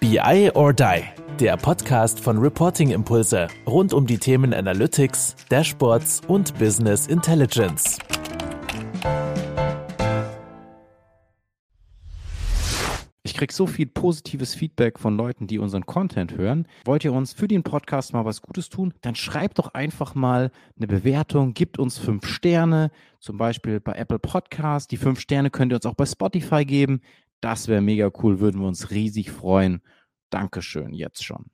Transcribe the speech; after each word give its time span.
BI 0.00 0.50
or 0.54 0.72
Die, 0.72 1.02
der 1.38 1.58
Podcast 1.58 2.20
von 2.20 2.38
Reporting 2.38 2.90
Impulse 2.90 3.48
rund 3.66 3.92
um 3.92 4.06
die 4.06 4.16
Themen 4.16 4.54
Analytics, 4.54 5.36
Dashboards 5.50 6.22
und 6.26 6.58
Business 6.58 7.06
Intelligence. 7.06 7.98
Ich 13.22 13.34
kriege 13.34 13.52
so 13.52 13.66
viel 13.66 13.86
positives 13.86 14.54
Feedback 14.54 14.98
von 14.98 15.18
Leuten, 15.18 15.46
die 15.46 15.58
unseren 15.58 15.84
Content 15.84 16.34
hören. 16.34 16.66
Wollt 16.86 17.04
ihr 17.04 17.12
uns 17.12 17.34
für 17.34 17.46
den 17.46 17.62
Podcast 17.62 18.14
mal 18.14 18.24
was 18.24 18.40
Gutes 18.40 18.70
tun? 18.70 18.94
Dann 19.02 19.14
schreibt 19.14 19.58
doch 19.58 19.74
einfach 19.74 20.14
mal 20.14 20.50
eine 20.78 20.86
Bewertung, 20.86 21.52
gibt 21.52 21.78
uns 21.78 21.98
fünf 21.98 22.26
Sterne, 22.26 22.90
zum 23.18 23.36
Beispiel 23.36 23.80
bei 23.80 23.92
Apple 23.92 24.18
Podcast. 24.18 24.90
Die 24.92 24.96
fünf 24.96 25.20
Sterne 25.20 25.50
könnt 25.50 25.72
ihr 25.72 25.76
uns 25.76 25.84
auch 25.84 25.94
bei 25.94 26.06
Spotify 26.06 26.64
geben. 26.64 27.02
Das 27.40 27.68
wäre 27.68 27.80
mega 27.80 28.10
cool, 28.22 28.40
würden 28.40 28.60
wir 28.60 28.68
uns 28.68 28.90
riesig 28.90 29.30
freuen. 29.30 29.82
Dankeschön, 30.28 30.92
jetzt 30.92 31.24
schon. 31.24 31.46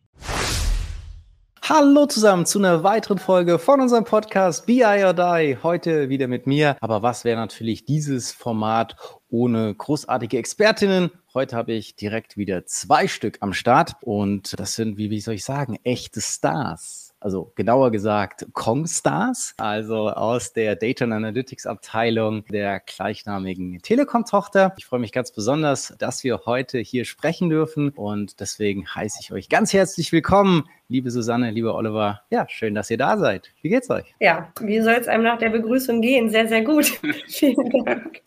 Hallo 1.62 2.06
zusammen 2.06 2.47
zu 2.47 2.61
einer 2.61 2.84
weiteren 2.84 3.19
Folge 3.19 3.59
von 3.59 3.80
unserem 3.80 4.05
Podcast 4.05 4.66
Be 4.66 4.83
I 4.84 5.05
or 5.05 5.14
Die. 5.14 5.56
Heute 5.62 6.09
wieder 6.09 6.28
mit 6.28 6.47
mir. 6.47 6.77
Aber 6.80 7.02
was 7.02 7.25
wäre 7.25 7.37
natürlich 7.37 7.84
dieses 7.84 8.30
Format 8.30 8.97
ohne 9.28 9.75
großartige 9.75 10.38
Expertinnen? 10.38 11.11
Heute 11.34 11.56
habe 11.56 11.73
ich 11.73 11.97
direkt 11.97 12.37
wieder 12.37 12.66
zwei 12.66 13.09
Stück 13.09 13.39
am 13.41 13.53
Start 13.53 13.97
und 14.00 14.59
das 14.59 14.75
sind, 14.75 14.97
wie, 14.97 15.11
wie 15.11 15.20
soll 15.20 15.34
ich 15.34 15.45
sagen, 15.45 15.77
echte 15.83 16.20
Stars 16.20 17.05
also 17.20 17.52
genauer 17.55 17.91
gesagt 17.91 18.47
Kong-Stars, 18.52 19.55
also 19.56 20.11
aus 20.11 20.52
der 20.52 20.77
Data 20.77 21.05
and 21.05 21.15
Analytics 21.15 21.66
Abteilung 21.66 22.45
der 22.47 22.80
gleichnamigen 22.80 23.80
Telekom-Tochter. 23.80 24.75
Ich 24.77 24.87
freue 24.87 25.01
mich 25.01 25.12
ganz 25.12 25.33
besonders, 25.33 25.95
dass 25.98 26.25
wir 26.25 26.42
heute 26.47 26.79
hier 26.79 27.05
sprechen 27.05 27.48
dürfen 27.48 27.91
und 27.91 28.41
deswegen 28.41 28.87
heiße 28.87 29.19
ich 29.20 29.33
euch 29.33 29.48
ganz 29.48 29.73
herzlich 29.73 30.12
willkommen, 30.12 30.69
liebe 30.89 31.11
Susanne, 31.11 31.51
lieber 31.51 31.75
Oliver. 31.75 32.23
Ja, 32.31 32.47
schön, 32.48 32.75
dass 32.75 32.91
ihr 32.91 32.98
da 32.98 33.19
seid. 33.19 33.51
Wie 33.62 33.69
geht's 33.69 33.91
euch? 33.91 34.15
Ja, 34.20 34.53
wie 34.61 34.81
soll 34.81 34.95
es 34.95 35.09
einem 35.09 35.25
nach 35.25 35.39
der 35.39 35.51
Begrüßung 35.51 36.01
gehen? 36.01 36.31
Sehr, 36.31 36.47
sehr 36.48 36.62
gut. 36.62 36.87
Vielen 37.28 37.84
Dank. 37.84 38.23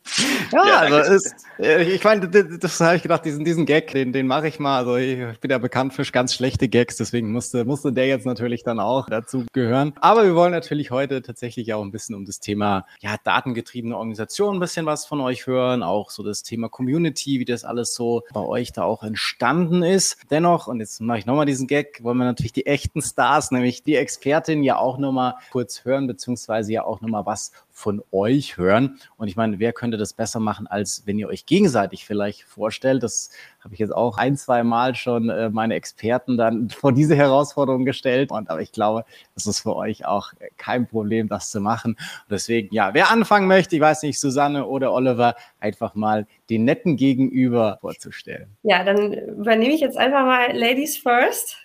Ja, 0.51 0.67
ja 0.67 0.77
also 0.79 1.13
ist, 1.13 1.35
äh, 1.59 1.83
ich 1.83 2.03
meine, 2.03 2.27
das, 2.27 2.59
das 2.59 2.79
habe 2.81 2.97
ich 2.97 3.01
gedacht, 3.01 3.23
diesen, 3.23 3.45
diesen 3.45 3.65
Gag, 3.65 3.91
den, 3.91 4.11
den 4.11 4.27
mache 4.27 4.47
ich 4.47 4.59
mal. 4.59 4.79
Also 4.79 4.97
ich 4.97 5.39
bin 5.39 5.51
ja 5.51 5.57
bekannt 5.57 5.93
für 5.93 6.03
ganz 6.11 6.33
schlechte 6.33 6.67
Gags, 6.67 6.97
deswegen 6.97 7.31
musste, 7.31 7.65
musste 7.65 7.93
der 7.93 8.07
jetzt 8.07 8.25
natürlich 8.25 8.63
dann 8.63 8.79
auch 8.79 9.07
dazu 9.09 9.45
gehören. 9.53 9.93
Aber 10.01 10.25
wir 10.25 10.35
wollen 10.35 10.51
natürlich 10.51 10.91
heute 10.91 11.21
tatsächlich 11.21 11.73
auch 11.73 11.83
ein 11.83 11.91
bisschen 11.91 12.15
um 12.15 12.25
das 12.25 12.39
Thema 12.39 12.85
ja, 12.99 13.15
datengetriebene 13.23 13.95
Organisation 13.95 14.57
ein 14.57 14.59
bisschen 14.59 14.85
was 14.85 15.05
von 15.05 15.21
euch 15.21 15.47
hören, 15.47 15.83
auch 15.83 16.09
so 16.09 16.23
das 16.23 16.43
Thema 16.43 16.69
Community, 16.69 17.39
wie 17.39 17.45
das 17.45 17.63
alles 17.63 17.93
so 17.93 18.23
bei 18.33 18.41
euch 18.41 18.73
da 18.73 18.83
auch 18.83 19.03
entstanden 19.03 19.83
ist. 19.83 20.17
Dennoch, 20.29 20.67
und 20.67 20.79
jetzt 20.79 20.99
mache 20.99 21.19
ich 21.19 21.25
nochmal 21.25 21.45
diesen 21.45 21.67
Gag, 21.67 22.03
wollen 22.03 22.17
wir 22.17 22.25
natürlich 22.25 22.48
natürlich 22.49 22.53
die 22.53 22.65
echten 22.65 23.01
Stars, 23.01 23.51
nämlich 23.51 23.83
die 23.83 23.95
Expertin, 23.95 24.63
ja 24.63 24.77
auch 24.77 24.97
nochmal 24.97 25.35
kurz 25.51 25.85
hören, 25.85 26.07
beziehungsweise 26.07 26.73
ja 26.73 26.83
auch 26.83 27.01
nochmal 27.01 27.25
was 27.25 27.51
von 27.71 28.03
euch 28.11 28.57
hören. 28.57 28.99
Und 29.17 29.29
ich 29.29 29.37
meine, 29.37 29.59
wer 29.59 29.71
könnte 29.71 29.97
das 29.97 30.13
besser 30.13 30.39
machen, 30.39 30.67
als 30.67 31.03
wenn 31.05 31.17
ihr 31.17 31.27
euch 31.27 31.45
gegenseitig 31.45 32.05
vielleicht 32.05 32.43
vorstellt? 32.43 33.03
Das 33.03 33.29
habe 33.61 33.73
ich 33.73 33.79
jetzt 33.79 33.93
auch 33.93 34.17
ein, 34.17 34.35
zwei 34.35 34.63
Mal 34.63 34.95
schon 34.95 35.29
äh, 35.29 35.49
meine 35.49 35.75
Experten 35.75 36.37
dann 36.37 36.69
vor 36.77 36.91
diese 36.91 37.15
Herausforderung 37.15 37.85
gestellt. 37.85 38.31
Und 38.31 38.49
aber 38.49 38.61
ich 38.61 38.71
glaube, 38.71 39.05
das 39.33 39.47
ist 39.47 39.61
für 39.61 39.75
euch 39.75 40.05
auch 40.05 40.33
kein 40.57 40.87
Problem, 40.87 41.29
das 41.29 41.51
zu 41.51 41.61
machen. 41.61 41.91
Und 41.93 42.31
deswegen, 42.31 42.73
ja, 42.73 42.93
wer 42.93 43.11
anfangen 43.11 43.47
möchte, 43.47 43.75
ich 43.75 43.81
weiß 43.81 44.03
nicht, 44.03 44.19
Susanne 44.19 44.65
oder 44.65 44.91
Oliver, 44.91 45.35
einfach 45.59 45.95
mal 45.95 46.27
den 46.49 46.65
netten 46.65 46.97
Gegenüber 46.97 47.77
vorzustellen. 47.79 48.47
Ja, 48.63 48.83
dann 48.83 49.13
übernehme 49.13 49.73
ich 49.73 49.81
jetzt 49.81 49.97
einfach 49.97 50.25
mal 50.25 50.51
Ladies 50.57 50.97
First. 50.97 51.57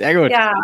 Sehr 0.00 0.14
gut. 0.14 0.30
Ja, 0.30 0.54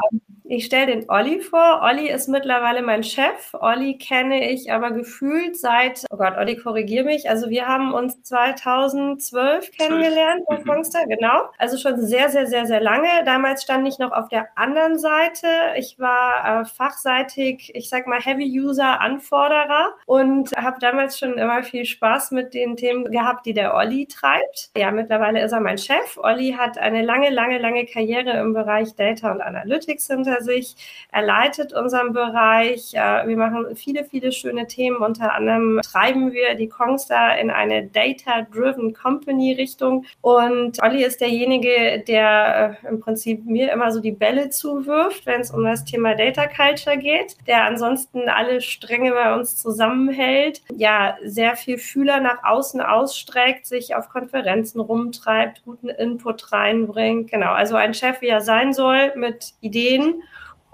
ich 0.48 0.66
stelle 0.66 0.86
den 0.86 1.10
Olli 1.10 1.40
vor. 1.40 1.80
Olli 1.82 2.08
ist 2.08 2.28
mittlerweile 2.28 2.82
mein 2.82 3.02
Chef. 3.02 3.54
Olli 3.54 3.98
kenne 3.98 4.50
ich 4.50 4.72
aber 4.72 4.92
gefühlt 4.92 5.56
seit, 5.58 6.04
oh 6.10 6.16
Gott, 6.16 6.36
Olli, 6.38 6.56
korrigier 6.56 7.04
mich. 7.04 7.28
Also 7.28 7.50
wir 7.50 7.66
haben 7.66 7.92
uns 7.92 8.22
2012 8.22 9.72
kennengelernt, 9.72 10.44
Fongster, 10.64 11.04
mhm. 11.04 11.10
genau. 11.10 11.50
Also 11.58 11.76
schon 11.76 12.00
sehr, 12.00 12.28
sehr, 12.28 12.46
sehr, 12.46 12.66
sehr 12.66 12.80
lange. 12.80 13.08
Damals 13.24 13.62
stand 13.62 13.86
ich 13.88 13.98
noch 13.98 14.12
auf 14.12 14.28
der 14.28 14.46
anderen 14.54 14.98
Seite. 14.98 15.46
Ich 15.76 15.98
war 15.98 16.62
äh, 16.62 16.64
fachseitig, 16.64 17.72
ich 17.74 17.88
sag 17.88 18.06
mal, 18.06 18.20
Heavy-User-Anforderer 18.20 19.94
und 20.06 20.52
habe 20.56 20.78
damals 20.80 21.18
schon 21.18 21.38
immer 21.38 21.62
viel 21.62 21.84
Spaß 21.84 22.30
mit 22.30 22.54
den 22.54 22.76
Themen 22.76 23.10
gehabt, 23.10 23.46
die 23.46 23.54
der 23.54 23.74
Olli 23.74 24.06
treibt. 24.06 24.70
Ja, 24.76 24.90
mittlerweile 24.90 25.44
ist 25.44 25.52
er 25.52 25.60
mein 25.60 25.78
Chef. 25.78 26.18
Olli 26.18 26.52
hat 26.52 26.78
eine 26.78 27.02
lange, 27.02 27.30
lange, 27.30 27.58
lange 27.58 27.84
Karriere 27.86 28.38
im 28.38 28.52
Bereich 28.52 28.94
Data 28.94 29.32
und 29.32 29.40
Analytics 29.40 30.06
hinter 30.06 30.35
hinter 30.36 30.44
sich. 30.44 30.76
Er 31.12 31.22
leitet 31.22 31.72
unseren 31.72 32.12
Bereich. 32.12 32.92
Wir 32.92 33.36
machen 33.36 33.76
viele, 33.76 34.04
viele 34.04 34.32
schöne 34.32 34.66
Themen. 34.66 34.98
Unter 34.98 35.34
anderem 35.34 35.80
treiben 35.82 36.32
wir 36.32 36.54
die 36.54 36.68
Kongstar 36.68 37.38
in 37.38 37.50
eine 37.50 37.86
Data-Driven 37.86 38.94
Company 38.94 39.52
Richtung. 39.52 40.04
Und 40.20 40.82
Olli 40.82 41.04
ist 41.04 41.20
derjenige, 41.20 42.02
der 42.06 42.78
äh, 42.82 42.88
im 42.88 43.00
Prinzip 43.00 43.44
mir 43.44 43.72
immer 43.72 43.90
so 43.90 44.00
die 44.00 44.12
Bälle 44.12 44.50
zuwirft, 44.50 45.26
wenn 45.26 45.40
es 45.40 45.50
um 45.50 45.64
das 45.64 45.84
Thema 45.84 46.14
Data 46.14 46.46
Culture 46.46 46.98
geht, 46.98 47.36
der 47.46 47.64
ansonsten 47.64 48.28
alle 48.28 48.60
Stränge 48.60 49.12
bei 49.12 49.34
uns 49.34 49.56
zusammenhält. 49.56 50.62
Ja, 50.74 51.16
sehr 51.24 51.56
viel 51.56 51.78
Fühler 51.78 52.20
nach 52.20 52.44
außen 52.44 52.80
ausstreckt, 52.80 53.66
sich 53.66 53.94
auf 53.94 54.08
Konferenzen 54.08 54.80
rumtreibt, 54.80 55.62
guten 55.64 55.88
Input 55.88 56.52
reinbringt. 56.52 57.30
Genau, 57.30 57.52
also 57.52 57.76
ein 57.76 57.94
Chef, 57.94 58.20
wie 58.20 58.28
er 58.28 58.40
sein 58.40 58.72
soll, 58.72 59.12
mit 59.16 59.54
Ideen 59.60 60.22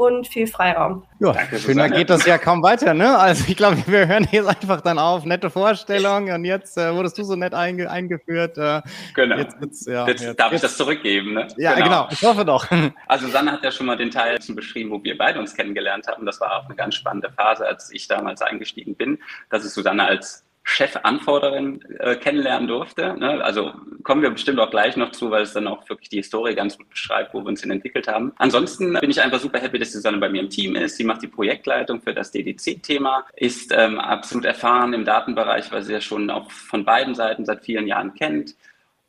und 0.07 0.27
viel 0.27 0.47
Freiraum. 0.47 1.05
Ja, 1.21 1.33
Danke, 1.33 1.59
schöner 1.59 1.89
geht 1.89 2.11
das 2.11 2.27
ja 2.27 2.39
kaum 2.39 2.63
weiter, 2.63 2.95
ne? 2.95 3.19
Also 3.19 3.45
ich 3.49 3.57
glaube, 3.57 3.77
wir 3.87 4.07
hören 4.07 4.27
jetzt 4.31 4.49
einfach 4.49 4.81
dann 4.81 4.99
auf. 4.99 5.25
Nette 5.25 5.51
Vorstellung 5.51 6.31
und 6.31 6.45
jetzt 6.45 6.77
äh, 6.77 6.95
wurdest 6.95 7.19
du 7.19 7.25
so 7.25 7.37
nett 7.37 7.55
einge 7.55 7.91
eingeführt. 7.91 8.59
Äh, 8.59 8.83
genau. 9.15 9.37
Jetzt, 9.37 9.57
jetzt, 9.61 9.87
ja, 9.87 10.07
jetzt, 10.07 10.23
jetzt 10.23 10.41
darf 10.41 10.53
ich 10.53 10.61
das 10.61 10.77
zurückgeben, 10.77 11.35
ne? 11.35 11.49
Ja, 11.57 11.75
genau. 11.75 11.87
genau. 11.87 12.09
Ich 12.11 12.23
hoffe 12.23 12.45
doch. 12.45 12.67
Also 13.07 13.29
Sanne 13.29 13.53
hat 13.53 13.63
ja 13.63 13.71
schon 13.71 13.87
mal 13.87 13.97
den 13.97 14.11
Teil 14.11 14.39
beschrieben, 14.55 14.91
wo 14.91 15.03
wir 15.03 15.17
beide 15.19 15.39
uns 15.39 15.55
kennengelernt 15.55 16.07
haben. 16.09 16.25
Das 16.25 16.41
war 16.41 16.59
auch 16.59 16.65
eine 16.67 16.75
ganz 16.75 16.95
spannende 16.95 17.31
Phase, 17.31 17.67
als 17.67 17.93
ich 17.93 18.09
damals 18.09 18.41
eingestiegen 18.41 18.95
bin. 18.97 19.19
Das 19.51 19.65
ist 19.65 19.75
Susanne 19.75 20.05
als 20.05 20.45
Chefanforderin 20.65 21.83
äh, 21.99 22.17
kennenlernen 22.17 22.69
durfte. 22.69 23.15
Ne? 23.19 23.43
Also 23.43 23.73
kommen 24.05 24.23
wir 24.23 24.31
bestimmt 24.31 24.61
auch 24.61 24.71
gleich 24.71 24.97
noch 24.97 25.11
zu, 25.11 25.31
weil 25.31 25.43
es 25.43 25.53
dann 25.53 25.67
auch 25.67 25.89
wirklich 25.89 26.09
die 26.09 26.19
Historie 26.19 26.55
ganz 26.55 26.79
gut 26.79 26.89
beschreibt, 26.89 27.35
wo 27.35 27.41
wir 27.41 27.49
uns 27.49 27.63
hin 27.63 27.71
entwickelt 27.71 28.07
haben. 28.09 28.33
Ansonsten 28.37 28.95
bin 28.95 29.11
ich 29.11 29.21
einfach 29.21 29.41
super 29.41 29.59
happy, 29.61 29.79
dass 29.79 29.93
Susanne 29.93 30.19
bei 30.19 30.29
mir 30.29 30.41
im 30.41 30.51
Team 30.51 30.77
ist. 30.77 30.97
Sie 30.97 31.05
macht 31.05 31.23
die 31.23 31.29
Projektleitung 31.29 32.01
für 32.01 32.15
das 32.15 32.31
DDC-Thema, 32.31 33.27
ist 33.37 33.73
ähm, 33.77 33.99
absolut 33.99 34.45
erfahren 34.45 34.93
im 34.93 35.05
Datenbereich, 35.05 35.71
weil 35.73 35.83
sie 35.83 35.95
ja 35.95 36.01
schon 36.01 36.31
auch 36.31 36.51
von 36.51 36.85
beiden 36.85 37.15
Seiten 37.15 37.45
seit 37.45 37.65
vielen 37.65 37.87
Jahren 37.87 38.15
kennt 38.15 38.55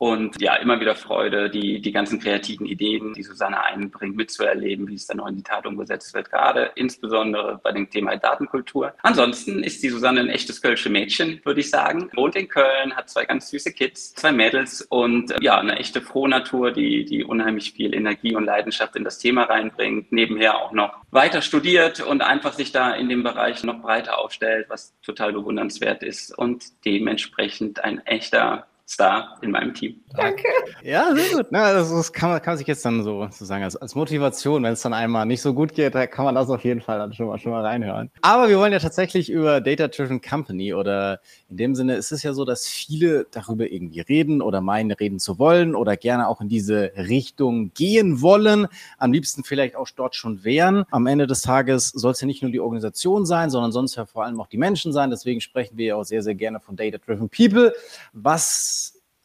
und 0.03 0.41
ja, 0.41 0.55
immer 0.55 0.81
wieder 0.81 0.95
Freude, 0.95 1.49
die, 1.49 1.79
die 1.79 1.93
ganzen 1.93 2.19
kreativen 2.19 2.65
Ideen, 2.65 3.13
die 3.13 3.23
Susanne 3.23 3.63
einbringt, 3.63 4.17
mitzuerleben, 4.17 4.89
wie 4.89 4.95
es 4.95 5.07
dann 5.07 5.21
auch 5.21 5.27
in 5.27 5.37
die 5.37 5.43
Tat 5.43 5.65
umgesetzt 5.65 6.13
wird, 6.13 6.29
gerade 6.29 6.71
insbesondere 6.75 7.61
bei 7.63 7.71
dem 7.71 7.89
Thema 7.89 8.17
Datenkultur. 8.17 8.93
Ansonsten 9.01 9.63
ist 9.63 9.81
die 9.81 9.87
Susanne 9.87 10.19
ein 10.19 10.27
echtes 10.27 10.61
Kölsche 10.61 10.89
Mädchen, 10.89 11.39
würde 11.45 11.61
ich 11.61 11.69
sagen. 11.69 12.09
Wohnt 12.15 12.35
in 12.35 12.49
Köln, 12.49 12.93
hat 12.93 13.09
zwei 13.09 13.23
ganz 13.23 13.49
süße 13.49 13.71
Kids, 13.71 14.13
zwei 14.15 14.33
Mädels 14.33 14.81
und 14.81 15.33
ja, 15.39 15.57
eine 15.57 15.77
echte 15.77 16.01
Frohnatur, 16.01 16.71
die, 16.71 17.05
die 17.05 17.23
unheimlich 17.23 17.71
viel 17.71 17.95
Energie 17.95 18.35
und 18.35 18.43
Leidenschaft 18.43 18.97
in 18.97 19.05
das 19.05 19.19
Thema 19.19 19.43
reinbringt. 19.43 20.11
Nebenher 20.11 20.57
auch 20.57 20.73
noch 20.73 20.97
weiter 21.11 21.41
studiert 21.41 22.01
und 22.01 22.21
einfach 22.21 22.51
sich 22.51 22.73
da 22.73 22.93
in 22.93 23.07
dem 23.07 23.23
Bereich 23.23 23.63
noch 23.63 23.81
breiter 23.81 24.19
aufstellt, 24.19 24.65
was 24.67 24.93
total 25.01 25.31
bewundernswert 25.31 26.03
ist 26.03 26.37
und 26.37 26.65
dementsprechend 26.83 27.81
ein 27.85 28.05
echter 28.05 28.67
Star 28.85 29.37
in 29.41 29.51
meinem 29.51 29.73
Team. 29.73 29.95
Danke. 30.15 30.43
Ja, 30.83 31.15
sehr 31.15 31.37
gut. 31.37 31.47
Na, 31.51 31.63
also 31.63 31.95
das 31.95 32.11
kann 32.11 32.29
man, 32.29 32.41
kann 32.41 32.51
man 32.51 32.57
sich 32.57 32.67
jetzt 32.67 32.83
dann 32.83 33.01
so 33.01 33.23
sozusagen 33.23 33.63
als, 33.63 33.77
als 33.77 33.95
Motivation, 33.95 34.61
wenn 34.63 34.73
es 34.73 34.81
dann 34.81 34.93
einmal 34.93 35.25
nicht 35.25 35.41
so 35.41 35.53
gut 35.53 35.73
geht, 35.73 35.95
da 35.95 36.05
kann 36.05 36.25
man 36.25 36.35
das 36.35 36.49
auf 36.49 36.63
jeden 36.65 36.81
Fall 36.81 36.99
dann 36.99 37.13
schon 37.13 37.27
mal, 37.27 37.39
schon 37.39 37.53
mal 37.53 37.65
reinhören. 37.65 38.11
Aber 38.21 38.49
wir 38.49 38.59
wollen 38.59 38.73
ja 38.73 38.79
tatsächlich 38.79 39.29
über 39.29 39.61
Data 39.61 39.87
Driven 39.87 40.21
Company 40.21 40.73
oder 40.73 41.21
in 41.49 41.57
dem 41.57 41.75
Sinne 41.75 41.95
ist 41.95 42.11
es 42.11 42.23
ja 42.23 42.33
so, 42.33 42.43
dass 42.43 42.67
viele 42.67 43.25
darüber 43.31 43.71
irgendwie 43.71 44.01
reden 44.01 44.41
oder 44.41 44.59
meinen, 44.59 44.91
reden 44.91 45.19
zu 45.19 45.39
wollen 45.39 45.75
oder 45.75 45.95
gerne 45.95 46.27
auch 46.27 46.41
in 46.41 46.49
diese 46.49 46.91
Richtung 46.97 47.71
gehen 47.73 48.21
wollen. 48.21 48.67
Am 48.97 49.13
liebsten 49.13 49.45
vielleicht 49.45 49.77
auch 49.77 49.87
dort 49.95 50.15
schon 50.15 50.43
wären. 50.43 50.83
Am 50.91 51.07
Ende 51.07 51.25
des 51.25 51.41
Tages 51.41 51.87
soll 51.89 52.11
es 52.11 52.21
ja 52.21 52.27
nicht 52.27 52.41
nur 52.41 52.51
die 52.51 52.59
Organisation 52.59 53.25
sein, 53.25 53.49
sondern 53.49 53.71
sonst 53.71 53.95
ja 53.95 54.05
vor 54.05 54.25
allem 54.25 54.41
auch 54.41 54.47
die 54.47 54.57
Menschen 54.57 54.91
sein. 54.91 55.09
Deswegen 55.09 55.39
sprechen 55.39 55.77
wir 55.77 55.85
ja 55.85 55.95
auch 55.95 56.03
sehr, 56.03 56.21
sehr 56.21 56.35
gerne 56.35 56.59
von 56.59 56.75
Data 56.75 56.97
Driven 56.97 57.29
People. 57.29 57.73
Was 58.11 58.72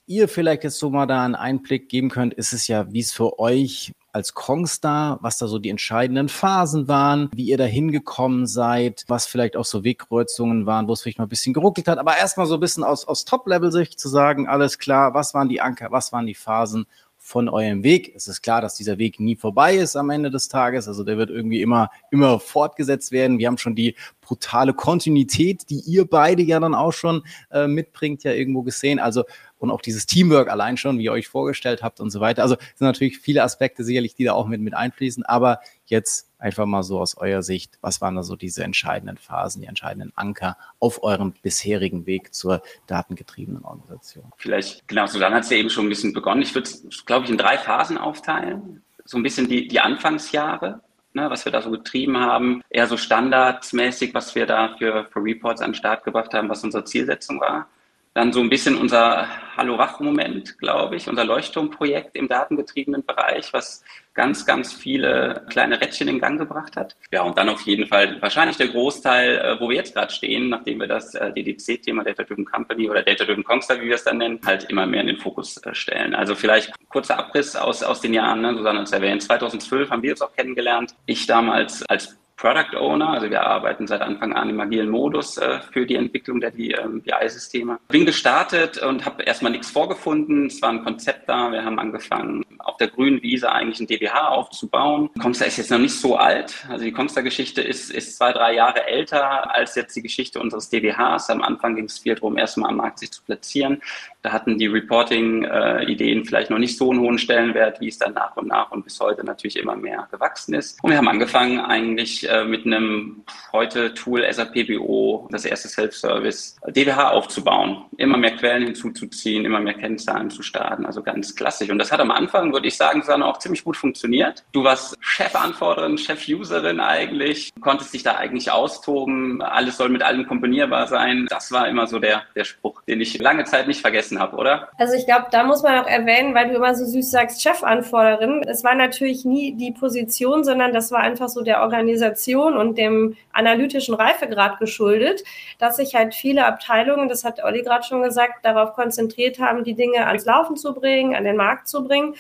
ihr 0.08 0.28
vielleicht 0.28 0.64
jetzt 0.64 0.78
so 0.78 0.90
mal 0.90 1.06
da 1.06 1.24
einen 1.24 1.34
Einblick 1.34 1.88
geben 1.88 2.10
könnt, 2.10 2.34
ist 2.34 2.52
es 2.52 2.66
ja, 2.66 2.90
wie 2.92 3.00
es 3.00 3.12
für 3.12 3.38
euch 3.38 3.92
als 4.12 4.34
Kongstar, 4.34 5.18
was 5.22 5.38
da 5.38 5.46
so 5.46 5.58
die 5.58 5.68
entscheidenden 5.68 6.28
Phasen 6.28 6.88
waren, 6.88 7.28
wie 7.34 7.44
ihr 7.44 7.58
da 7.58 7.64
hingekommen 7.64 8.46
seid, 8.46 9.04
was 9.06 9.26
vielleicht 9.26 9.56
auch 9.56 9.66
so 9.66 9.84
Wegkreuzungen 9.84 10.66
waren, 10.66 10.88
wo 10.88 10.94
es 10.94 11.02
vielleicht 11.02 11.18
mal 11.18 11.26
ein 11.26 11.30
bisschen 11.30 11.52
geruckelt 11.52 11.88
hat. 11.88 11.98
Aber 11.98 12.16
erstmal 12.16 12.46
so 12.46 12.54
ein 12.54 12.60
bisschen 12.60 12.84
aus, 12.84 13.06
aus 13.06 13.24
Top-Level-Sicht 13.24 14.00
zu 14.00 14.08
sagen, 14.08 14.48
alles 14.48 14.78
klar, 14.78 15.14
was 15.14 15.34
waren 15.34 15.48
die 15.48 15.60
Anker, 15.60 15.92
was 15.92 16.12
waren 16.12 16.26
die 16.26 16.34
Phasen 16.34 16.86
von 17.28 17.48
eurem 17.48 17.82
Weg. 17.82 18.14
Es 18.16 18.26
ist 18.26 18.40
klar, 18.40 18.62
dass 18.62 18.76
dieser 18.76 18.96
Weg 18.96 19.20
nie 19.20 19.36
vorbei 19.36 19.76
ist 19.76 19.96
am 19.96 20.08
Ende 20.08 20.30
des 20.30 20.48
Tages. 20.48 20.88
Also 20.88 21.04
der 21.04 21.18
wird 21.18 21.28
irgendwie 21.28 21.60
immer, 21.60 21.90
immer 22.10 22.40
fortgesetzt 22.40 23.12
werden. 23.12 23.38
Wir 23.38 23.48
haben 23.48 23.58
schon 23.58 23.74
die 23.74 23.96
brutale 24.22 24.72
Kontinuität, 24.72 25.68
die 25.68 25.80
ihr 25.80 26.06
beide 26.06 26.42
ja 26.42 26.58
dann 26.58 26.74
auch 26.74 26.92
schon 26.92 27.22
äh, 27.50 27.66
mitbringt, 27.66 28.24
ja 28.24 28.32
irgendwo 28.32 28.62
gesehen. 28.62 28.98
Also 28.98 29.24
und 29.58 29.70
auch 29.70 29.80
dieses 29.80 30.06
Teamwork 30.06 30.48
allein 30.48 30.76
schon, 30.76 30.98
wie 30.98 31.04
ihr 31.04 31.12
euch 31.12 31.28
vorgestellt 31.28 31.82
habt 31.82 32.00
und 32.00 32.10
so 32.10 32.20
weiter. 32.20 32.42
Also 32.42 32.56
sind 32.74 32.86
natürlich 32.86 33.18
viele 33.18 33.42
Aspekte 33.42 33.84
sicherlich, 33.84 34.14
die 34.14 34.24
da 34.24 34.32
auch 34.32 34.46
mit, 34.46 34.60
mit 34.60 34.74
einfließen. 34.74 35.24
Aber 35.24 35.60
jetzt 35.86 36.28
einfach 36.38 36.66
mal 36.66 36.82
so 36.82 37.00
aus 37.00 37.16
eurer 37.16 37.42
Sicht, 37.42 37.78
was 37.80 38.00
waren 38.00 38.16
da 38.16 38.22
so 38.22 38.36
diese 38.36 38.62
entscheidenden 38.62 39.16
Phasen, 39.16 39.62
die 39.62 39.68
entscheidenden 39.68 40.12
Anker 40.14 40.56
auf 40.78 41.02
eurem 41.02 41.32
bisherigen 41.42 42.06
Weg 42.06 42.34
zur 42.34 42.62
datengetriebenen 42.86 43.64
Organisation? 43.64 44.32
Vielleicht, 44.36 44.86
genau, 44.86 45.06
so 45.06 45.18
dann 45.18 45.34
hat 45.34 45.44
es 45.44 45.50
ja 45.50 45.56
eben 45.56 45.70
schon 45.70 45.86
ein 45.86 45.88
bisschen 45.88 46.12
begonnen. 46.12 46.42
Ich 46.42 46.54
würde 46.54 46.68
es, 46.68 47.04
glaube 47.04 47.24
ich, 47.24 47.30
in 47.30 47.38
drei 47.38 47.58
Phasen 47.58 47.98
aufteilen. 47.98 48.82
So 49.04 49.16
ein 49.16 49.22
bisschen 49.22 49.48
die, 49.48 49.66
die 49.66 49.80
Anfangsjahre, 49.80 50.80
ne, 51.14 51.30
was 51.30 51.44
wir 51.44 51.52
da 51.52 51.62
so 51.62 51.70
getrieben 51.70 52.18
haben, 52.18 52.62
eher 52.70 52.86
so 52.86 52.96
standardmäßig, 52.96 54.14
was 54.14 54.34
wir 54.34 54.46
da 54.46 54.76
für, 54.76 55.06
für 55.06 55.20
Reports 55.20 55.60
an 55.60 55.70
den 55.70 55.76
Start 55.76 56.04
gebracht 56.04 56.32
haben, 56.34 56.48
was 56.48 56.62
unsere 56.62 56.84
Zielsetzung 56.84 57.40
war. 57.40 57.68
Dann 58.14 58.32
so 58.32 58.40
ein 58.40 58.50
bisschen 58.50 58.76
unser 58.76 59.28
Hallo-Wach-Moment, 59.56 60.58
glaube 60.58 60.96
ich, 60.96 61.08
unser 61.08 61.24
Leuchtturmprojekt 61.24 62.16
im 62.16 62.28
datengetriebenen 62.28 63.04
Bereich, 63.04 63.52
was 63.52 63.84
ganz, 64.14 64.46
ganz 64.46 64.72
viele 64.72 65.46
kleine 65.50 65.80
Rädchen 65.80 66.08
in 66.08 66.18
Gang 66.18 66.38
gebracht 66.38 66.76
hat. 66.76 66.96
Ja, 67.12 67.22
und 67.22 67.38
dann 67.38 67.48
auf 67.48 67.60
jeden 67.62 67.86
Fall 67.86 68.20
wahrscheinlich 68.20 68.56
der 68.56 68.68
Großteil, 68.68 69.38
äh, 69.38 69.60
wo 69.60 69.68
wir 69.68 69.76
jetzt 69.76 69.94
gerade 69.94 70.12
stehen, 70.12 70.48
nachdem 70.48 70.80
wir 70.80 70.88
das 70.88 71.14
äh, 71.14 71.32
DDC-Thema 71.32 72.04
Data 72.04 72.24
Driven 72.24 72.44
Company 72.44 72.90
oder 72.90 73.02
Data 73.02 73.24
Driven 73.24 73.44
Kongstar, 73.44 73.80
wie 73.80 73.86
wir 73.86 73.94
es 73.94 74.04
dann 74.04 74.18
nennen, 74.18 74.40
halt 74.44 74.64
immer 74.64 74.86
mehr 74.86 75.02
in 75.02 75.08
den 75.08 75.18
Fokus 75.18 75.56
äh, 75.58 75.74
stellen. 75.74 76.14
Also 76.14 76.34
vielleicht 76.34 76.72
kurzer 76.88 77.18
Abriss 77.18 77.54
aus, 77.54 77.82
aus 77.82 78.00
den 78.00 78.14
Jahren, 78.14 78.40
ne? 78.40 78.54
Susanne 78.56 78.80
hat 78.80 78.86
es 78.86 78.92
erwähnt, 78.92 79.22
2012 79.22 79.90
haben 79.90 80.02
wir 80.02 80.12
uns 80.12 80.22
auch 80.22 80.34
kennengelernt. 80.34 80.94
Ich 81.06 81.26
damals 81.26 81.84
als 81.88 82.18
Product 82.38 82.76
Owner, 82.78 83.10
also 83.10 83.28
wir 83.28 83.42
arbeiten 83.42 83.88
seit 83.88 84.00
Anfang 84.00 84.32
an 84.32 84.48
im 84.48 84.60
agilen 84.60 84.88
Modus 84.88 85.38
äh, 85.38 85.58
für 85.72 85.84
die 85.84 85.96
Entwicklung 85.96 86.40
der 86.40 86.52
BI-Systeme. 86.52 87.80
Bin 87.88 88.06
gestartet 88.06 88.78
und 88.78 89.04
habe 89.04 89.24
erstmal 89.24 89.50
nichts 89.50 89.70
vorgefunden. 89.70 90.46
Es 90.46 90.62
war 90.62 90.70
ein 90.70 90.84
Konzept 90.84 91.28
da. 91.28 91.50
Wir 91.50 91.64
haben 91.64 91.80
angefangen, 91.80 92.44
auf 92.60 92.76
der 92.76 92.88
grünen 92.88 93.20
Wiese 93.22 93.50
eigentlich 93.50 93.80
ein 93.80 93.88
DBH 93.88 94.28
aufzubauen. 94.28 95.10
Kongstar 95.20 95.48
ist 95.48 95.56
jetzt 95.56 95.72
noch 95.72 95.80
nicht 95.80 95.94
so 95.94 96.16
alt. 96.16 96.64
Also 96.68 96.84
die 96.84 96.92
Kongstar-Geschichte 96.92 97.60
ist, 97.60 97.90
ist 97.90 98.16
zwei, 98.16 98.32
drei 98.32 98.54
Jahre 98.54 98.86
älter 98.86 99.52
als 99.52 99.74
jetzt 99.74 99.96
die 99.96 100.02
Geschichte 100.02 100.38
unseres 100.38 100.70
DBHs. 100.70 101.30
Am 101.30 101.42
Anfang 101.42 101.74
ging 101.74 101.86
es 101.86 101.98
viel 101.98 102.14
darum, 102.14 102.38
erstmal 102.38 102.70
am 102.70 102.76
Markt 102.76 103.00
sich 103.00 103.10
zu 103.10 103.20
platzieren. 103.24 103.82
Da 104.28 104.34
hatten 104.34 104.58
die 104.58 104.66
Reporting-Ideen 104.66 106.26
vielleicht 106.26 106.50
noch 106.50 106.58
nicht 106.58 106.76
so 106.76 106.90
einen 106.90 107.00
hohen 107.00 107.16
Stellenwert, 107.16 107.80
wie 107.80 107.88
es 107.88 107.96
dann 107.96 108.12
nach 108.12 108.36
und 108.36 108.48
nach 108.48 108.70
und 108.72 108.84
bis 108.84 109.00
heute 109.00 109.24
natürlich 109.24 109.56
immer 109.56 109.74
mehr 109.74 110.06
gewachsen 110.10 110.52
ist. 110.52 110.78
Und 110.82 110.90
wir 110.90 110.98
haben 110.98 111.08
angefangen 111.08 111.60
eigentlich 111.60 112.28
äh, 112.28 112.44
mit 112.44 112.66
einem 112.66 113.24
heute 113.52 113.94
Tool 113.94 114.30
SAP 114.30 114.66
BO, 114.66 115.28
das 115.30 115.46
erste 115.46 115.68
Self-Service, 115.68 116.56
DWH 116.66 117.12
aufzubauen, 117.12 117.86
immer 117.96 118.18
mehr 118.18 118.36
Quellen 118.36 118.64
hinzuzuziehen, 118.64 119.46
immer 119.46 119.60
mehr 119.60 119.72
Kennzahlen 119.72 120.28
zu 120.28 120.42
starten, 120.42 120.84
also 120.84 121.02
ganz 121.02 121.34
klassisch. 121.34 121.70
Und 121.70 121.78
das 121.78 121.90
hat 121.90 122.00
am 122.00 122.10
Anfang, 122.10 122.52
würde 122.52 122.68
ich 122.68 122.76
sagen, 122.76 123.00
Susanne, 123.00 123.24
auch 123.24 123.38
ziemlich 123.38 123.64
gut 123.64 123.78
funktioniert. 123.78 124.44
Du 124.52 124.62
warst 124.62 124.94
Chefanforderin, 125.00 125.96
Chef-Userin 125.96 126.80
eigentlich, 126.80 127.50
konntest 127.62 127.94
dich 127.94 128.02
da 128.02 128.16
eigentlich 128.16 128.50
austoben, 128.50 129.40
alles 129.40 129.78
soll 129.78 129.88
mit 129.88 130.02
allem 130.02 130.26
kombinierbar 130.26 130.86
sein. 130.86 131.26
Das 131.30 131.50
war 131.50 131.66
immer 131.66 131.86
so 131.86 131.98
der, 131.98 132.24
der 132.36 132.44
Spruch, 132.44 132.82
den 132.82 133.00
ich 133.00 133.18
lange 133.18 133.44
Zeit 133.44 133.66
nicht 133.68 133.80
vergessen 133.80 134.17
vergessen 134.18 134.20
habe, 134.20 134.36
oder? 134.36 134.68
Also 134.78 134.94
ich 134.94 135.06
glaube, 135.06 135.26
da 135.30 135.44
muss 135.44 135.62
man 135.62 135.78
auch 135.78 135.86
erwähnen, 135.86 136.34
weil 136.34 136.48
du 136.48 136.56
immer 136.56 136.74
so 136.74 136.84
süß 136.84 137.10
sagst, 137.10 137.42
Chefanforderin. 137.42 138.42
Es 138.46 138.64
war 138.64 138.74
natürlich 138.74 139.24
nie 139.24 139.54
die 139.54 139.72
Position, 139.72 140.44
sondern 140.44 140.72
das 140.72 140.90
war 140.90 141.00
einfach 141.00 141.28
so 141.28 141.42
der 141.42 141.62
Organisation 141.62 142.56
und 142.56 142.78
dem 142.78 143.16
analytischen 143.32 143.94
Reifegrad 143.94 144.58
geschuldet, 144.58 145.22
dass 145.58 145.76
sich 145.76 145.94
halt 145.94 146.14
viele 146.14 146.46
Abteilungen, 146.46 147.08
das 147.08 147.24
hat 147.24 147.42
Olli 147.42 147.62
gerade 147.62 147.84
schon 147.84 148.02
gesagt, 148.02 148.44
darauf 148.44 148.72
konzentriert 148.74 149.38
haben, 149.38 149.64
die 149.64 149.74
Dinge 149.74 150.06
ans 150.06 150.24
Laufen 150.24 150.56
zu 150.56 150.74
bringen, 150.74 151.14
an 151.14 151.24
den 151.24 151.36
Markt 151.36 151.68
zu 151.68 151.84
bringen. 151.84 152.14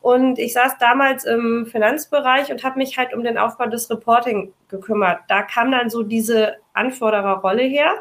Und 0.00 0.38
ich 0.38 0.52
saß 0.52 0.76
damals 0.78 1.24
im 1.24 1.64
Finanzbereich 1.64 2.50
und 2.50 2.62
habe 2.62 2.76
mich 2.76 2.98
halt 2.98 3.14
um 3.14 3.24
den 3.24 3.38
Aufbau 3.38 3.66
des 3.66 3.88
Reporting 3.88 4.52
gekümmert. 4.68 5.20
Da 5.28 5.40
kam 5.40 5.72
dann 5.72 5.88
so 5.88 6.02
diese 6.02 6.56
Anfordererrolle 6.74 7.62
her. 7.62 7.94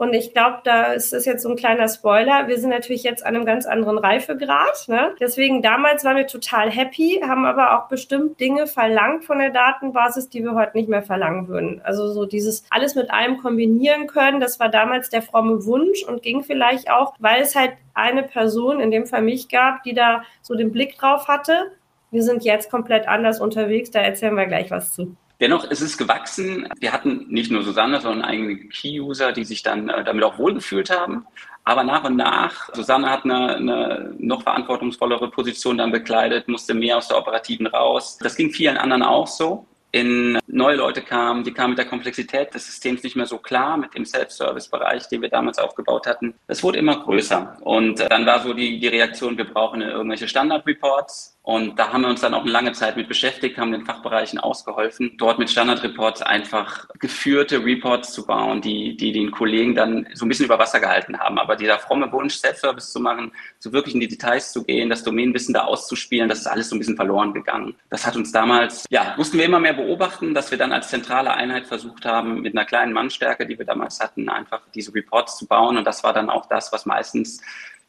Und 0.00 0.14
ich 0.14 0.32
glaube, 0.32 0.60
da 0.64 0.94
ist 0.94 1.12
es 1.12 1.26
jetzt 1.26 1.42
so 1.42 1.50
ein 1.50 1.56
kleiner 1.56 1.86
Spoiler. 1.86 2.48
Wir 2.48 2.58
sind 2.58 2.70
natürlich 2.70 3.02
jetzt 3.02 3.22
an 3.22 3.36
einem 3.36 3.44
ganz 3.44 3.66
anderen 3.66 3.98
Reifegrad. 3.98 4.88
Ne? 4.88 5.14
Deswegen 5.20 5.60
damals 5.60 6.04
waren 6.04 6.16
wir 6.16 6.26
total 6.26 6.70
happy, 6.70 7.20
haben 7.22 7.44
aber 7.44 7.78
auch 7.78 7.88
bestimmt 7.88 8.40
Dinge 8.40 8.66
verlangt 8.66 9.26
von 9.26 9.40
der 9.40 9.50
Datenbasis, 9.50 10.30
die 10.30 10.42
wir 10.42 10.54
heute 10.54 10.74
nicht 10.74 10.88
mehr 10.88 11.02
verlangen 11.02 11.48
würden. 11.48 11.82
Also 11.84 12.10
so 12.14 12.24
dieses 12.24 12.64
alles 12.70 12.94
mit 12.94 13.10
allem 13.10 13.42
kombinieren 13.42 14.06
können, 14.06 14.40
das 14.40 14.58
war 14.58 14.70
damals 14.70 15.10
der 15.10 15.20
fromme 15.20 15.66
Wunsch 15.66 16.02
und 16.02 16.22
ging 16.22 16.44
vielleicht 16.44 16.90
auch, 16.90 17.12
weil 17.18 17.42
es 17.42 17.54
halt 17.54 17.72
eine 17.92 18.22
Person, 18.22 18.80
in 18.80 18.90
dem 18.90 19.04
Fall 19.04 19.20
mich 19.20 19.50
gab, 19.50 19.82
die 19.82 19.92
da 19.92 20.22
so 20.40 20.54
den 20.54 20.72
Blick 20.72 20.96
drauf 20.96 21.28
hatte. 21.28 21.72
Wir 22.10 22.22
sind 22.22 22.42
jetzt 22.42 22.70
komplett 22.70 23.06
anders 23.06 23.38
unterwegs, 23.38 23.90
da 23.90 24.00
erzählen 24.00 24.34
wir 24.34 24.46
gleich 24.46 24.70
was 24.70 24.94
zu. 24.94 25.14
Dennoch 25.40 25.64
ist 25.64 25.80
es 25.80 25.96
gewachsen. 25.96 26.68
Wir 26.78 26.92
hatten 26.92 27.26
nicht 27.28 27.50
nur 27.50 27.62
Susanne, 27.62 28.00
sondern 28.00 28.22
einige 28.22 28.68
Key-User, 28.68 29.32
die 29.32 29.44
sich 29.44 29.62
dann 29.62 29.88
äh, 29.88 30.04
damit 30.04 30.22
auch 30.24 30.38
wohlgefühlt 30.38 30.90
haben. 30.90 31.26
Aber 31.64 31.84
nach 31.84 32.04
und 32.04 32.16
nach, 32.16 32.72
Susanne 32.74 33.10
hat 33.10 33.24
eine, 33.24 33.56
eine 33.56 34.14
noch 34.18 34.42
verantwortungsvollere 34.42 35.30
Position 35.30 35.78
dann 35.78 35.92
bekleidet, 35.92 36.48
musste 36.48 36.74
mehr 36.74 36.96
aus 36.96 37.08
der 37.08 37.18
Operativen 37.18 37.66
raus. 37.66 38.18
Das 38.20 38.36
ging 38.36 38.50
vielen 38.50 38.76
anderen 38.76 39.02
auch 39.02 39.26
so 39.26 39.66
in 39.92 40.38
neue 40.46 40.76
Leute 40.76 41.02
kamen, 41.02 41.42
die 41.42 41.52
kamen 41.52 41.70
mit 41.70 41.78
der 41.78 41.86
Komplexität 41.86 42.54
des 42.54 42.66
Systems 42.66 43.02
nicht 43.02 43.16
mehr 43.16 43.26
so 43.26 43.38
klar, 43.38 43.76
mit 43.76 43.94
dem 43.94 44.04
Self-Service-Bereich, 44.04 45.08
den 45.08 45.22
wir 45.22 45.28
damals 45.28 45.58
aufgebaut 45.58 46.06
hatten. 46.06 46.34
Es 46.46 46.62
wurde 46.62 46.78
immer 46.78 47.02
größer. 47.02 47.56
Und 47.62 47.98
dann 48.08 48.24
war 48.24 48.40
so 48.40 48.54
die, 48.54 48.78
die 48.78 48.88
Reaktion, 48.88 49.36
wir 49.36 49.46
brauchen 49.46 49.82
irgendwelche 49.82 50.28
Standard-Reports. 50.28 51.38
Und 51.42 51.78
da 51.78 51.90
haben 51.90 52.02
wir 52.02 52.08
uns 52.08 52.20
dann 52.20 52.34
auch 52.34 52.42
eine 52.42 52.50
lange 52.50 52.72
Zeit 52.72 52.98
mit 52.98 53.08
beschäftigt, 53.08 53.56
haben 53.56 53.72
den 53.72 53.86
Fachbereichen 53.86 54.38
ausgeholfen, 54.38 55.12
dort 55.16 55.38
mit 55.38 55.48
Standard-Reports 55.48 56.20
einfach 56.20 56.86
geführte 56.98 57.64
Reports 57.64 58.12
zu 58.12 58.26
bauen, 58.26 58.60
die, 58.60 58.94
die 58.94 59.10
den 59.10 59.30
Kollegen 59.30 59.74
dann 59.74 60.06
so 60.12 60.26
ein 60.26 60.28
bisschen 60.28 60.44
über 60.44 60.58
Wasser 60.58 60.80
gehalten 60.80 61.18
haben. 61.18 61.38
Aber 61.38 61.56
dieser 61.56 61.78
fromme 61.78 62.12
Wunsch, 62.12 62.34
Self-Service 62.34 62.92
zu 62.92 63.00
machen, 63.00 63.32
so 63.58 63.72
wirklich 63.72 63.94
in 63.94 64.00
die 64.00 64.08
Details 64.08 64.52
zu 64.52 64.64
gehen, 64.64 64.90
das 64.90 65.02
Domänenwissen 65.02 65.54
da 65.54 65.64
auszuspielen, 65.64 66.28
das 66.28 66.40
ist 66.40 66.46
alles 66.46 66.68
so 66.68 66.76
ein 66.76 66.78
bisschen 66.78 66.96
verloren 66.96 67.32
gegangen. 67.32 67.74
Das 67.88 68.06
hat 68.06 68.16
uns 68.16 68.32
damals, 68.32 68.84
ja, 68.90 69.14
mussten 69.16 69.38
wir 69.38 69.46
immer 69.46 69.60
mehr 69.60 69.74
beobachten, 69.74 70.34
dass 70.34 70.50
wir 70.50 70.58
dann 70.58 70.72
als 70.72 70.88
zentrale 70.90 71.32
Einheit 71.32 71.66
versucht 71.66 72.04
haben, 72.04 72.42
mit 72.42 72.54
einer 72.54 72.66
kleinen 72.66 72.92
Mannstärke, 72.92 73.46
die 73.46 73.58
wir 73.58 73.64
damals 73.64 73.98
hatten, 73.98 74.28
einfach 74.28 74.60
diese 74.74 74.94
Reports 74.94 75.38
zu 75.38 75.46
bauen. 75.46 75.78
Und 75.78 75.86
das 75.86 76.04
war 76.04 76.12
dann 76.12 76.28
auch 76.28 76.46
das, 76.46 76.70
was 76.70 76.84
meistens 76.84 77.40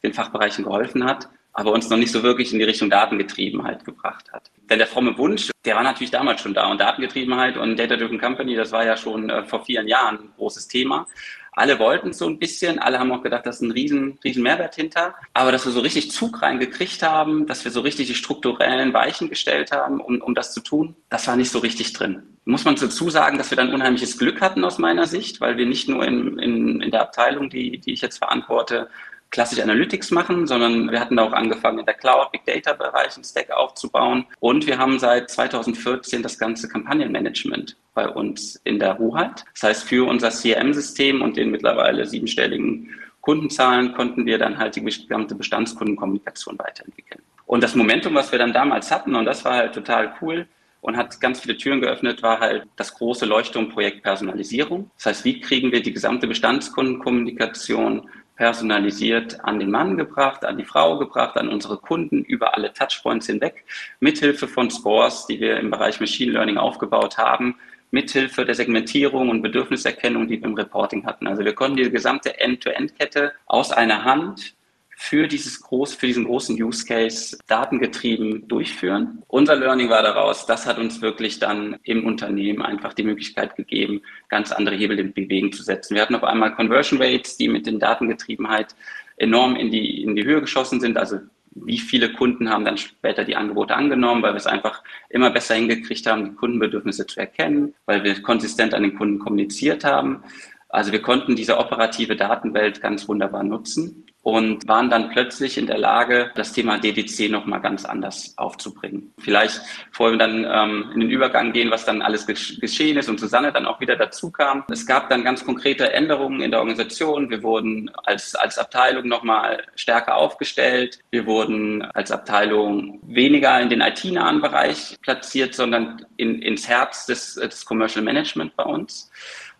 den 0.02 0.14
Fachbereichen 0.14 0.64
geholfen 0.64 1.04
hat 1.04 1.28
aber 1.52 1.72
uns 1.72 1.88
noch 1.90 1.98
nicht 1.98 2.12
so 2.12 2.22
wirklich 2.22 2.52
in 2.52 2.58
die 2.58 2.64
Richtung 2.64 2.88
Datengetriebenheit 2.88 3.84
gebracht 3.84 4.32
hat. 4.32 4.50
Denn 4.70 4.78
der 4.78 4.86
fromme 4.86 5.16
Wunsch, 5.18 5.50
der 5.64 5.76
war 5.76 5.82
natürlich 5.82 6.10
damals 6.10 6.40
schon 6.40 6.54
da 6.54 6.70
und 6.70 6.80
Datengetriebenheit 6.80 7.56
und 7.56 7.78
Data 7.78 7.96
Driven 7.96 8.20
Company, 8.20 8.54
das 8.54 8.72
war 8.72 8.84
ja 8.84 8.96
schon 8.96 9.28
äh, 9.28 9.44
vor 9.44 9.64
vielen 9.64 9.86
Jahren 9.86 10.18
ein 10.18 10.32
großes 10.36 10.68
Thema. 10.68 11.06
Alle 11.54 11.78
wollten 11.78 12.08
es 12.08 12.18
so 12.18 12.26
ein 12.26 12.38
bisschen, 12.38 12.78
alle 12.78 12.98
haben 12.98 13.12
auch 13.12 13.22
gedacht, 13.22 13.44
da 13.44 13.50
ist 13.50 13.60
ein 13.60 13.70
riesen, 13.70 14.18
riesen 14.24 14.42
Mehrwert 14.42 14.74
hinter. 14.74 15.14
Aber 15.34 15.52
dass 15.52 15.66
wir 15.66 15.72
so 15.72 15.80
richtig 15.80 16.10
Zug 16.10 16.40
reingekriegt 16.40 17.02
haben, 17.02 17.46
dass 17.46 17.64
wir 17.64 17.70
so 17.70 17.82
richtig 17.82 18.06
die 18.06 18.14
strukturellen 18.14 18.94
Weichen 18.94 19.28
gestellt 19.28 19.70
haben, 19.70 20.00
um, 20.00 20.22
um 20.22 20.34
das 20.34 20.54
zu 20.54 20.60
tun, 20.60 20.96
das 21.10 21.28
war 21.28 21.36
nicht 21.36 21.50
so 21.50 21.58
richtig 21.58 21.92
drin. 21.92 22.22
Muss 22.46 22.64
man 22.64 22.76
dazu 22.76 23.10
sagen, 23.10 23.36
dass 23.36 23.50
wir 23.50 23.56
dann 23.56 23.74
unheimliches 23.74 24.18
Glück 24.18 24.40
hatten 24.40 24.64
aus 24.64 24.78
meiner 24.78 25.06
Sicht, 25.06 25.42
weil 25.42 25.58
wir 25.58 25.66
nicht 25.66 25.90
nur 25.90 26.06
in, 26.06 26.38
in, 26.38 26.80
in 26.80 26.90
der 26.90 27.02
Abteilung, 27.02 27.50
die, 27.50 27.78
die 27.78 27.92
ich 27.92 28.00
jetzt 28.00 28.16
verantworte, 28.16 28.88
klassisch 29.32 29.60
Analytics 29.60 30.12
machen, 30.12 30.46
sondern 30.46 30.92
wir 30.92 31.00
hatten 31.00 31.16
da 31.16 31.24
auch 31.24 31.32
angefangen, 31.32 31.80
in 31.80 31.86
der 31.86 31.94
Cloud, 31.94 32.30
Big 32.30 32.44
Data 32.44 32.74
Bereich 32.74 33.16
einen 33.16 33.24
Stack 33.24 33.50
aufzubauen. 33.50 34.26
Und 34.38 34.66
wir 34.66 34.78
haben 34.78 34.98
seit 34.98 35.30
2014 35.30 36.22
das 36.22 36.38
ganze 36.38 36.68
Kampagnenmanagement 36.68 37.76
bei 37.94 38.08
uns 38.08 38.60
in 38.64 38.78
der 38.78 38.98
Hoheit. 38.98 39.44
Das 39.54 39.62
heißt, 39.64 39.84
für 39.84 40.06
unser 40.06 40.30
CRM-System 40.30 41.22
und 41.22 41.36
den 41.36 41.50
mittlerweile 41.50 42.06
siebenstelligen 42.06 42.90
Kundenzahlen 43.22 43.94
konnten 43.94 44.26
wir 44.26 44.38
dann 44.38 44.58
halt 44.58 44.76
die 44.76 44.84
gesamte 44.84 45.34
Bestandskundenkommunikation 45.34 46.58
weiterentwickeln. 46.58 47.22
Und 47.46 47.62
das 47.62 47.74
Momentum, 47.74 48.14
was 48.14 48.32
wir 48.32 48.38
dann 48.38 48.52
damals 48.52 48.90
hatten, 48.90 49.14
und 49.14 49.24
das 49.24 49.44
war 49.44 49.54
halt 49.54 49.74
total 49.74 50.14
cool, 50.20 50.46
und 50.82 50.96
hat 50.96 51.20
ganz 51.20 51.40
viele 51.40 51.56
Türen 51.56 51.80
geöffnet, 51.80 52.22
war 52.22 52.40
halt 52.40 52.66
das 52.76 52.92
große 52.94 53.24
Leuchtturmprojekt 53.24 54.02
Personalisierung. 54.02 54.90
Das 54.96 55.06
heißt, 55.06 55.24
wie 55.24 55.40
kriegen 55.40 55.70
wir 55.70 55.80
die 55.80 55.92
gesamte 55.92 56.26
Bestandskundenkommunikation 56.26 58.10
personalisiert 58.36 59.44
an 59.44 59.58
den 59.58 59.70
Mann 59.70 59.96
gebracht, 59.96 60.44
an 60.44 60.58
die 60.58 60.64
Frau 60.64 60.98
gebracht, 60.98 61.36
an 61.36 61.48
unsere 61.48 61.76
Kunden 61.76 62.24
über 62.24 62.54
alle 62.56 62.72
Touchpoints 62.72 63.26
hinweg, 63.26 63.64
mithilfe 64.00 64.48
von 64.48 64.70
Scores, 64.70 65.26
die 65.26 65.40
wir 65.40 65.58
im 65.58 65.70
Bereich 65.70 66.00
Machine 66.00 66.32
Learning 66.32 66.56
aufgebaut 66.56 67.18
haben, 67.18 67.56
mithilfe 67.90 68.44
der 68.44 68.54
Segmentierung 68.54 69.28
und 69.28 69.42
Bedürfniserkennung, 69.42 70.26
die 70.26 70.40
wir 70.40 70.48
im 70.48 70.54
Reporting 70.54 71.04
hatten. 71.04 71.26
Also 71.26 71.44
wir 71.44 71.54
konnten 71.54 71.76
die 71.76 71.90
gesamte 71.90 72.40
End-to-End-Kette 72.40 73.32
aus 73.46 73.70
einer 73.70 74.04
Hand 74.04 74.54
für 75.02 75.26
dieses 75.26 75.60
groß, 75.60 75.94
für 75.94 76.06
diesen 76.06 76.24
großen 76.24 76.62
Use 76.62 76.86
Case 76.86 77.36
datengetrieben 77.48 78.46
durchführen. 78.46 79.22
Unser 79.26 79.56
Learning 79.56 79.90
war 79.90 80.02
daraus, 80.02 80.46
das 80.46 80.64
hat 80.64 80.78
uns 80.78 81.02
wirklich 81.02 81.40
dann 81.40 81.76
im 81.82 82.06
Unternehmen 82.06 82.62
einfach 82.62 82.94
die 82.94 83.02
Möglichkeit 83.02 83.56
gegeben, 83.56 84.02
ganz 84.28 84.52
andere 84.52 84.76
Hebel 84.76 85.00
in 85.00 85.12
Bewegung 85.12 85.52
zu 85.52 85.64
setzen. 85.64 85.96
Wir 85.96 86.02
hatten 86.02 86.14
auf 86.14 86.22
einmal 86.22 86.54
Conversion 86.54 87.02
Rates, 87.02 87.36
die 87.36 87.48
mit 87.48 87.66
den 87.66 87.80
Datengetriebenheit 87.80 88.76
enorm 89.16 89.56
in 89.56 89.72
die, 89.72 90.04
in 90.04 90.14
die 90.14 90.24
Höhe 90.24 90.40
geschossen 90.40 90.80
sind. 90.80 90.96
Also 90.96 91.18
wie 91.50 91.78
viele 91.78 92.12
Kunden 92.12 92.48
haben 92.48 92.64
dann 92.64 92.78
später 92.78 93.24
die 93.24 93.34
Angebote 93.34 93.74
angenommen, 93.74 94.22
weil 94.22 94.34
wir 94.34 94.38
es 94.38 94.46
einfach 94.46 94.84
immer 95.10 95.30
besser 95.30 95.56
hingekriegt 95.56 96.06
haben, 96.06 96.26
die 96.26 96.36
Kundenbedürfnisse 96.36 97.08
zu 97.08 97.18
erkennen, 97.18 97.74
weil 97.86 98.04
wir 98.04 98.22
konsistent 98.22 98.72
an 98.72 98.84
den 98.84 98.96
Kunden 98.96 99.18
kommuniziert 99.18 99.84
haben. 99.84 100.22
Also 100.68 100.92
wir 100.92 101.02
konnten 101.02 101.34
diese 101.34 101.58
operative 101.58 102.14
Datenwelt 102.14 102.80
ganz 102.80 103.08
wunderbar 103.08 103.42
nutzen 103.42 104.06
und 104.22 104.68
waren 104.68 104.88
dann 104.88 105.10
plötzlich 105.10 105.58
in 105.58 105.66
der 105.66 105.78
Lage, 105.78 106.30
das 106.36 106.52
Thema 106.52 106.78
DDC 106.78 107.28
nochmal 107.28 107.60
ganz 107.60 107.84
anders 107.84 108.34
aufzubringen. 108.36 109.12
Vielleicht 109.18 109.60
vorher 109.90 110.16
dann 110.16 110.46
ähm, 110.48 110.90
in 110.94 111.00
den 111.00 111.10
Übergang 111.10 111.52
gehen, 111.52 111.72
was 111.72 111.84
dann 111.84 112.02
alles 112.02 112.26
geschehen 112.26 112.96
ist 112.96 113.08
und 113.08 113.18
Susanne 113.18 113.52
dann 113.52 113.66
auch 113.66 113.80
wieder 113.80 113.96
dazu 113.96 114.30
kam. 114.30 114.62
Es 114.70 114.86
gab 114.86 115.10
dann 115.10 115.24
ganz 115.24 115.44
konkrete 115.44 115.92
Änderungen 115.92 116.40
in 116.40 116.52
der 116.52 116.60
Organisation. 116.60 117.30
Wir 117.30 117.42
wurden 117.42 117.90
als, 118.04 118.36
als 118.36 118.58
Abteilung 118.58 119.08
nochmal 119.08 119.64
stärker 119.74 120.14
aufgestellt. 120.14 121.00
Wir 121.10 121.26
wurden 121.26 121.82
als 121.82 122.12
Abteilung 122.12 123.00
weniger 123.02 123.60
in 123.60 123.70
den 123.70 123.80
IT-nahen 123.80 124.40
Bereich 124.40 124.98
platziert, 125.02 125.54
sondern 125.54 126.06
in, 126.16 126.40
ins 126.40 126.68
Herz 126.68 127.06
des, 127.06 127.34
des 127.34 127.64
Commercial 127.64 128.04
Management 128.04 128.54
bei 128.54 128.64
uns. 128.64 129.10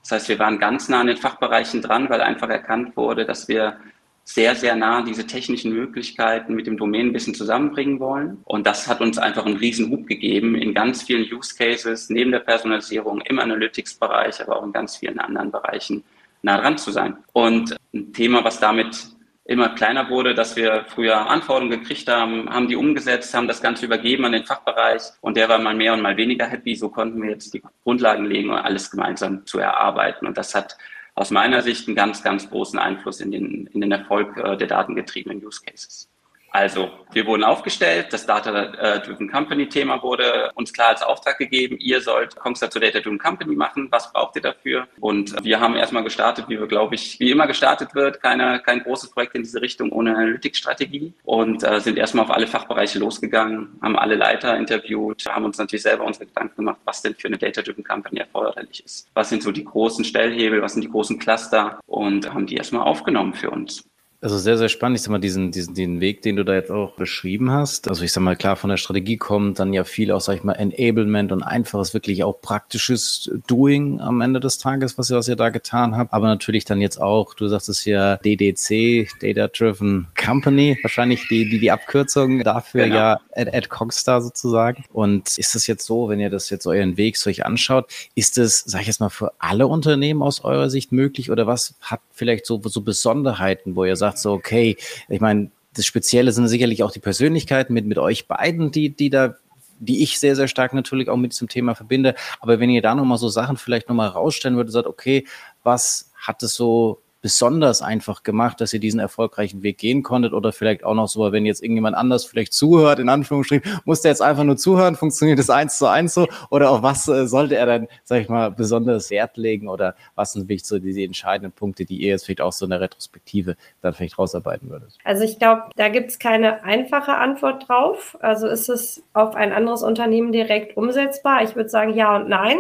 Das 0.03 0.13
heißt, 0.13 0.29
wir 0.29 0.39
waren 0.39 0.59
ganz 0.59 0.89
nah 0.89 1.01
an 1.01 1.07
den 1.09 1.17
Fachbereichen 1.17 1.81
dran, 1.81 2.11
weil 2.11 2.21
einfach 2.21 2.49
erkannt 2.49 2.97
wurde, 2.97 3.25
dass 3.25 3.49
wir 3.49 3.77
sehr, 4.25 4.55
sehr 4.55 4.77
nah 4.77 5.03
diese 5.03 5.27
technischen 5.27 5.73
Möglichkeiten 5.73 6.55
mit 6.55 6.67
dem 6.67 6.77
Domänenwissen 6.77 7.35
zusammenbringen 7.35 8.01
wollen. 8.01 8.39
Und 8.45 8.67
das 8.67 8.87
hat 8.89 9.01
uns 9.01 9.19
einfach 9.19 9.45
einen 9.47 9.57
riesen 9.57 9.91
Hub 9.91 10.07
gegeben 10.07 10.55
in 10.55 10.75
ganz 10.75 11.03
vielen 11.03 11.31
Use 11.33 11.55
Cases, 11.57 12.09
neben 12.09 12.31
der 12.31 12.41
Personalisierung, 12.41 13.21
im 13.23 13.39
Analytics-Bereich, 13.39 14.41
aber 14.41 14.57
auch 14.57 14.65
in 14.65 14.73
ganz 14.73 14.97
vielen 14.97 15.19
anderen 15.19 15.51
Bereichen 15.51 16.05
nah 16.43 16.59
dran 16.59 16.79
zu 16.79 16.91
sein. 16.91 17.17
Und 17.33 17.77
ein 17.95 18.13
Thema, 18.13 18.45
was 18.45 18.61
damit 18.61 19.09
immer 19.45 19.71
kleiner 19.71 20.09
wurde, 20.09 20.35
dass 20.35 20.55
wir 20.57 20.87
früher 20.89 21.29
Anforderungen 21.29 21.81
gekriegt 21.81 22.09
haben, 22.09 22.49
haben 22.49 22.69
die 22.69 22.77
umgesetzt, 22.77 23.35
haben 23.35 23.49
das 23.49 23.61
Ganze 23.61 23.87
übergeben 23.87 24.25
an 24.25 24.33
den 24.33 24.45
Fachbereich 24.45 25.03
und 25.21 25.37
der 25.37 25.49
war 25.49 25.59
mal 25.59 25.75
mehr 25.75 25.93
und 25.95 26.01
mal 26.01 26.17
weniger 26.17 26.47
happy. 26.47 26.77
So 26.77 26.89
konnten 26.89 27.21
wir 27.23 27.31
jetzt 27.31 27.53
die 27.53 27.63
Grundlagen 27.83 28.25
legen, 28.27 28.51
um 28.51 28.57
alles 28.57 28.91
gemeinsam 28.91 29.45
zu 29.47 29.59
erarbeiten. 29.59 30.27
Und 30.27 30.39
das 30.39 30.55
hat 30.55 30.77
aus 31.15 31.31
meiner 31.31 31.63
Sicht 31.63 31.87
einen 31.87 31.97
ganz, 31.97 32.23
ganz 32.23 32.49
großen 32.49 32.79
Einfluss 32.79 33.21
in 33.21 33.31
den, 33.31 33.67
in 33.67 33.81
den 33.81 33.93
Erfolg 33.93 34.37
äh, 34.37 34.57
der 34.57 34.67
datengetriebenen 34.67 35.45
Use 35.45 35.63
Cases. 35.65 36.12
Also, 36.53 36.91
wir 37.13 37.27
wurden 37.27 37.45
aufgestellt, 37.45 38.13
das 38.13 38.27
Data-Driven 38.27 39.31
Company-Thema 39.31 40.03
wurde 40.03 40.51
uns 40.55 40.71
klar 40.71 40.89
als 40.89 41.03
Auftrag 41.03 41.39
gegeben, 41.39 41.79
ihr 41.79 42.03
sollt 42.03 42.37
Kongster 42.37 42.69
zu 42.69 42.79
Data-Driven 42.79 43.19
Company 43.19 43.57
machen, 43.57 43.89
was 43.91 44.13
braucht 44.13 44.37
ihr 44.37 44.43
dafür? 44.43 44.87
Und 45.01 45.35
wir 45.43 45.61
haben 45.61 45.77
erstmal 45.77 46.05
gestartet, 46.05 46.47
wie 46.49 46.61
wir, 46.61 46.67
glaube 46.67 46.95
ich, 46.95 47.19
wie 47.21 47.31
immer 47.31 47.47
gestartet 47.47 47.95
wird, 47.95 48.21
keine, 48.21 48.61
kein 48.61 48.81
großes 48.81 49.11
Projekt 49.13 49.35
in 49.35 49.43
diese 49.43 49.63
Richtung 49.63 49.91
ohne 49.93 50.15
Analytics-Strategie 50.15 51.15
und 51.25 51.65
äh, 51.65 51.81
sind 51.81 51.97
erstmal 51.97 52.27
auf 52.27 52.31
alle 52.31 52.47
Fachbereiche 52.47 52.99
losgegangen, 52.99 53.79
haben 53.81 53.99
alle 53.99 54.17
Leiter 54.17 54.55
interviewt, 54.59 55.25
haben 55.27 55.47
uns 55.47 55.57
natürlich 55.57 55.83
selber 55.83 56.05
unsere 56.05 56.27
Gedanken 56.27 56.57
gemacht, 56.57 56.81
was 56.85 57.01
denn 57.01 57.15
für 57.15 57.29
eine 57.29 57.39
Data-Driven 57.39 57.83
Company 57.83 58.21
erforderlich 58.21 58.85
ist. 58.85 59.09
Was 59.15 59.31
sind 59.31 59.43
so 59.43 59.53
die 59.53 59.65
großen 59.65 60.05
Stellhebel, 60.05 60.61
was 60.61 60.75
sind 60.75 60.83
die 60.83 60.91
großen 60.91 61.19
Cluster 61.19 61.81
und 61.87 62.33
haben 62.33 62.47
die 62.47 62.57
erstmal 62.57 62.83
aufgenommen 62.83 63.33
für 63.33 63.51
uns. 63.51 63.85
Also 64.23 64.39
sehr, 64.39 64.57
sehr 64.57 64.69
spannend. 64.69 64.99
Ich 64.99 65.03
sag 65.03 65.11
mal, 65.11 65.19
diesen, 65.19 65.51
diesen, 65.51 65.75
den 65.75 66.01
Weg, 66.01 66.23
den 66.23 66.37
du 66.37 66.45
da 66.45 66.55
jetzt 66.55 66.71
auch 66.71 66.93
beschrieben 66.93 67.51
hast. 67.51 67.89
Also 67.89 68.05
ich 68.05 68.13
sag 68.13 68.23
mal, 68.23 68.37
klar, 68.37 68.55
von 68.55 68.71
der 68.71 68.77
Strategie 68.77 69.17
kommt 69.17 69.59
dann 69.59 69.73
ja 69.73 69.83
viel 69.83 70.13
auch, 70.13 70.21
sag 70.21 70.37
ich 70.37 70.45
mal, 70.45 70.53
Enablement 70.53 71.33
und 71.33 71.43
einfaches, 71.43 71.93
wirklich 71.93 72.23
auch 72.23 72.41
praktisches 72.41 73.33
Doing 73.49 74.01
am 74.01 74.21
Ende 74.21 74.39
des 74.39 74.59
Tages, 74.59 74.97
was 74.97 75.11
ihr, 75.11 75.17
was 75.17 75.27
ihr 75.27 75.35
da 75.35 75.49
getan 75.49 75.97
habt. 75.97 76.13
Aber 76.13 76.29
natürlich 76.29 76.65
dann 76.65 76.81
jetzt 76.81 77.03
auch, 77.03 77.35
du 77.35 77.49
sagst 77.49 77.69
es 77.69 77.85
ja 77.85 78.17
DDC, 78.19 79.09
Data 79.21 79.49
Driven 79.49 80.07
Company, 80.17 80.79
wahrscheinlich 80.83 81.27
die, 81.27 81.51
die, 81.51 81.59
die 81.59 81.73
Abkürzung 81.73 82.45
dafür 82.45 82.85
genau. 82.85 82.95
ja 82.95 83.21
at, 83.35 83.53
at 83.53 83.71
Cogstar 83.71 84.23
sozusagen. 84.23 84.85
Und 84.93 85.37
ist 85.37 85.57
das 85.57 85.67
jetzt 85.67 85.85
so, 85.85 86.09
wenn 86.09 86.21
ihr 86.21 86.31
das 86.31 86.49
jetzt 86.49 86.69
euren 86.69 86.97
Weg 86.97 87.17
so 87.17 87.29
euch 87.29 87.45
anschaut, 87.45 87.91
ist 88.15 88.39
es, 88.39 88.61
sag 88.61 88.83
ich 88.83 88.87
jetzt 88.87 89.01
mal, 89.01 89.09
für 89.09 89.33
alle 89.41 89.67
Unternehmen 89.67 90.23
aus 90.23 90.45
eurer 90.45 90.71
Sicht 90.71 90.93
möglich 90.93 91.29
oder 91.33 91.49
was 91.49 91.75
hat 91.81 92.01
vielleicht 92.13 92.47
so, 92.47 92.61
so 92.65 92.83
Besonderheiten, 92.83 93.75
wo 93.75 93.85
ihr 93.85 93.97
sagt, 93.97 94.12
so, 94.19 94.33
okay, 94.33 94.77
ich 95.09 95.21
meine, 95.21 95.51
das 95.75 95.87
Spezielle 95.87 96.33
sind 96.33 96.49
sicherlich 96.49 96.83
auch 96.83 96.91
die 96.91 97.01
Persönlichkeiten 97.01 97.73
mit, 97.73 97.87
mit 97.87 97.99
euch 97.99 98.29
beiden, 98.29 98.71
die, 98.71 98.91
die 98.91 99.11
da 99.11 99.37
die 99.83 100.05
ich 100.05 100.21
sehr, 100.21 100.37
sehr 100.37 100.47
stark 100.47 100.75
natürlich 100.75 101.09
auch 101.09 101.17
mit 101.17 101.33
diesem 101.33 101.49
Thema 101.49 101.75
verbinde. 101.75 102.15
Aber 102.41 102.61
wenn 102.61 102.71
ihr 102.71 102.83
da 102.83 102.95
nochmal 102.95 103.19
so 103.19 103.29
Sachen 103.29 103.57
vielleicht 103.57 103.89
nochmal 103.89 104.09
rausstellen 104.09 104.57
würdet, 104.57 104.73
sagt, 104.73 104.87
okay, 104.87 105.27
was 105.65 106.13
hat 106.15 106.41
es 106.45 106.55
so 106.55 107.02
besonders 107.23 107.81
einfach 107.81 108.25
gemacht, 108.25 108.61
dass 108.61 108.73
ihr 108.73 108.81
diesen 108.81 109.01
erfolgreichen 109.01 109.63
Weg 109.63 109.79
gehen 109.79 110.03
konntet 110.03 110.33
oder 110.33 110.53
vielleicht 110.53 110.85
auch 110.85 110.95
noch 110.95 111.09
so, 111.09 111.31
wenn 111.33 111.47
jetzt 111.47 111.63
irgendjemand 111.63 111.97
anders 111.97 112.25
vielleicht 112.25 112.53
zuhört, 112.53 112.99
in 112.99 113.09
Anführungsstrichen, 113.09 113.81
muss 113.85 114.03
der 114.03 114.11
jetzt 114.11 114.21
einfach 114.21 114.43
nur 114.45 114.57
zuhören, 114.57 114.97
funktioniert 114.97 115.39
das 115.39 115.49
eins 115.49 115.79
zu 115.79 115.87
eins 115.87 116.15
so 116.15 116.27
oder 116.51 116.71
auf 116.71 116.83
was 116.83 117.07
äh, 117.09 117.27
sollte 117.27 117.57
er 117.57 117.67
dann, 117.67 117.89
sag 118.03 118.21
ich 118.21 118.29
mal, 118.29 118.51
besonders 118.51 119.11
Wert 119.11 119.37
legen 119.37 119.69
oder 119.69 119.95
was 120.17 120.33
sind 120.33 120.43
wirklich 120.43 120.65
so 120.65 120.81
diese 120.81 121.03
entscheidenden 121.03 121.53
Punkte, 121.53 121.85
die 121.85 121.99
ihr 121.99 122.09
jetzt 122.09 122.25
vielleicht 122.25 122.41
auch 122.41 122.53
so 122.53 122.67
in 122.67 122.71
der 122.71 122.81
Retrospektive 122.81 123.57
dann 123.81 123.95
vielleicht 123.95 124.19
rausarbeiten 124.19 124.69
würdet? 124.69 124.99
Also 125.05 125.23
ich 125.23 125.39
glaube, 125.39 125.63
da 125.77 125.89
gibt 125.89 126.11
es 126.11 126.19
keine 126.19 126.65
einfache 126.65 127.15
Antwort 127.15 127.69
drauf. 127.69 128.19
Also 128.21 128.49
ist 128.49 128.69
es 128.69 129.05
auf 129.13 129.37
ein 129.37 129.53
anderes 129.53 129.85
Unternehmen 129.85 130.33
direkt 130.33 130.77
umsetzbar? 130.77 131.45
Ich 131.45 131.55
würde 131.55 131.69
sagen 131.69 131.95
ja 131.95 132.17
und 132.17 132.29
nein. 132.29 132.59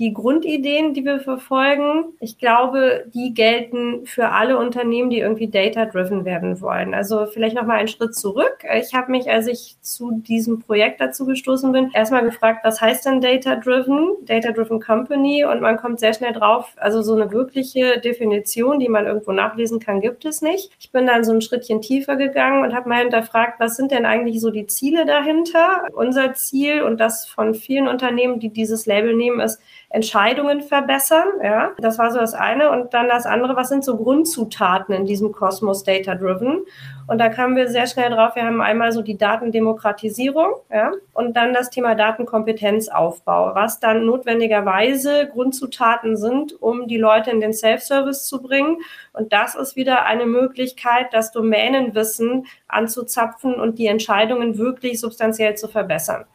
Die 0.00 0.12
Grundideen, 0.12 0.94
die 0.94 1.04
wir 1.04 1.20
verfolgen, 1.20 2.06
ich 2.20 2.38
glaube, 2.38 3.04
die 3.14 3.34
gelten 3.34 3.99
für 4.04 4.28
alle 4.30 4.58
Unternehmen, 4.58 5.10
die 5.10 5.18
irgendwie 5.18 5.48
data-driven 5.48 6.24
werden 6.24 6.60
wollen. 6.60 6.94
Also 6.94 7.26
vielleicht 7.26 7.56
noch 7.56 7.64
mal 7.64 7.78
einen 7.78 7.88
Schritt 7.88 8.14
zurück. 8.14 8.58
Ich 8.78 8.94
habe 8.94 9.10
mich, 9.10 9.30
als 9.30 9.46
ich 9.46 9.76
zu 9.80 10.12
diesem 10.12 10.60
Projekt 10.60 11.00
dazu 11.00 11.26
gestoßen 11.26 11.72
bin, 11.72 11.90
erstmal 11.92 12.24
gefragt, 12.24 12.60
was 12.64 12.80
heißt 12.80 13.06
denn 13.06 13.20
data-driven, 13.20 14.16
data-driven 14.22 14.80
Company? 14.80 15.44
Und 15.44 15.60
man 15.60 15.76
kommt 15.76 16.00
sehr 16.00 16.14
schnell 16.14 16.32
drauf, 16.32 16.72
also 16.76 17.02
so 17.02 17.14
eine 17.14 17.30
wirkliche 17.32 18.00
Definition, 18.00 18.78
die 18.78 18.88
man 18.88 19.06
irgendwo 19.06 19.32
nachlesen 19.32 19.80
kann, 19.80 20.00
gibt 20.00 20.24
es 20.24 20.42
nicht. 20.42 20.70
Ich 20.78 20.92
bin 20.92 21.06
dann 21.06 21.24
so 21.24 21.32
ein 21.32 21.40
Schrittchen 21.40 21.80
tiefer 21.80 22.16
gegangen 22.16 22.64
und 22.64 22.74
habe 22.74 22.88
mal 22.88 23.02
hinterfragt, 23.02 23.60
was 23.60 23.76
sind 23.76 23.90
denn 23.90 24.06
eigentlich 24.06 24.40
so 24.40 24.50
die 24.50 24.66
Ziele 24.66 25.06
dahinter? 25.06 25.88
Unser 25.92 26.34
Ziel 26.34 26.82
und 26.82 26.98
das 26.98 27.26
von 27.26 27.54
vielen 27.54 27.88
Unternehmen, 27.88 28.40
die 28.40 28.50
dieses 28.50 28.86
Label 28.86 29.14
nehmen, 29.14 29.40
ist, 29.40 29.60
Entscheidungen 29.92 30.62
verbessern. 30.62 31.26
Ja, 31.42 31.72
das 31.78 31.98
war 31.98 32.12
so 32.12 32.18
das 32.18 32.32
eine. 32.32 32.70
Und 32.70 32.94
dann 32.94 33.08
das 33.08 33.26
andere, 33.26 33.56
was 33.56 33.68
sind 33.68 33.84
so 33.84 33.96
Grundzutaten 33.96 34.94
in 34.94 35.04
diesem 35.04 35.32
Kosmos 35.32 35.82
Data 35.82 36.14
Driven? 36.14 36.62
Und 37.08 37.18
da 37.18 37.28
kamen 37.28 37.56
wir 37.56 37.68
sehr 37.68 37.88
schnell 37.88 38.10
drauf. 38.10 38.36
Wir 38.36 38.44
haben 38.44 38.60
einmal 38.60 38.92
so 38.92 39.02
die 39.02 39.18
Datendemokratisierung, 39.18 40.52
ja, 40.72 40.92
und 41.12 41.36
dann 41.36 41.52
das 41.52 41.68
Thema 41.68 41.96
Datenkompetenzaufbau, 41.96 43.56
was 43.56 43.80
dann 43.80 44.06
notwendigerweise 44.06 45.26
Grundzutaten 45.26 46.16
sind, 46.16 46.62
um 46.62 46.86
die 46.86 46.98
Leute 46.98 47.32
in 47.32 47.40
den 47.40 47.52
Self-Service 47.52 48.26
zu 48.26 48.40
bringen. 48.40 48.78
Und 49.12 49.32
das 49.32 49.56
ist 49.56 49.74
wieder 49.74 50.04
eine 50.04 50.24
Möglichkeit, 50.24 51.08
das 51.10 51.32
Domänenwissen 51.32 52.46
anzuzapfen 52.68 53.54
und 53.54 53.80
die 53.80 53.88
Entscheidungen 53.88 54.56
wirklich 54.56 55.00
substanziell 55.00 55.56
zu 55.56 55.66
verbessern. 55.66 56.26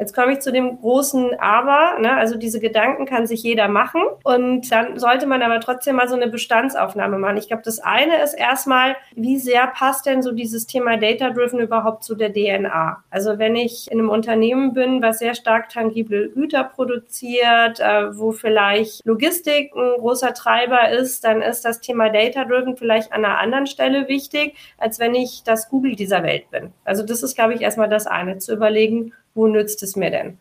Jetzt 0.00 0.14
komme 0.14 0.32
ich 0.32 0.40
zu 0.40 0.50
dem 0.50 0.80
großen 0.80 1.38
Aber. 1.38 1.98
Ne? 2.00 2.16
Also 2.16 2.38
diese 2.38 2.58
Gedanken 2.58 3.04
kann 3.04 3.26
sich 3.26 3.42
jeder 3.42 3.68
machen. 3.68 4.00
Und 4.24 4.72
dann 4.72 4.98
sollte 4.98 5.26
man 5.26 5.42
aber 5.42 5.60
trotzdem 5.60 5.96
mal 5.96 6.08
so 6.08 6.16
eine 6.16 6.28
Bestandsaufnahme 6.28 7.18
machen. 7.18 7.36
Ich 7.36 7.48
glaube, 7.48 7.62
das 7.62 7.80
eine 7.80 8.22
ist 8.22 8.32
erstmal, 8.32 8.96
wie 9.14 9.36
sehr 9.36 9.66
passt 9.66 10.06
denn 10.06 10.22
so 10.22 10.32
dieses 10.32 10.66
Thema 10.66 10.96
Data-Driven 10.96 11.60
überhaupt 11.60 12.02
zu 12.02 12.14
der 12.14 12.32
DNA? 12.32 13.04
Also 13.10 13.38
wenn 13.38 13.56
ich 13.56 13.90
in 13.90 13.98
einem 13.98 14.08
Unternehmen 14.08 14.72
bin, 14.72 15.02
was 15.02 15.18
sehr 15.18 15.34
stark 15.34 15.68
tangible 15.68 16.30
Güter 16.30 16.64
produziert, 16.64 17.78
äh, 17.80 18.16
wo 18.16 18.32
vielleicht 18.32 19.04
Logistik 19.04 19.74
ein 19.76 19.98
großer 19.98 20.32
Treiber 20.32 20.88
ist, 20.88 21.24
dann 21.24 21.42
ist 21.42 21.66
das 21.66 21.82
Thema 21.82 22.08
Data-Driven 22.08 22.78
vielleicht 22.78 23.12
an 23.12 23.26
einer 23.26 23.38
anderen 23.38 23.66
Stelle 23.66 24.08
wichtig, 24.08 24.56
als 24.78 24.98
wenn 24.98 25.14
ich 25.14 25.42
das 25.44 25.68
Google 25.68 25.94
dieser 25.94 26.22
Welt 26.22 26.50
bin. 26.50 26.72
Also 26.84 27.04
das 27.04 27.22
ist, 27.22 27.34
glaube 27.34 27.52
ich, 27.52 27.60
erstmal 27.60 27.90
das 27.90 28.06
eine, 28.06 28.38
zu 28.38 28.54
überlegen, 28.54 29.12
wo 29.34 29.46
nützt 29.46 29.82
es 29.82 29.96
mir 29.96 30.10
denn? 30.10 30.38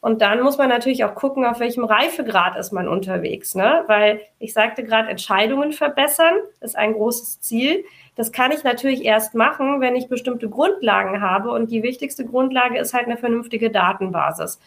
Und 0.00 0.22
dann 0.22 0.42
muss 0.42 0.58
man 0.58 0.68
natürlich 0.68 1.04
auch 1.04 1.14
gucken, 1.16 1.44
auf 1.44 1.58
welchem 1.58 1.84
Reifegrad 1.84 2.56
ist 2.56 2.72
man 2.72 2.86
unterwegs, 2.86 3.56
ne? 3.56 3.82
Weil 3.88 4.20
ich 4.38 4.52
sagte 4.52 4.84
gerade, 4.84 5.08
Entscheidungen 5.08 5.72
verbessern 5.72 6.34
ist 6.60 6.76
ein 6.76 6.92
großes 6.92 7.40
Ziel. 7.40 7.84
Das 8.14 8.30
kann 8.30 8.52
ich 8.52 8.62
natürlich 8.62 9.04
erst 9.04 9.34
machen, 9.34 9.80
wenn 9.80 9.96
ich 9.96 10.08
bestimmte 10.08 10.48
Grundlagen 10.48 11.20
habe. 11.20 11.50
Und 11.50 11.72
die 11.72 11.82
wichtigste 11.82 12.24
Grundlage 12.24 12.78
ist 12.78 12.94
halt 12.94 13.06
eine 13.06 13.16
vernünftige 13.16 13.70
Datenbasis. 13.70 14.60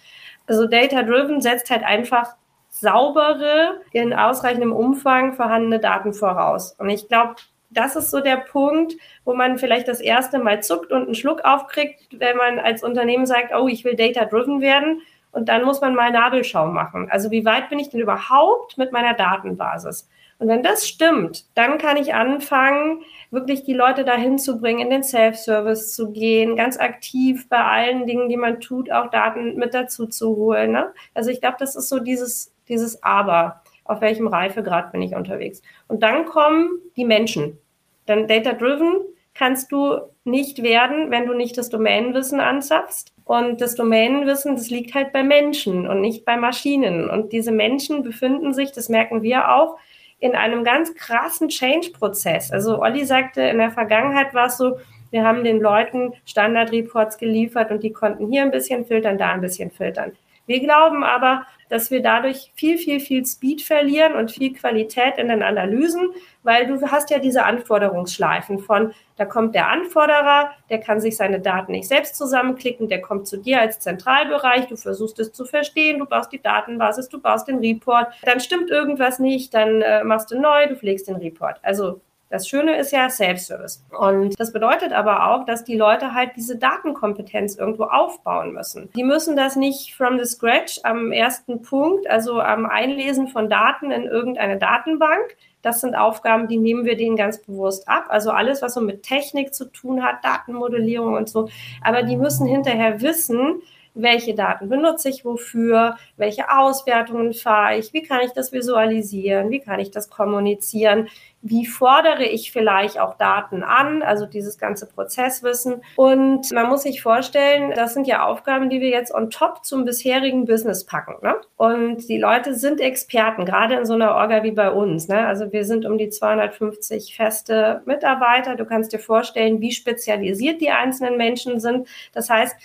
Also 0.48 0.68
Data 0.68 1.04
Driven 1.04 1.40
setzt 1.40 1.70
halt 1.70 1.84
einfach 1.84 2.36
saubere, 2.70 3.80
in 3.92 4.14
ausreichendem 4.14 4.74
Umfang 4.74 5.34
vorhandene 5.34 5.80
Daten 5.80 6.14
voraus. 6.14 6.76
Und 6.78 6.90
ich 6.90 7.08
glaube, 7.08 7.36
das 7.72 7.96
ist 7.96 8.12
so 8.12 8.20
der 8.20 8.38
Punkt, 8.38 8.96
wo 9.26 9.34
man 9.34 9.58
vielleicht 9.58 9.88
das 9.88 10.02
erste 10.02 10.40
Mal 10.40 10.62
zuckt 10.62 10.92
und 10.92 11.04
einen 11.04 11.16
Schluck 11.16 11.44
aufkriegt, 11.44 12.20
wenn 12.20 12.38
man 12.38 12.60
als 12.60 12.84
Unternehmen 12.84 13.26
sagt, 13.26 13.54
oh, 13.56 13.68
ich 13.68 13.84
will 13.84 13.96
data-driven 13.96 14.62
werden. 14.62 15.02
Und 15.32 15.48
dann 15.48 15.64
muss 15.64 15.80
man 15.80 15.96
mal 15.96 16.12
Nabelschau 16.12 16.68
machen. 16.68 17.08
Also 17.10 17.32
wie 17.32 17.46
weit 17.46 17.70
bin 17.70 17.80
ich 17.80 17.90
denn 17.90 18.02
überhaupt 18.02 18.78
mit 18.78 18.92
meiner 18.92 19.14
Datenbasis? 19.14 20.10
Und 20.40 20.48
wenn 20.48 20.64
das 20.64 20.88
stimmt, 20.88 21.46
dann 21.54 21.78
kann 21.78 21.98
ich 21.98 22.16
anfangen, 22.16 23.04
wirklich 23.30 23.64
die 23.64 23.76
Leute 23.76 24.04
dahin 24.04 24.40
zu 24.40 24.60
bringen, 24.60 24.80
in 24.80 24.90
den 24.90 25.04
Self-Service 25.04 25.94
zu 25.94 26.12
gehen, 26.12 26.56
ganz 26.56 26.78
aktiv 26.78 27.48
bei 27.48 27.64
allen 27.64 28.08
Dingen, 28.08 28.28
die 28.28 28.38
man 28.38 28.60
tut, 28.60 28.92
auch 28.92 29.12
Daten 29.12 29.56
mit 29.56 29.76
dazu 29.76 30.08
zu 30.08 30.36
holen. 30.36 30.72
Ne? 30.72 30.92
Also 31.14 31.30
ich 31.30 31.42
glaube, 31.42 31.58
das 31.60 31.76
ist 31.76 31.90
so 31.90 32.00
dieses, 32.00 32.52
dieses 32.68 33.04
Aber. 33.04 33.62
Auf 33.92 34.00
welchem 34.00 34.28
Reifegrad 34.28 34.94
bin 34.94 35.02
ich 35.02 35.16
unterwegs? 35.16 35.62
Und 35.90 36.02
dann 36.02 36.24
kommen 36.24 36.80
die 36.96 37.04
Menschen. 37.04 37.58
Dann 38.06 38.26
Data-Driven 38.26 39.02
kannst 39.34 39.70
du 39.74 39.98
nicht 40.24 40.64
werden, 40.64 41.12
wenn 41.12 41.26
du 41.26 41.34
nicht 41.34 41.58
das 41.58 41.68
Domänenwissen 41.68 42.40
anzapfst. 42.40 43.12
Und 43.26 43.60
das 43.60 43.76
Domänenwissen, 43.76 44.56
das 44.56 44.70
liegt 44.70 44.96
halt 44.96 45.12
bei 45.12 45.24
Menschen 45.24 45.90
und 45.90 46.00
nicht 46.00 46.24
bei 46.24 46.38
Maschinen. 46.38 47.10
Und 47.10 47.34
diese 47.34 47.52
Menschen 47.52 48.02
befinden 48.02 48.54
sich, 48.54 48.72
das 48.72 48.88
merken 48.88 49.24
wir 49.24 49.54
auch, 49.54 49.78
in 50.20 50.36
einem 50.36 50.64
ganz 50.64 50.96
krassen 50.96 51.50
Change-Prozess. 51.50 52.54
Also 52.54 52.80
Olli 52.80 53.04
sagte, 53.04 53.42
in 53.42 53.58
der 53.58 53.72
Vergangenheit 53.72 54.34
war 54.34 54.46
es 54.46 54.58
so, 54.58 54.78
wir 55.10 55.26
haben 55.26 55.44
den 55.44 55.60
Leuten 55.60 56.14
Standard-Reports 56.24 57.18
geliefert 57.18 57.72
und 57.72 57.84
die 57.84 57.92
konnten 57.92 58.32
hier 58.32 58.44
ein 58.44 58.52
bisschen 58.52 58.86
filtern, 58.86 59.18
da 59.18 59.34
ein 59.34 59.42
bisschen 59.42 59.70
filtern. 59.70 60.14
Wir 60.46 60.60
glauben 60.60 61.04
aber, 61.04 61.46
dass 61.70 61.90
wir 61.90 62.02
dadurch 62.02 62.52
viel, 62.54 62.78
viel, 62.78 63.00
viel 63.00 63.26
Speed 63.26 63.62
verlieren 63.62 64.14
und 64.16 64.32
viel 64.32 64.54
Qualität 64.54 65.18
in 65.18 65.30
den 65.30 65.42
Analysen, 65.42 66.10
weil 66.44 66.68
du 66.68 66.82
hast 66.92 67.10
ja 67.10 67.20
diese 67.20 67.46
Anforderungsschleifen 67.46 68.60
von, 68.60 68.94
da 69.16 69.26
kommt 69.26 69.56
der 69.56 69.70
Anforderer, 69.70 70.52
der 70.70 70.80
kann 70.80 71.00
sich 71.00 71.16
seine 71.16 71.40
Daten 71.40 71.72
nicht 71.72 71.88
selbst 71.88 72.16
zusammenklicken, 72.16 72.90
der 72.90 73.02
kommt 73.02 73.28
zu 73.28 73.38
dir 73.38 73.62
als 73.62 73.80
Zentralbereich, 73.80 74.68
du 74.68 74.76
versuchst 74.76 75.20
es 75.20 75.32
zu 75.32 75.46
verstehen, 75.46 76.00
du 76.00 76.06
baust 76.06 76.32
die 76.34 76.42
Datenbasis, 76.42 77.08
du 77.08 77.22
baust 77.22 77.48
den 77.48 77.60
Report, 77.60 78.08
dann 78.24 78.42
stimmt 78.42 78.70
irgendwas 78.70 79.20
nicht, 79.20 79.54
dann 79.54 79.82
äh, 79.82 80.04
machst 80.04 80.32
du 80.32 80.40
neu, 80.40 80.68
du 80.68 80.76
pflegst 80.76 81.08
den 81.08 81.16
Report. 81.16 81.60
Also 81.62 82.02
das 82.32 82.48
Schöne 82.48 82.78
ist 82.78 82.92
ja 82.92 83.10
Self-Service. 83.10 83.84
Und 83.98 84.40
das 84.40 84.54
bedeutet 84.54 84.94
aber 84.94 85.28
auch, 85.28 85.46
dass 85.46 85.66
die 85.66 85.76
Leute 85.76 86.14
halt 86.14 86.32
diese 86.38 86.58
Datenkompetenz 86.58 87.56
irgendwo 87.56 87.84
aufbauen 87.84 88.54
müssen. 88.54 88.90
Die 88.96 89.04
müssen 89.04 89.36
das 89.36 89.58
nicht 89.58 89.94
from 89.94 90.18
the 90.18 90.26
scratch 90.26 90.80
am 90.84 91.12
ersten 91.12 91.62
Punkt, 91.62 92.10
also 92.10 92.40
am 92.40 92.66
Einlesen 92.66 93.28
von 93.28 93.50
Daten 93.50 93.92
in 93.92 94.06
irgendeine 94.06 94.58
Datenbank. 94.58 95.36
Das 95.62 95.82
sind 95.82 95.94
Aufgaben, 95.94 96.48
die 96.48 96.58
nehmen 96.58 96.86
wir 96.86 96.96
denen 96.96 97.18
ganz 97.18 97.40
bewusst 97.42 97.88
ab. 97.88 98.06
Also 98.08 98.32
alles, 98.32 98.62
was 98.62 98.74
so 98.74 98.82
mit 98.82 99.04
Technik 99.04 99.54
zu 99.54 99.66
tun 99.66 100.02
hat, 100.02 100.24
Datenmodellierung 100.24 101.14
und 101.14 101.30
so. 101.30 101.50
Aber 101.84 102.02
die 102.04 102.16
müssen 102.16 102.48
hinterher 102.48 103.02
wissen, 103.02 103.62
welche 103.94 104.34
Daten 104.34 104.70
benutze 104.70 105.10
ich 105.10 105.26
wofür, 105.26 105.98
welche 106.18 106.50
Auswertungen 106.50 107.34
fahre 107.34 107.78
ich, 107.78 107.94
wie 107.94 108.04
kann 108.04 108.22
ich 108.22 108.32
das 108.32 108.54
visualisieren, 108.54 109.50
wie 109.50 109.60
kann 109.60 109.80
ich 109.80 109.92
das 109.92 110.10
kommunizieren, 110.10 111.10
wie 111.42 111.66
fordere 111.66 112.24
ich 112.24 112.52
vielleicht 112.52 113.00
auch 113.00 113.16
Daten 113.16 113.64
an, 113.64 114.04
also 114.04 114.26
dieses 114.26 114.58
ganze 114.58 114.88
Prozesswissen. 114.88 115.82
Und 115.96 116.52
man 116.52 116.70
muss 116.70 116.84
sich 116.84 117.02
vorstellen, 117.02 117.74
das 117.76 117.94
sind 117.94 118.08
ja 118.08 118.26
Aufgaben, 118.26 118.70
die 118.70 118.80
wir 118.80 118.90
jetzt 118.90 119.14
on 119.14 119.30
top 119.30 119.66
zum 119.66 119.86
bisherigen 119.86 120.46
Business 120.46 120.86
packen. 120.86 121.16
Ne? 121.24 121.36
Und 121.58 122.08
die 122.08 122.20
Leute 122.20 122.54
sind 122.54 122.80
Experten, 122.80 123.46
gerade 123.46 123.76
in 123.76 123.86
so 123.86 123.94
einer 123.94 124.16
Orga 124.16 124.44
wie 124.44 124.52
bei 124.52 124.72
uns. 124.72 125.08
Ne? 125.08 125.26
Also 125.26 125.52
wir 125.52 125.66
sind 125.66 125.86
um 125.86 125.98
die 125.98 126.10
250 126.10 127.16
feste 127.16 127.82
Mitarbeiter. 127.86 128.56
Du 128.56 128.66
kannst 128.66 128.94
dir 128.94 129.00
vorstellen, 129.00 129.62
wie 129.62 129.72
spezialisiert 129.72 130.62
die 130.62 130.70
einzelnen 130.70 131.18
Menschen 131.18 131.60
sind. 131.60 131.88
Das 132.14 132.30
heißt, 132.30 132.56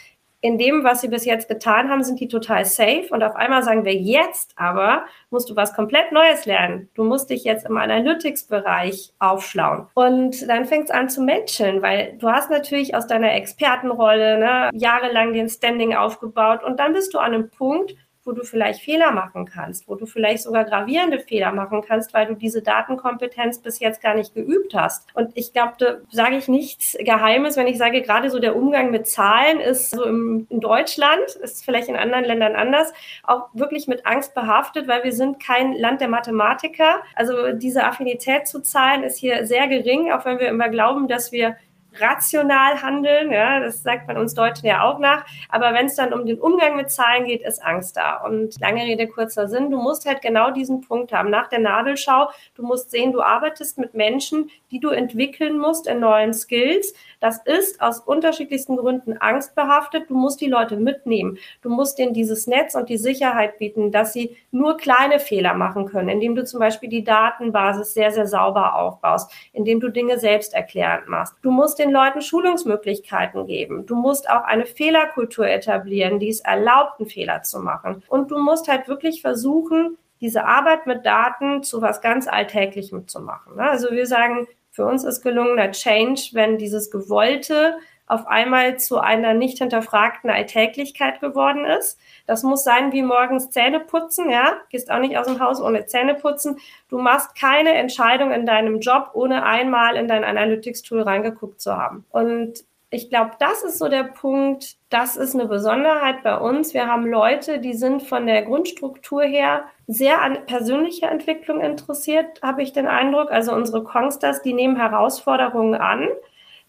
in 0.41 0.59
dem, 0.59 0.85
was 0.85 1.01
sie 1.01 1.09
bis 1.09 1.25
jetzt 1.25 1.49
getan 1.49 1.89
haben, 1.89 2.05
sind 2.05 2.21
die 2.21 2.29
total 2.29 2.65
safe. 2.65 3.07
Und 3.11 3.23
auf 3.23 3.35
einmal 3.37 3.63
sagen 3.63 3.85
wir 3.85 3.95
jetzt 3.95 4.53
aber, 4.57 5.07
musst 5.31 5.51
du 5.51 5.57
was 5.57 5.75
komplett 5.75 6.13
Neues 6.13 6.47
lernen. 6.47 6.89
Du 6.95 7.05
musst 7.05 7.31
dich 7.31 7.45
jetzt 7.45 7.67
im 7.67 7.77
Analytics-Bereich 7.77 9.13
aufschlauen. 9.19 9.87
Und 9.95 10.49
dann 10.49 10.67
fängt 10.67 10.85
es 10.85 10.91
an 10.91 11.09
zu 11.09 11.23
matchen, 11.23 11.83
weil 11.83 12.17
du 12.19 12.29
hast 12.29 12.51
natürlich 12.51 12.95
aus 12.95 13.07
deiner 13.07 13.33
Expertenrolle 13.33 14.39
ne, 14.39 14.71
jahrelang 14.73 15.33
den 15.33 15.49
Standing 15.49 15.95
aufgebaut 15.95 16.63
und 16.63 16.79
dann 16.79 16.93
bist 16.93 17.15
du 17.15 17.19
an 17.19 17.35
einem 17.35 17.51
Punkt, 17.51 17.95
wo 18.27 18.33
du 18.33 18.43
vielleicht 18.43 18.81
Fehler 18.81 19.13
machen 19.13 19.47
kannst, 19.47 19.89
wo 19.89 19.95
du 19.95 20.07
vielleicht 20.07 20.43
sogar 20.43 20.65
gravierende 20.65 21.21
Fehler 21.21 21.53
machen 21.53 21.83
kannst, 21.87 22.13
weil 22.13 22.27
du 22.27 22.35
diese 22.35 22.63
Datenkompetenz 22.63 23.59
bis 23.59 23.79
jetzt 23.79 24.03
gar 24.03 24.15
nicht 24.15 24.35
geübt 24.35 24.75
hast. 24.75 25.09
Und 25.15 25.31
ich 25.35 25.53
glaube, 25.53 25.75
da 25.79 25.97
sage 26.11 26.37
ich 26.37 26.49
nichts 26.49 26.97
Geheimes, 26.99 27.57
wenn 27.57 27.67
ich 27.67 27.79
sage, 27.79 28.03
gerade 28.03 28.31
so 28.31 28.39
der 28.39 28.57
Umgang 28.57 28.91
mit 28.91 29.07
Zahlen 29.07 29.61
ist 29.61 29.91
so 29.91 30.05
im, 30.05 30.47
in 30.51 30.61
Deutschland, 30.61 31.25
ist 31.43 31.65
vielleicht 31.65 31.89
in 31.89 31.97
anderen 31.97 32.25
Ländern 32.25 32.57
anders, 32.57 32.93
auch 33.23 33.49
wirklich 33.53 33.87
mit 33.87 34.07
Angst 34.07 34.35
behaftet, 34.35 34.89
weil 34.89 35.05
wir 35.05 35.13
sind 35.13 35.41
kein 35.43 35.73
Land 35.75 36.01
der 36.01 36.09
Mathematiker. 36.09 37.03
Also 37.15 37.53
diese 37.53 37.85
Affinität 37.85 38.49
zu 38.49 38.61
Zahlen 38.61 39.03
ist 39.05 39.19
hier 39.19 39.47
sehr 39.47 39.69
gering, 39.69 40.13
auch 40.13 40.25
wenn 40.25 40.39
wir 40.39 40.49
immer 40.49 40.69
glauben, 40.69 41.09
dass 41.09 41.33
wir 41.33 41.57
rational 42.01 42.83
handeln. 42.83 43.31
Ja, 43.31 43.61
das 43.61 43.83
sagt 43.83 44.07
man 44.07 44.17
uns 44.17 44.35
Deutschen 44.35 44.67
ja 44.67 44.83
auch 44.83 44.99
nach. 44.99 45.25
Aber 45.49 45.75
wenn 45.75 45.87
es 45.87 45.97
dann 45.97 46.13
um 46.13 46.27
den 46.27 46.39
Umgang 46.39 46.77
mit 46.77 46.91
Zahlen 46.91 47.25
geht, 47.25 47.43
ist 47.43 47.65
Angst 47.65 47.97
da. 47.97 48.17
Und 48.25 48.59
lange 48.61 48.83
Rede, 48.83 49.07
kurzer 49.07 49.49
Sinn. 49.49 49.71
Du 49.71 49.81
musst 49.81 50.07
halt 50.07 50.23
genau 50.23 50.51
diesen 50.51 50.81
Punkt 50.81 51.13
haben. 51.13 51.31
Nach 51.31 51.49
der 51.49 51.61
Nadelschau, 51.61 52.31
du 52.55 52.63
musst 52.63 52.91
sehen, 52.91 53.13
du 53.13 53.23
arbeitest 53.23 53.79
mit 53.79 53.95
Menschen, 53.95 54.51
die 54.77 54.81
du 54.81 54.91
entwickeln 54.91 55.59
musst 55.59 55.87
in 55.87 56.01
neuen 56.01 56.35
Skills. 56.35 56.93
Das 57.19 57.41
ist 57.47 57.81
aus 57.81 58.01
unterschiedlichsten 58.01 58.77
Gründen 58.77 59.17
angstbehaftet. 59.17 60.11
Du 60.11 60.15
musst 60.15 60.43
die 60.43 60.49
Leute 60.49 60.77
mitnehmen. 60.77 61.39
Du 61.63 61.71
musst 61.71 61.99
denen 61.99 62.13
dieses 62.13 62.47
Netz 62.47 62.75
und 62.75 62.91
die 62.91 62.99
Sicherheit 62.99 63.59
bieten, 63.59 63.91
dass 63.91 64.13
sie 64.13 64.37
nur 64.51 64.77
kleine 64.77 65.19
Fehler 65.19 65.55
machen 65.55 65.87
können, 65.87 66.11
indem 66.11 66.35
du 66.35 66.45
zum 66.45 66.61
Beispiel 66.61 66.91
die 66.91 67.05
Datenbasis 67.05 67.95
sehr, 67.95 68.11
sehr 68.11 68.27
sauber 68.27 68.75
aufbaust, 68.75 69.33
indem 69.55 69.81
du 69.81 69.89
Dinge 69.89 70.19
selbst 70.19 70.53
erklärend 70.53 71.09
machst. 71.09 71.35
Du 71.41 71.51
musst 71.51 71.79
den 71.79 71.91
Leuten 71.91 72.21
Schulungsmöglichkeiten 72.21 73.47
geben. 73.47 73.87
Du 73.87 73.95
musst 73.95 74.29
auch 74.29 74.45
eine 74.45 74.67
Fehlerkultur 74.67 75.49
etablieren, 75.49 76.19
die 76.19 76.29
es 76.29 76.41
erlaubt, 76.41 77.01
einen 77.01 77.09
Fehler 77.09 77.43
zu 77.43 77.61
machen. 77.61 78.03
Und 78.09 78.31
du 78.31 78.39
musst 78.39 78.69
halt 78.69 78.89
wirklich 78.89 79.23
versuchen, 79.23 79.97
diese 80.21 80.45
Arbeit 80.45 80.87
mit 80.87 81.05
Daten 81.05 81.63
zu 81.63 81.83
was 81.83 82.01
ganz 82.01 82.27
Alltäglichem 82.27 83.07
zu 83.07 83.21
machen. 83.21 83.59
Also 83.59 83.91
wir 83.91 84.07
sagen, 84.07 84.47
für 84.77 84.85
uns 84.85 85.05
ist 85.05 85.23
gelungener 85.23 85.71
Change, 85.71 86.29
wenn 86.35 86.59
dieses 86.59 86.91
Gewollte 86.91 87.79
auf 88.07 88.27
einmal 88.27 88.79
zu 88.79 88.99
einer 88.99 89.33
nicht 89.33 89.57
hinterfragten 89.59 90.29
Alltäglichkeit 90.29 91.21
geworden 91.21 91.65
ist. 91.65 91.99
Das 92.27 92.43
muss 92.43 92.63
sein 92.63 92.93
wie 92.93 93.01
morgens 93.01 93.51
Zähne 93.51 93.81
putzen, 93.81 94.31
ja. 94.31 94.59
Gehst 94.69 94.91
auch 94.91 95.01
nicht 95.01 95.17
aus 95.17 95.27
dem 95.27 95.41
Haus 95.41 95.63
ohne 95.63 95.87
Zähne 95.87 96.15
putzen. 96.15 96.59
Du 96.91 96.99
machst 96.99 97.35
keine 97.35 97.73
Entscheidung 97.73 98.33
in 98.33 98.45
deinem 98.45 98.81
Job, 98.81 99.13
ohne 99.15 99.45
einmal 99.45 99.97
in 99.97 100.09
dein 100.09 100.25
Analytics-Tool 100.25 101.01
reingeguckt 101.01 101.59
zu 101.59 101.75
haben. 101.75 102.05
Und 102.11 102.63
ich 102.91 103.11
glaube, 103.11 103.33
das 103.41 103.63
ist 103.63 103.79
so 103.79 103.89
der 103.89 104.05
Punkt, 104.05 104.77
das 104.91 105.17
ist 105.17 105.35
eine 105.35 105.47
Besonderheit 105.47 106.23
bei 106.23 106.39
uns. 106.39 106.73
Wir 106.73 106.87
haben 106.87 107.07
Leute, 107.07 107.59
die 107.59 107.75
sind 107.75 108.03
von 108.03 108.27
der 108.27 108.43
Grundstruktur 108.43 109.25
her 109.25 109.65
sehr 109.89 110.23
an 110.23 110.47
persönliche 110.47 111.07
Entwicklung 111.07 111.61
interessiert, 111.61 112.41
habe 112.43 112.63
ich 112.63 112.73
den 112.73 112.87
Eindruck. 112.87 113.31
Also 113.31 113.53
unsere 113.53 113.83
Kongsters, 113.83 114.43
die 114.43 114.53
nehmen 114.53 114.77
Herausforderungen 114.77 115.75
an. 115.75 116.09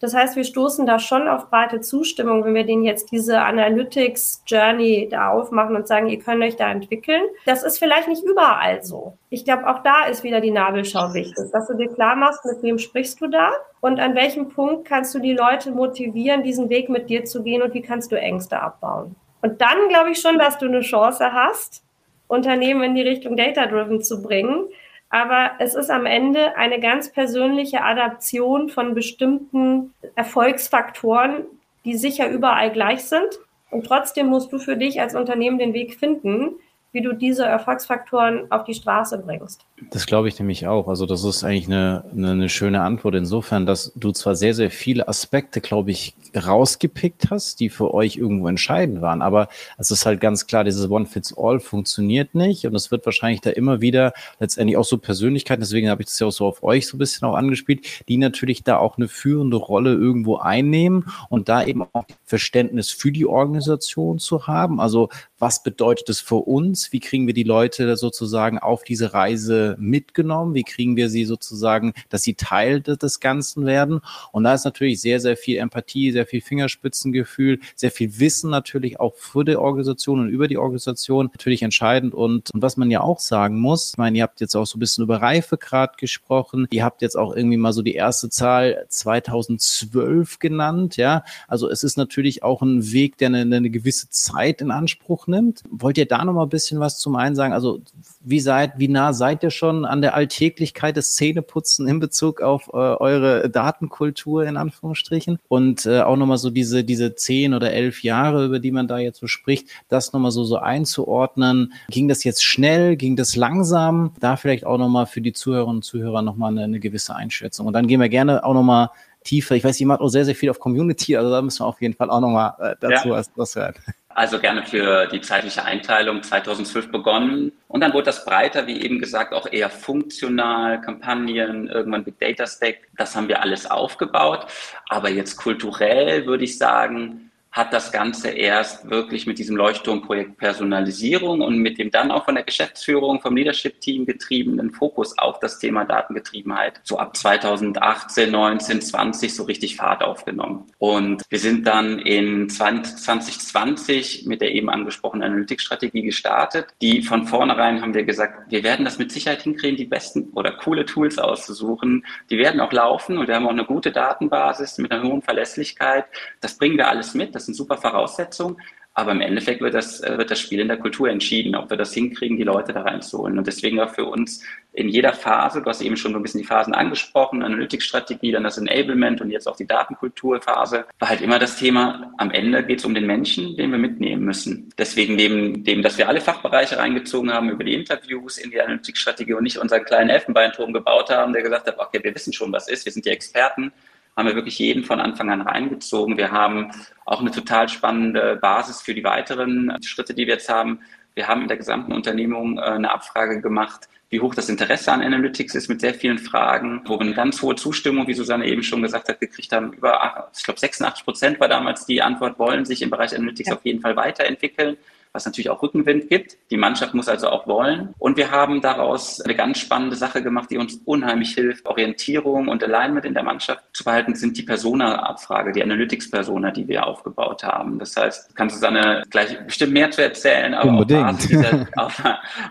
Das 0.00 0.14
heißt, 0.14 0.36
wir 0.36 0.44
stoßen 0.44 0.86
da 0.86 0.98
schon 0.98 1.26
auf 1.26 1.50
breite 1.50 1.80
Zustimmung, 1.80 2.44
wenn 2.44 2.54
wir 2.54 2.64
denen 2.64 2.84
jetzt 2.84 3.10
diese 3.10 3.40
Analytics 3.40 4.44
Journey 4.46 5.08
da 5.10 5.30
aufmachen 5.30 5.74
und 5.74 5.88
sagen, 5.88 6.08
ihr 6.08 6.20
könnt 6.20 6.42
euch 6.42 6.56
da 6.56 6.70
entwickeln. 6.70 7.22
Das 7.46 7.64
ist 7.64 7.78
vielleicht 7.78 8.06
nicht 8.06 8.22
überall 8.22 8.82
so. 8.84 9.18
Ich 9.30 9.44
glaube, 9.44 9.68
auch 9.68 9.82
da 9.82 10.04
ist 10.04 10.22
wieder 10.22 10.40
die 10.40 10.52
Nabelschau 10.52 11.14
wichtig, 11.14 11.50
dass 11.52 11.66
du 11.66 11.74
dir 11.74 11.88
klar 11.88 12.14
machst, 12.14 12.44
mit 12.44 12.62
wem 12.62 12.78
sprichst 12.78 13.20
du 13.20 13.26
da 13.26 13.50
und 13.80 13.98
an 13.98 14.14
welchem 14.14 14.48
Punkt 14.50 14.86
kannst 14.86 15.14
du 15.14 15.18
die 15.18 15.34
Leute 15.34 15.72
motivieren, 15.72 16.44
diesen 16.44 16.68
Weg 16.68 16.88
mit 16.88 17.10
dir 17.10 17.24
zu 17.24 17.42
gehen 17.42 17.62
und 17.62 17.74
wie 17.74 17.82
kannst 17.82 18.12
du 18.12 18.16
Ängste 18.16 18.60
abbauen. 18.60 19.16
Und 19.42 19.60
dann 19.60 19.88
glaube 19.88 20.10
ich 20.10 20.20
schon, 20.20 20.38
dass 20.38 20.58
du 20.58 20.66
eine 20.66 20.80
Chance 20.80 21.32
hast, 21.32 21.82
Unternehmen 22.28 22.82
in 22.82 22.94
die 22.94 23.02
Richtung 23.02 23.36
Data-Driven 23.36 24.02
zu 24.02 24.22
bringen. 24.22 24.68
Aber 25.10 25.52
es 25.58 25.74
ist 25.74 25.90
am 25.90 26.06
Ende 26.06 26.56
eine 26.56 26.80
ganz 26.80 27.10
persönliche 27.10 27.82
Adaption 27.82 28.68
von 28.68 28.94
bestimmten 28.94 29.94
Erfolgsfaktoren, 30.16 31.46
die 31.84 31.96
sicher 31.96 32.28
überall 32.28 32.70
gleich 32.70 33.04
sind. 33.04 33.38
Und 33.70 33.86
trotzdem 33.86 34.26
musst 34.26 34.52
du 34.52 34.58
für 34.58 34.76
dich 34.76 35.00
als 35.00 35.14
Unternehmen 35.14 35.58
den 35.58 35.72
Weg 35.72 35.94
finden, 35.94 36.56
wie 36.92 37.00
du 37.00 37.12
diese 37.12 37.44
Erfolgsfaktoren 37.44 38.50
auf 38.50 38.64
die 38.64 38.74
Straße 38.74 39.18
bringst. 39.18 39.67
Das 39.90 40.06
glaube 40.06 40.28
ich 40.28 40.38
nämlich 40.38 40.66
auch. 40.66 40.88
Also 40.88 41.06
das 41.06 41.22
ist 41.22 41.44
eigentlich 41.44 41.66
eine, 41.66 42.04
eine, 42.12 42.48
schöne 42.48 42.82
Antwort 42.82 43.14
insofern, 43.14 43.64
dass 43.64 43.92
du 43.94 44.10
zwar 44.10 44.34
sehr, 44.34 44.52
sehr 44.52 44.70
viele 44.72 45.06
Aspekte, 45.06 45.60
glaube 45.60 45.92
ich, 45.92 46.14
rausgepickt 46.36 47.30
hast, 47.30 47.60
die 47.60 47.68
für 47.70 47.94
euch 47.94 48.16
irgendwo 48.16 48.48
entscheidend 48.48 49.00
waren, 49.00 49.22
aber 49.22 49.48
es 49.78 49.90
ist 49.90 50.04
halt 50.04 50.20
ganz 50.20 50.46
klar, 50.46 50.64
dieses 50.64 50.90
One-Fits-All 50.90 51.60
funktioniert 51.60 52.34
nicht 52.34 52.66
und 52.66 52.74
es 52.74 52.90
wird 52.90 53.06
wahrscheinlich 53.06 53.40
da 53.40 53.50
immer 53.50 53.80
wieder 53.80 54.12
letztendlich 54.38 54.76
auch 54.76 54.84
so 54.84 54.98
Persönlichkeiten, 54.98 55.60
deswegen 55.60 55.88
habe 55.88 56.02
ich 56.02 56.08
das 56.08 56.18
ja 56.18 56.26
auch 56.26 56.32
so 56.32 56.46
auf 56.46 56.62
euch 56.62 56.86
so 56.86 56.96
ein 56.96 56.98
bisschen 56.98 57.26
auch 57.26 57.34
angespielt, 57.34 57.86
die 58.08 58.18
natürlich 58.18 58.62
da 58.62 58.78
auch 58.78 58.98
eine 58.98 59.08
führende 59.08 59.56
Rolle 59.56 59.94
irgendwo 59.94 60.36
einnehmen 60.36 61.06
und 61.30 61.48
da 61.48 61.64
eben 61.64 61.84
auch 61.92 62.04
Verständnis 62.24 62.90
für 62.90 63.12
die 63.12 63.26
Organisation 63.26 64.18
zu 64.18 64.46
haben. 64.46 64.80
Also 64.80 65.08
was 65.38 65.62
bedeutet 65.62 66.08
es 66.08 66.20
für 66.20 66.36
uns? 66.36 66.92
Wie 66.92 67.00
kriegen 67.00 67.26
wir 67.26 67.34
die 67.34 67.44
Leute 67.44 67.96
sozusagen 67.96 68.58
auf 68.58 68.82
diese 68.82 69.14
Reise 69.14 69.67
mitgenommen? 69.78 70.54
Wie 70.54 70.64
kriegen 70.64 70.96
wir 70.96 71.10
sie 71.10 71.24
sozusagen, 71.24 71.92
dass 72.08 72.22
sie 72.22 72.34
Teil 72.34 72.80
des 72.80 73.20
Ganzen 73.20 73.66
werden? 73.66 74.00
Und 74.32 74.44
da 74.44 74.54
ist 74.54 74.64
natürlich 74.64 75.00
sehr, 75.00 75.20
sehr 75.20 75.36
viel 75.36 75.58
Empathie, 75.58 76.12
sehr 76.12 76.26
viel 76.26 76.40
Fingerspitzengefühl, 76.40 77.60
sehr 77.76 77.90
viel 77.90 78.18
Wissen 78.18 78.50
natürlich 78.50 79.00
auch 79.00 79.14
für 79.14 79.44
die 79.44 79.56
Organisation 79.56 80.20
und 80.20 80.28
über 80.28 80.48
die 80.48 80.58
Organisation 80.58 81.26
natürlich 81.32 81.62
entscheidend. 81.62 82.14
Und, 82.14 82.50
und 82.52 82.62
was 82.62 82.76
man 82.76 82.90
ja 82.90 83.00
auch 83.00 83.18
sagen 83.18 83.58
muss, 83.58 83.90
ich 83.90 83.98
meine, 83.98 84.18
ihr 84.18 84.22
habt 84.22 84.40
jetzt 84.40 84.56
auch 84.56 84.66
so 84.66 84.76
ein 84.76 84.80
bisschen 84.80 85.04
über 85.04 85.20
Reifegrad 85.20 85.98
gesprochen. 85.98 86.66
Ihr 86.70 86.84
habt 86.84 87.02
jetzt 87.02 87.16
auch 87.16 87.34
irgendwie 87.34 87.56
mal 87.56 87.72
so 87.72 87.82
die 87.82 87.94
erste 87.94 88.30
Zahl 88.30 88.86
2012 88.88 90.38
genannt. 90.38 90.96
Ja, 90.96 91.24
also 91.46 91.68
es 91.68 91.82
ist 91.82 91.96
natürlich 91.96 92.42
auch 92.42 92.62
ein 92.62 92.92
Weg, 92.92 93.18
der 93.18 93.28
eine, 93.28 93.56
eine 93.56 93.70
gewisse 93.70 94.08
Zeit 94.10 94.60
in 94.60 94.70
Anspruch 94.70 95.26
nimmt. 95.26 95.62
Wollt 95.70 95.98
ihr 95.98 96.06
da 96.06 96.24
noch 96.24 96.32
mal 96.32 96.44
ein 96.44 96.48
bisschen 96.48 96.80
was 96.80 96.98
zum 96.98 97.16
einen 97.16 97.36
sagen? 97.36 97.52
Also 97.52 97.80
wie 98.20 98.40
seid, 98.40 98.78
wie 98.78 98.88
nah 98.88 99.12
seid 99.12 99.42
ihr 99.42 99.50
schon 99.58 99.84
an 99.84 100.00
der 100.00 100.14
Alltäglichkeit 100.14 100.96
des 100.96 101.14
Zähneputzen 101.14 101.86
in 101.86 102.00
Bezug 102.00 102.40
auf 102.40 102.68
äh, 102.68 102.76
eure 102.76 103.50
Datenkultur 103.50 104.44
in 104.44 104.56
Anführungsstrichen? 104.56 105.38
Und 105.48 105.84
äh, 105.84 106.00
auch 106.00 106.16
noch 106.16 106.26
mal 106.26 106.38
so 106.38 106.50
diese, 106.50 106.84
diese 106.84 107.14
zehn 107.14 107.52
oder 107.54 107.72
elf 107.72 108.02
Jahre, 108.02 108.46
über 108.46 108.60
die 108.60 108.70
man 108.70 108.88
da 108.88 108.98
jetzt 108.98 109.18
so 109.18 109.26
spricht, 109.26 109.68
das 109.88 110.12
noch 110.12 110.20
mal 110.20 110.30
so, 110.30 110.44
so 110.44 110.56
einzuordnen. 110.56 111.74
Ging 111.90 112.08
das 112.08 112.24
jetzt 112.24 112.44
schnell? 112.44 112.96
Ging 112.96 113.16
das 113.16 113.36
langsam? 113.36 114.12
Da 114.20 114.36
vielleicht 114.36 114.64
auch 114.64 114.78
noch 114.78 114.88
mal 114.88 115.06
für 115.06 115.20
die 115.20 115.32
Zuhörerinnen 115.32 115.76
und 115.76 115.82
Zuhörer 115.82 116.22
noch 116.22 116.36
mal 116.36 116.48
eine, 116.48 116.64
eine 116.64 116.80
gewisse 116.80 117.14
Einschätzung. 117.14 117.66
Und 117.66 117.72
dann 117.72 117.86
gehen 117.86 118.00
wir 118.00 118.08
gerne 118.08 118.44
auch 118.44 118.54
noch 118.54 118.62
mal 118.62 118.90
tiefer. 119.24 119.56
Ich 119.56 119.64
weiß, 119.64 119.78
ihr 119.80 119.86
macht 119.86 120.00
auch 120.00 120.08
sehr, 120.08 120.24
sehr 120.24 120.34
viel 120.34 120.50
auf 120.50 120.58
Community, 120.58 121.16
also 121.16 121.30
da 121.30 121.42
müssen 121.42 121.60
wir 121.60 121.66
auf 121.66 121.80
jeden 121.82 121.94
Fall 121.94 122.10
auch 122.10 122.20
nochmal 122.20 122.54
äh, 122.58 122.76
dazu 122.80 123.08
ja. 123.08 123.14
was, 123.14 123.30
was 123.36 123.56
hören. 123.56 123.74
Also 124.18 124.40
gerne 124.40 124.66
für 124.66 125.06
die 125.06 125.20
zeitliche 125.20 125.64
Einteilung 125.64 126.24
2012 126.24 126.90
begonnen 126.90 127.52
und 127.68 127.80
dann 127.80 127.92
wurde 127.92 128.06
das 128.06 128.24
breiter, 128.24 128.66
wie 128.66 128.82
eben 128.82 128.98
gesagt, 128.98 129.32
auch 129.32 129.46
eher 129.48 129.70
funktional, 129.70 130.80
Kampagnen, 130.80 131.68
irgendwann 131.68 132.02
Big 132.02 132.18
Data 132.18 132.44
Stack. 132.44 132.78
Das 132.96 133.14
haben 133.14 133.28
wir 133.28 133.40
alles 133.40 133.70
aufgebaut. 133.70 134.48
Aber 134.88 135.08
jetzt 135.08 135.36
kulturell 135.36 136.26
würde 136.26 136.42
ich 136.42 136.58
sagen, 136.58 137.27
hat 137.50 137.72
das 137.72 137.92
Ganze 137.92 138.28
erst 138.28 138.88
wirklich 138.90 139.26
mit 139.26 139.38
diesem 139.38 139.56
Leuchtturmprojekt 139.56 140.36
Personalisierung 140.36 141.40
und 141.40 141.58
mit 141.58 141.78
dem 141.78 141.90
dann 141.90 142.10
auch 142.10 142.24
von 142.26 142.34
der 142.34 142.44
Geschäftsführung, 142.44 143.20
vom 143.20 143.36
Leadership-Team 143.36 144.04
getriebenen 144.04 144.70
Fokus 144.70 145.16
auf 145.16 145.40
das 145.40 145.58
Thema 145.58 145.84
Datengetriebenheit 145.84 146.80
so 146.84 146.98
ab 146.98 147.16
2018, 147.16 148.30
19, 148.30 148.82
20 148.82 149.34
so 149.34 149.44
richtig 149.44 149.76
Fahrt 149.76 150.02
aufgenommen. 150.02 150.66
Und 150.78 151.22
wir 151.30 151.38
sind 151.38 151.66
dann 151.66 151.98
in 151.98 152.48
2020 152.50 154.26
mit 154.26 154.42
der 154.42 154.52
eben 154.52 154.68
angesprochenen 154.68 155.24
Analytics-Strategie 155.24 156.02
gestartet. 156.02 156.66
Die 156.82 157.02
von 157.02 157.26
vornherein 157.26 157.80
haben 157.80 157.94
wir 157.94 158.04
gesagt, 158.04 158.50
wir 158.50 158.62
werden 158.62 158.84
das 158.84 158.98
mit 158.98 159.10
Sicherheit 159.10 159.42
hinkriegen, 159.42 159.76
die 159.76 159.86
besten 159.86 160.30
oder 160.34 160.52
coole 160.52 160.84
Tools 160.84 161.18
auszusuchen. 161.18 162.04
Die 162.30 162.38
werden 162.38 162.60
auch 162.60 162.72
laufen 162.72 163.16
und 163.16 163.26
wir 163.26 163.36
haben 163.36 163.46
auch 163.46 163.50
eine 163.50 163.64
gute 163.64 163.90
Datenbasis 163.90 164.78
mit 164.78 164.92
einer 164.92 165.02
hohen 165.02 165.22
Verlässlichkeit. 165.22 166.04
Das 166.40 166.58
bringen 166.58 166.76
wir 166.76 166.88
alles 166.88 167.14
mit 167.14 167.37
das 167.38 167.46
sind 167.46 167.54
super 167.54 167.76
Voraussetzungen. 167.76 168.56
Aber 168.98 169.12
im 169.12 169.20
Endeffekt 169.20 169.60
wird 169.60 169.74
das, 169.74 170.00
äh, 170.00 170.18
wird 170.18 170.28
das 170.28 170.40
Spiel 170.40 170.58
in 170.58 170.66
der 170.66 170.76
Kultur 170.76 171.08
entschieden, 171.08 171.54
ob 171.54 171.70
wir 171.70 171.76
das 171.76 171.94
hinkriegen, 171.94 172.36
die 172.36 172.42
Leute 172.42 172.72
da 172.72 172.82
reinzuholen. 172.82 173.38
Und 173.38 173.46
deswegen 173.46 173.76
war 173.76 173.86
für 173.86 174.04
uns 174.04 174.42
in 174.72 174.88
jeder 174.88 175.12
Phase, 175.12 175.62
du 175.62 175.70
hast 175.70 175.82
eben 175.82 175.96
schon 175.96 176.10
so 176.10 176.18
ein 176.18 176.22
bisschen 176.22 176.40
die 176.40 176.46
Phasen 176.46 176.74
angesprochen, 176.74 177.44
Analytics-Strategie, 177.44 178.32
dann 178.32 178.42
das 178.42 178.58
Enablement 178.58 179.20
und 179.20 179.30
jetzt 179.30 179.46
auch 179.46 179.54
die 179.54 179.68
Datenkulturphase, 179.68 180.84
war 180.98 181.08
halt 181.08 181.20
immer 181.20 181.38
das 181.38 181.56
Thema, 181.56 182.12
am 182.18 182.32
Ende 182.32 182.64
geht 182.64 182.80
es 182.80 182.84
um 182.84 182.92
den 182.92 183.06
Menschen, 183.06 183.56
den 183.56 183.70
wir 183.70 183.78
mitnehmen 183.78 184.24
müssen. 184.24 184.72
Deswegen 184.76 185.14
neben 185.14 185.62
dem, 185.62 185.82
dass 185.82 185.96
wir 185.96 186.08
alle 186.08 186.20
Fachbereiche 186.20 186.76
reingezogen 186.76 187.32
haben 187.32 187.50
über 187.50 187.62
die 187.62 187.74
Interviews 187.74 188.38
in 188.38 188.50
die 188.50 188.60
Analytics-Strategie 188.60 189.34
und 189.34 189.44
nicht 189.44 189.58
unseren 189.58 189.84
kleinen 189.84 190.10
Elfenbeinturm 190.10 190.72
gebaut 190.72 191.10
haben, 191.10 191.32
der 191.32 191.42
gesagt 191.42 191.68
hat, 191.68 191.78
okay, 191.78 192.00
wir 192.02 192.12
wissen 192.16 192.32
schon, 192.32 192.52
was 192.52 192.68
ist, 192.68 192.84
wir 192.84 192.90
sind 192.90 193.06
die 193.06 193.10
Experten, 193.10 193.72
haben 194.18 194.26
wir 194.26 194.34
wirklich 194.34 194.58
jeden 194.58 194.82
von 194.82 195.00
Anfang 195.00 195.30
an 195.30 195.42
reingezogen. 195.42 196.16
Wir 196.16 196.32
haben 196.32 196.72
auch 197.06 197.20
eine 197.20 197.30
total 197.30 197.68
spannende 197.68 198.36
Basis 198.42 198.82
für 198.82 198.92
die 198.92 199.04
weiteren 199.04 199.72
Schritte, 199.80 200.12
die 200.12 200.26
wir 200.26 200.34
jetzt 200.34 200.48
haben. 200.48 200.80
Wir 201.14 201.28
haben 201.28 201.42
in 201.42 201.48
der 201.48 201.56
gesamten 201.56 201.92
Unternehmung 201.92 202.58
äh, 202.58 202.62
eine 202.62 202.90
Abfrage 202.90 203.40
gemacht, 203.40 203.88
wie 204.10 204.20
hoch 204.20 204.34
das 204.34 204.48
Interesse 204.48 204.90
an 204.90 205.02
Analytics 205.02 205.54
ist 205.54 205.68
mit 205.68 205.80
sehr 205.80 205.94
vielen 205.94 206.18
Fragen, 206.18 206.82
wo 206.86 206.98
wir 206.98 207.02
eine 207.02 207.14
ganz 207.14 207.40
hohe 207.42 207.54
Zustimmung, 207.54 208.08
wie 208.08 208.14
Susanne 208.14 208.46
eben 208.46 208.64
schon 208.64 208.82
gesagt 208.82 209.08
hat, 209.08 209.20
gekriegt 209.20 209.52
haben. 209.52 209.72
Über, 209.72 210.30
ich 210.36 210.42
glaube, 210.42 210.58
86 210.58 211.04
Prozent 211.04 211.38
war 211.38 211.48
damals 211.48 211.86
die 211.86 212.02
Antwort, 212.02 212.40
wollen 212.40 212.64
sich 212.64 212.82
im 212.82 212.90
Bereich 212.90 213.14
Analytics 213.14 213.50
ja. 213.50 213.54
auf 213.54 213.64
jeden 213.64 213.80
Fall 213.80 213.94
weiterentwickeln 213.94 214.78
was 215.12 215.24
natürlich 215.24 215.50
auch 215.50 215.62
Rückenwind 215.62 216.08
gibt. 216.08 216.36
Die 216.50 216.56
Mannschaft 216.56 216.94
muss 216.94 217.08
also 217.08 217.28
auch 217.28 217.46
wollen. 217.46 217.94
Und 217.98 218.16
wir 218.16 218.30
haben 218.30 218.60
daraus 218.60 219.20
eine 219.20 219.34
ganz 219.34 219.58
spannende 219.58 219.96
Sache 219.96 220.22
gemacht, 220.22 220.50
die 220.50 220.58
uns 220.58 220.80
unheimlich 220.84 221.34
hilft, 221.34 221.66
Orientierung 221.66 222.48
und 222.48 222.62
Alignment 222.62 223.04
in 223.04 223.14
der 223.14 223.22
Mannschaft 223.22 223.64
zu 223.72 223.84
behalten, 223.84 224.14
sind 224.14 224.36
die 224.36 224.42
Persona-Abfrage, 224.42 225.52
die 225.52 225.62
Analytics-Persona, 225.62 226.50
die 226.50 226.68
wir 226.68 226.86
aufgebaut 226.86 227.42
haben. 227.44 227.78
Das 227.78 227.96
heißt, 227.96 228.34
kann 228.34 228.50
Susanne 228.50 229.04
gleich 229.10 229.38
bestimmt 229.46 229.72
mehr 229.72 229.90
zu 229.90 230.02
erzählen, 230.02 230.54
aber 230.54 230.72
auf 230.72 230.86
Basis, 230.86 231.28
dieser, 231.28 231.66
auf, 231.76 232.02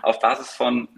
auf 0.02 0.18
Basis 0.20 0.50
von 0.50 0.88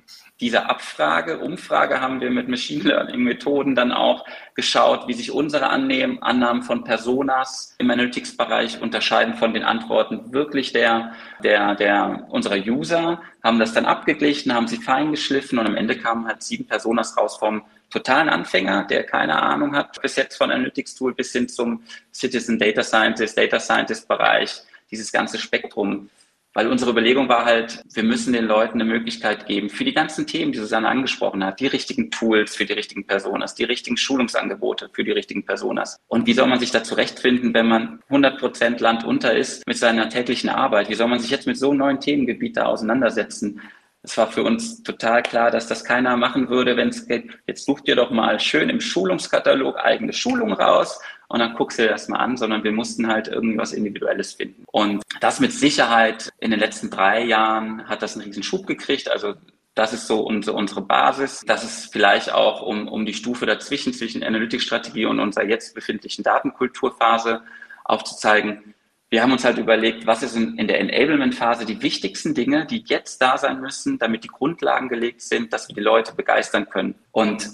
dieser 0.40 0.70
Abfrage, 0.70 1.38
Umfrage 1.38 2.00
haben 2.00 2.20
wir 2.20 2.30
mit 2.30 2.48
Machine 2.48 2.84
Learning 2.84 3.22
Methoden 3.22 3.74
dann 3.74 3.92
auch 3.92 4.24
geschaut, 4.54 5.06
wie 5.06 5.12
sich 5.12 5.32
unsere 5.32 5.68
Annehmen, 5.68 6.22
Annahmen 6.22 6.62
von 6.62 6.82
Personas 6.82 7.74
im 7.78 7.90
Analytics-Bereich 7.90 8.80
unterscheiden 8.80 9.34
von 9.34 9.52
den 9.52 9.64
Antworten 9.64 10.32
wirklich 10.32 10.72
der, 10.72 11.12
der, 11.44 11.74
der, 11.74 12.26
unserer 12.30 12.56
User, 12.56 13.20
haben 13.44 13.58
das 13.58 13.74
dann 13.74 13.84
abgeglichen, 13.84 14.54
haben 14.54 14.66
sie 14.66 14.78
feingeschliffen 14.78 15.58
und 15.58 15.66
am 15.66 15.76
Ende 15.76 15.96
kamen 15.96 16.26
halt 16.26 16.42
sieben 16.42 16.66
Personas 16.66 17.16
raus 17.16 17.36
vom 17.36 17.62
totalen 17.90 18.28
Anfänger, 18.28 18.84
der 18.84 19.04
keine 19.04 19.42
Ahnung 19.42 19.74
hat, 19.74 20.00
bis 20.00 20.16
jetzt 20.16 20.36
von 20.36 20.50
Analytics 20.50 20.94
Tool 20.94 21.14
bis 21.14 21.32
hin 21.32 21.48
zum 21.48 21.82
Citizen 22.12 22.58
Data 22.58 22.82
Scientist, 22.82 23.36
Data 23.36 23.60
Scientist 23.60 24.08
Bereich, 24.08 24.62
dieses 24.90 25.12
ganze 25.12 25.38
Spektrum 25.38 26.08
weil 26.52 26.66
unsere 26.66 26.90
Überlegung 26.90 27.28
war 27.28 27.44
halt, 27.44 27.82
wir 27.92 28.02
müssen 28.02 28.32
den 28.32 28.46
Leuten 28.46 28.80
eine 28.80 28.90
Möglichkeit 28.90 29.46
geben, 29.46 29.70
für 29.70 29.84
die 29.84 29.94
ganzen 29.94 30.26
Themen, 30.26 30.52
die 30.52 30.58
Susanne 30.58 30.88
angesprochen 30.88 31.44
hat, 31.44 31.60
die 31.60 31.68
richtigen 31.68 32.10
Tools 32.10 32.56
für 32.56 32.64
die 32.64 32.72
richtigen 32.72 33.06
Personas, 33.06 33.54
die 33.54 33.64
richtigen 33.64 33.96
Schulungsangebote 33.96 34.90
für 34.92 35.04
die 35.04 35.12
richtigen 35.12 35.44
Personas. 35.44 36.00
Und 36.08 36.26
wie 36.26 36.32
soll 36.32 36.48
man 36.48 36.58
sich 36.58 36.72
da 36.72 36.82
zurechtfinden, 36.82 37.54
wenn 37.54 37.68
man 37.68 38.00
100 38.08 38.38
Prozent 38.38 38.80
Land 38.80 39.04
unter 39.04 39.32
ist 39.34 39.66
mit 39.66 39.76
seiner 39.76 40.08
täglichen 40.08 40.50
Arbeit? 40.50 40.88
Wie 40.88 40.94
soll 40.94 41.08
man 41.08 41.20
sich 41.20 41.30
jetzt 41.30 41.46
mit 41.46 41.56
so 41.56 41.72
neuen 41.72 42.00
Themengebieten 42.00 42.62
auseinandersetzen? 42.62 43.60
Es 44.02 44.16
war 44.16 44.28
für 44.28 44.42
uns 44.42 44.82
total 44.82 45.22
klar, 45.22 45.50
dass 45.50 45.66
das 45.68 45.84
keiner 45.84 46.16
machen 46.16 46.48
würde, 46.48 46.76
wenn 46.76 46.88
es 46.88 47.06
geht, 47.06 47.38
jetzt 47.46 47.66
sucht 47.66 47.86
ihr 47.86 47.96
doch 47.96 48.10
mal 48.10 48.40
schön 48.40 48.70
im 48.70 48.80
Schulungskatalog 48.80 49.76
eigene 49.76 50.12
Schulung 50.12 50.52
raus 50.54 50.98
und 51.30 51.38
dann 51.38 51.54
guckst 51.54 51.78
du 51.78 51.82
dir 51.82 51.88
das 51.88 52.08
mal 52.08 52.18
an, 52.18 52.36
sondern 52.36 52.64
wir 52.64 52.72
mussten 52.72 53.06
halt 53.06 53.28
irgendwas 53.28 53.72
Individuelles 53.72 54.34
finden. 54.34 54.64
Und 54.66 55.02
das 55.20 55.38
mit 55.38 55.52
Sicherheit 55.52 56.32
in 56.40 56.50
den 56.50 56.58
letzten 56.58 56.90
drei 56.90 57.24
Jahren 57.24 57.88
hat 57.88 58.02
das 58.02 58.16
einen 58.16 58.26
riesen 58.26 58.42
Schub 58.42 58.66
gekriegt. 58.66 59.08
Also 59.08 59.34
das 59.76 59.92
ist 59.92 60.08
so 60.08 60.20
unsere, 60.22 60.56
unsere 60.56 60.82
Basis. 60.82 61.42
Das 61.46 61.62
ist 61.62 61.92
vielleicht 61.92 62.32
auch 62.32 62.62
um, 62.62 62.88
um 62.88 63.06
die 63.06 63.14
Stufe 63.14 63.46
dazwischen, 63.46 63.92
zwischen 63.92 64.24
Analytics-Strategie 64.24 65.06
und 65.06 65.20
unserer 65.20 65.44
jetzt 65.44 65.72
befindlichen 65.74 66.24
Datenkulturphase 66.24 67.42
aufzuzeigen 67.84 68.74
wir 69.12 69.22
haben 69.22 69.32
uns 69.32 69.44
halt 69.44 69.58
überlegt, 69.58 70.06
was 70.06 70.22
ist 70.22 70.36
in, 70.36 70.68
der 70.68 70.78
Enablement-Phase 70.78 71.64
die 71.64 71.82
wichtigsten 71.82 72.32
Dinge, 72.32 72.64
die 72.64 72.84
jetzt 72.86 73.20
da 73.20 73.36
sein 73.36 73.60
müssen, 73.60 73.98
damit 73.98 74.22
die 74.22 74.28
Grundlagen 74.28 74.88
gelegt 74.88 75.22
sind, 75.22 75.52
dass 75.52 75.66
wir 75.66 75.74
die 75.74 75.80
Leute 75.80 76.14
begeistern 76.14 76.68
können. 76.68 76.94
Und 77.10 77.50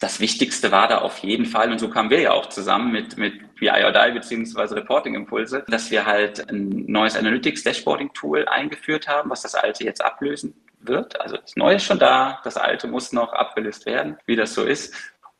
das 0.00 0.18
Wichtigste 0.18 0.72
war 0.72 0.88
da 0.88 0.98
auf 0.98 1.18
jeden 1.18 1.44
Fall, 1.44 1.70
und 1.70 1.78
so 1.78 1.90
kamen 1.90 2.08
wir 2.08 2.20
ja 2.20 2.32
auch 2.32 2.46
zusammen 2.46 2.90
mit, 2.90 3.18
mit 3.18 3.54
BI 3.56 3.68
or 3.68 3.92
Die 3.92 4.12
beziehungsweise 4.12 4.74
Reporting 4.74 5.14
Impulse, 5.14 5.62
dass 5.68 5.90
wir 5.90 6.06
halt 6.06 6.50
ein 6.50 6.86
neues 6.86 7.16
Analytics 7.16 7.62
Dashboarding 7.62 8.12
Tool 8.14 8.46
eingeführt 8.48 9.06
haben, 9.06 9.28
was 9.28 9.42
das 9.42 9.54
alte 9.54 9.84
jetzt 9.84 10.02
ablösen 10.02 10.54
wird. 10.80 11.20
Also 11.20 11.36
das 11.36 11.54
Neue 11.54 11.76
ist 11.76 11.84
schon 11.84 11.98
da, 11.98 12.40
das 12.44 12.56
alte 12.56 12.88
muss 12.88 13.12
noch 13.12 13.34
abgelöst 13.34 13.84
werden, 13.84 14.16
wie 14.24 14.36
das 14.36 14.54
so 14.54 14.64
ist. 14.64 14.94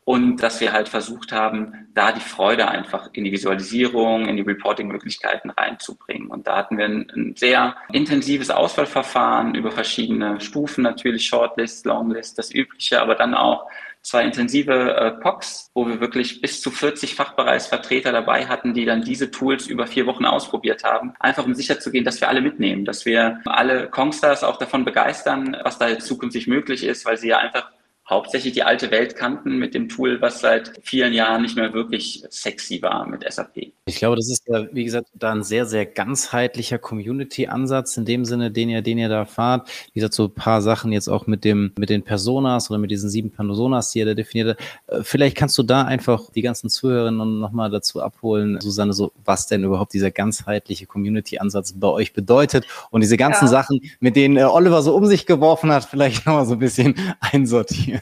und 0.04 0.42
dass 0.42 0.60
wir 0.60 0.72
halt 0.72 0.88
versucht 0.88 1.30
haben, 1.30 1.88
da 1.94 2.10
die 2.10 2.20
Freude 2.20 2.66
einfach 2.68 3.10
in 3.12 3.24
die 3.24 3.32
Visualisierung, 3.32 4.26
in 4.26 4.36
die 4.36 4.42
Reporting-Möglichkeiten 4.42 5.50
reinzubringen. 5.50 6.28
Und 6.28 6.48
da 6.48 6.56
hatten 6.56 6.78
wir 6.78 6.86
ein, 6.86 7.12
ein, 7.14 7.36
sehr 7.36 7.76
intensives 7.92 8.50
Auswahlverfahren 8.50 9.54
über 9.54 9.70
verschiedene 9.70 10.40
Stufen, 10.40 10.82
natürlich 10.82 11.26
Shortlist, 11.26 11.86
Longlist, 11.86 12.38
das 12.38 12.52
Übliche, 12.52 13.00
aber 13.00 13.14
dann 13.14 13.34
auch 13.34 13.68
zwei 14.02 14.24
intensive 14.24 14.96
äh, 14.96 15.10
POCs, 15.12 15.70
wo 15.74 15.86
wir 15.86 16.00
wirklich 16.00 16.40
bis 16.40 16.60
zu 16.60 16.70
40 16.70 17.14
Fachbereichsvertreter 17.14 18.12
dabei 18.12 18.46
hatten, 18.46 18.74
die 18.74 18.84
dann 18.84 19.02
diese 19.02 19.30
Tools 19.30 19.66
über 19.66 19.86
vier 19.86 20.06
Wochen 20.06 20.24
ausprobiert 20.24 20.84
haben, 20.84 21.14
einfach 21.20 21.44
um 21.44 21.54
sicherzugehen, 21.54 22.04
dass 22.04 22.20
wir 22.20 22.28
alle 22.28 22.40
mitnehmen, 22.40 22.84
dass 22.84 23.04
wir 23.04 23.40
alle 23.44 23.88
Kongstars 23.88 24.44
auch 24.44 24.56
davon 24.56 24.84
begeistern, 24.84 25.56
was 25.62 25.78
da 25.78 25.88
jetzt 25.88 26.06
zukünftig 26.06 26.46
möglich 26.46 26.84
ist, 26.84 27.04
weil 27.04 27.18
sie 27.18 27.28
ja 27.28 27.38
einfach 27.38 27.70
hauptsächlich 28.10 28.52
die 28.52 28.64
alte 28.64 28.90
Welt 28.90 29.14
kannten 29.14 29.58
mit 29.58 29.72
dem 29.72 29.88
Tool, 29.88 30.20
was 30.20 30.40
seit 30.40 30.72
vielen 30.82 31.12
Jahren 31.12 31.42
nicht 31.42 31.56
mehr 31.56 31.72
wirklich 31.72 32.24
sexy 32.28 32.82
war 32.82 33.06
mit 33.06 33.24
SAP. 33.32 33.72
Ich 33.86 33.96
glaube, 33.96 34.16
das 34.16 34.28
ist 34.28 34.46
ja, 34.48 34.66
wie 34.72 34.84
gesagt, 34.84 35.08
da 35.14 35.32
ein 35.32 35.44
sehr, 35.44 35.64
sehr 35.64 35.86
ganzheitlicher 35.86 36.78
Community-Ansatz 36.78 37.96
in 37.96 38.04
dem 38.04 38.24
Sinne, 38.24 38.50
den 38.50 38.68
ihr, 38.68 38.82
den 38.82 38.98
ihr 38.98 39.08
da 39.08 39.24
fahrt. 39.24 39.68
Wie 39.92 40.00
gesagt, 40.00 40.14
so 40.14 40.24
ein 40.24 40.34
paar 40.34 40.60
Sachen 40.60 40.92
jetzt 40.92 41.08
auch 41.08 41.28
mit 41.28 41.44
dem, 41.44 41.72
mit 41.78 41.88
den 41.88 42.02
Personas 42.02 42.68
oder 42.70 42.78
mit 42.78 42.90
diesen 42.90 43.08
sieben 43.08 43.30
Personas, 43.30 43.92
die 43.92 44.00
ihr 44.00 44.06
da 44.06 44.14
definiert 44.14 44.50
habt. 44.50 44.60
Äh, 44.88 45.04
vielleicht 45.04 45.36
kannst 45.36 45.56
du 45.56 45.62
da 45.62 45.82
einfach 45.82 46.30
die 46.30 46.42
ganzen 46.42 46.68
Zuhörerinnen 46.68 47.38
nochmal 47.38 47.70
dazu 47.70 48.02
abholen, 48.02 48.60
Susanne, 48.60 48.92
so 48.92 49.12
was 49.24 49.46
denn 49.46 49.62
überhaupt 49.62 49.92
dieser 49.92 50.10
ganzheitliche 50.10 50.86
Community-Ansatz 50.86 51.74
bei 51.74 51.88
euch 51.88 52.12
bedeutet 52.12 52.66
und 52.90 53.02
diese 53.02 53.16
ganzen 53.16 53.44
ja. 53.44 53.50
Sachen, 53.50 53.80
mit 54.00 54.16
denen 54.16 54.36
äh, 54.36 54.44
Oliver 54.44 54.82
so 54.82 54.96
um 54.96 55.06
sich 55.06 55.26
geworfen 55.26 55.70
hat, 55.70 55.84
vielleicht 55.84 56.26
nochmal 56.26 56.46
so 56.46 56.54
ein 56.54 56.58
bisschen 56.58 56.94
einsortieren. 57.20 57.99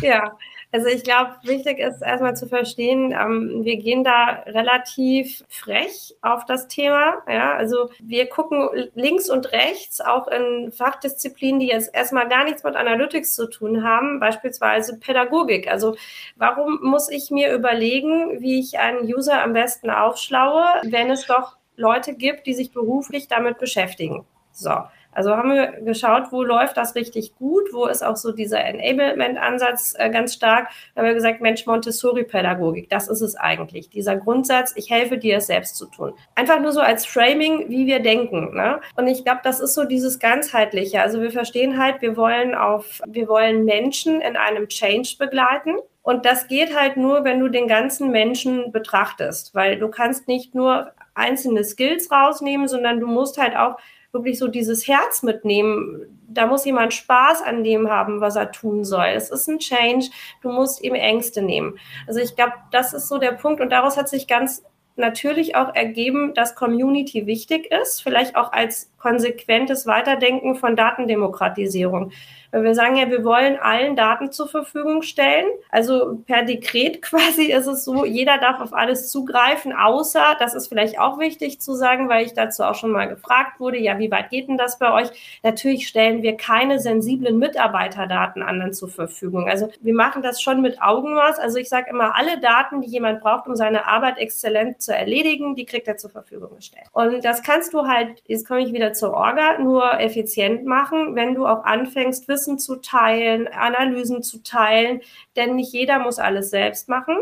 Ja, 0.00 0.36
also 0.72 0.88
ich 0.88 1.04
glaube, 1.04 1.36
wichtig 1.42 1.78
ist 1.78 2.02
erstmal 2.02 2.36
zu 2.36 2.48
verstehen, 2.48 3.12
ähm, 3.12 3.64
wir 3.64 3.76
gehen 3.76 4.04
da 4.04 4.42
relativ 4.46 5.44
frech 5.48 6.14
auf 6.22 6.44
das 6.44 6.68
Thema. 6.68 7.22
Ja, 7.28 7.54
also 7.54 7.90
wir 8.00 8.28
gucken 8.28 8.68
links 8.94 9.30
und 9.30 9.52
rechts 9.52 10.00
auch 10.00 10.28
in 10.28 10.72
Fachdisziplinen, 10.72 11.60
die 11.60 11.68
jetzt 11.68 11.94
erstmal 11.94 12.28
gar 12.28 12.44
nichts 12.44 12.62
mit 12.64 12.76
Analytics 12.76 13.34
zu 13.34 13.48
tun 13.48 13.84
haben, 13.84 14.20
beispielsweise 14.20 14.98
Pädagogik. 14.98 15.68
Also 15.70 15.96
warum 16.36 16.80
muss 16.82 17.10
ich 17.10 17.30
mir 17.30 17.54
überlegen, 17.54 18.40
wie 18.40 18.60
ich 18.60 18.78
einen 18.78 19.00
User 19.02 19.42
am 19.42 19.52
besten 19.52 19.90
aufschlaue, 19.90 20.64
wenn 20.84 21.10
es 21.10 21.26
doch 21.26 21.56
Leute 21.76 22.14
gibt, 22.14 22.46
die 22.46 22.54
sich 22.54 22.72
beruflich 22.72 23.28
damit 23.28 23.58
beschäftigen? 23.58 24.26
So. 24.52 24.72
Also 25.16 25.34
haben 25.34 25.54
wir 25.54 25.80
geschaut, 25.80 26.24
wo 26.30 26.42
läuft 26.42 26.76
das 26.76 26.94
richtig 26.94 27.34
gut, 27.36 27.72
wo 27.72 27.86
ist 27.86 28.04
auch 28.04 28.16
so 28.16 28.32
dieser 28.32 28.62
Enablement-Ansatz 28.62 29.94
äh, 29.96 30.10
ganz 30.10 30.34
stark. 30.34 30.68
Da 30.94 31.00
haben 31.00 31.08
wir 31.08 31.14
gesagt, 31.14 31.40
Mensch, 31.40 31.64
Montessori-Pädagogik, 31.64 32.90
das 32.90 33.08
ist 33.08 33.22
es 33.22 33.34
eigentlich. 33.34 33.88
Dieser 33.88 34.16
Grundsatz, 34.16 34.74
ich 34.76 34.90
helfe 34.90 35.16
dir, 35.16 35.38
es 35.38 35.46
selbst 35.46 35.76
zu 35.76 35.86
tun. 35.86 36.12
Einfach 36.34 36.60
nur 36.60 36.72
so 36.72 36.80
als 36.80 37.06
Framing, 37.06 37.70
wie 37.70 37.86
wir 37.86 38.00
denken. 38.00 38.54
Ne? 38.54 38.78
Und 38.96 39.06
ich 39.06 39.24
glaube, 39.24 39.40
das 39.42 39.60
ist 39.60 39.72
so 39.72 39.84
dieses 39.84 40.18
ganzheitliche. 40.18 41.00
Also 41.00 41.22
wir 41.22 41.30
verstehen 41.30 41.82
halt, 41.82 42.02
wir 42.02 42.18
wollen 42.18 42.54
auf, 42.54 43.00
wir 43.06 43.26
wollen 43.26 43.64
Menschen 43.64 44.20
in 44.20 44.36
einem 44.36 44.68
Change 44.68 45.16
begleiten. 45.18 45.76
Und 46.02 46.26
das 46.26 46.46
geht 46.46 46.78
halt 46.78 46.98
nur, 46.98 47.24
wenn 47.24 47.40
du 47.40 47.48
den 47.48 47.68
ganzen 47.68 48.10
Menschen 48.10 48.70
betrachtest, 48.70 49.54
weil 49.54 49.78
du 49.78 49.88
kannst 49.88 50.28
nicht 50.28 50.54
nur 50.54 50.92
einzelne 51.14 51.64
Skills 51.64 52.10
rausnehmen, 52.10 52.68
sondern 52.68 53.00
du 53.00 53.06
musst 53.06 53.38
halt 53.38 53.56
auch 53.56 53.78
wirklich 54.16 54.38
so 54.38 54.48
dieses 54.48 54.88
Herz 54.88 55.22
mitnehmen. 55.22 56.18
Da 56.28 56.46
muss 56.46 56.64
jemand 56.64 56.92
Spaß 56.94 57.42
an 57.42 57.62
dem 57.62 57.88
haben, 57.88 58.20
was 58.20 58.36
er 58.36 58.50
tun 58.50 58.84
soll. 58.84 59.06
Es 59.14 59.30
ist 59.30 59.48
ein 59.48 59.58
Change. 59.58 60.06
Du 60.42 60.50
musst 60.50 60.82
ihm 60.82 60.94
Ängste 60.94 61.42
nehmen. 61.42 61.78
Also 62.06 62.20
ich 62.20 62.34
glaube, 62.34 62.54
das 62.72 62.92
ist 62.92 63.08
so 63.08 63.18
der 63.18 63.32
Punkt. 63.32 63.60
Und 63.60 63.70
daraus 63.70 63.96
hat 63.96 64.08
sich 64.08 64.26
ganz 64.26 64.64
natürlich 64.96 65.56
auch 65.56 65.74
ergeben, 65.74 66.34
dass 66.34 66.54
Community 66.54 67.26
wichtig 67.26 67.70
ist, 67.70 68.02
vielleicht 68.02 68.34
auch 68.34 68.52
als 68.52 68.90
konsequentes 69.06 69.86
Weiterdenken 69.86 70.56
von 70.56 70.74
Datendemokratisierung. 70.74 72.10
Wir 72.52 72.74
sagen 72.74 72.96
ja, 72.96 73.10
wir 73.10 73.24
wollen 73.24 73.58
allen 73.58 73.96
Daten 73.96 74.32
zur 74.32 74.48
Verfügung 74.48 75.02
stellen. 75.02 75.46
Also 75.70 76.22
per 76.26 76.42
Dekret 76.44 77.02
quasi 77.02 77.52
ist 77.52 77.66
es 77.66 77.84
so, 77.84 78.04
jeder 78.04 78.38
darf 78.38 78.60
auf 78.60 78.72
alles 78.72 79.10
zugreifen, 79.10 79.72
außer, 79.72 80.36
das 80.38 80.54
ist 80.54 80.68
vielleicht 80.68 80.98
auch 80.98 81.18
wichtig 81.18 81.60
zu 81.60 81.74
sagen, 81.74 82.08
weil 82.08 82.24
ich 82.24 82.34
dazu 82.34 82.62
auch 82.64 82.74
schon 82.74 82.90
mal 82.90 83.06
gefragt 83.06 83.60
wurde, 83.60 83.78
ja, 83.78 83.98
wie 83.98 84.10
weit 84.10 84.30
geht 84.30 84.48
denn 84.48 84.56
das 84.56 84.78
bei 84.78 84.92
euch? 84.92 85.08
Natürlich 85.42 85.86
stellen 85.86 86.22
wir 86.22 86.36
keine 86.36 86.80
sensiblen 86.80 87.38
Mitarbeiterdaten 87.38 88.42
anderen 88.42 88.72
zur 88.72 88.88
Verfügung. 88.88 89.48
Also 89.48 89.68
wir 89.80 89.94
machen 89.94 90.22
das 90.22 90.40
schon 90.40 90.62
mit 90.62 90.80
Augenmaß. 90.80 91.38
Also 91.38 91.58
ich 91.58 91.68
sage 91.68 91.90
immer, 91.90 92.16
alle 92.16 92.40
Daten, 92.40 92.80
die 92.80 92.88
jemand 92.88 93.20
braucht, 93.20 93.46
um 93.46 93.54
seine 93.54 93.86
Arbeit 93.86 94.18
exzellent 94.18 94.80
zu 94.80 94.94
erledigen, 94.94 95.54
die 95.54 95.66
kriegt 95.66 95.88
er 95.88 95.96
zur 95.96 96.10
Verfügung 96.10 96.56
gestellt. 96.56 96.86
Und 96.92 97.24
das 97.24 97.42
kannst 97.42 97.74
du 97.74 97.86
halt, 97.86 98.22
jetzt 98.26 98.46
komme 98.46 98.62
ich 98.62 98.72
wieder 98.72 98.92
zur 98.96 99.14
Orga, 99.14 99.58
nur 99.58 100.00
effizient 100.00 100.64
machen, 100.64 101.14
wenn 101.14 101.34
du 101.34 101.46
auch 101.46 101.64
anfängst, 101.64 102.28
Wissen 102.28 102.58
zu 102.58 102.76
teilen, 102.76 103.48
Analysen 103.48 104.22
zu 104.22 104.42
teilen, 104.42 105.00
denn 105.36 105.56
nicht 105.56 105.72
jeder 105.72 105.98
muss 105.98 106.18
alles 106.18 106.50
selbst 106.50 106.88
machen. 106.88 107.16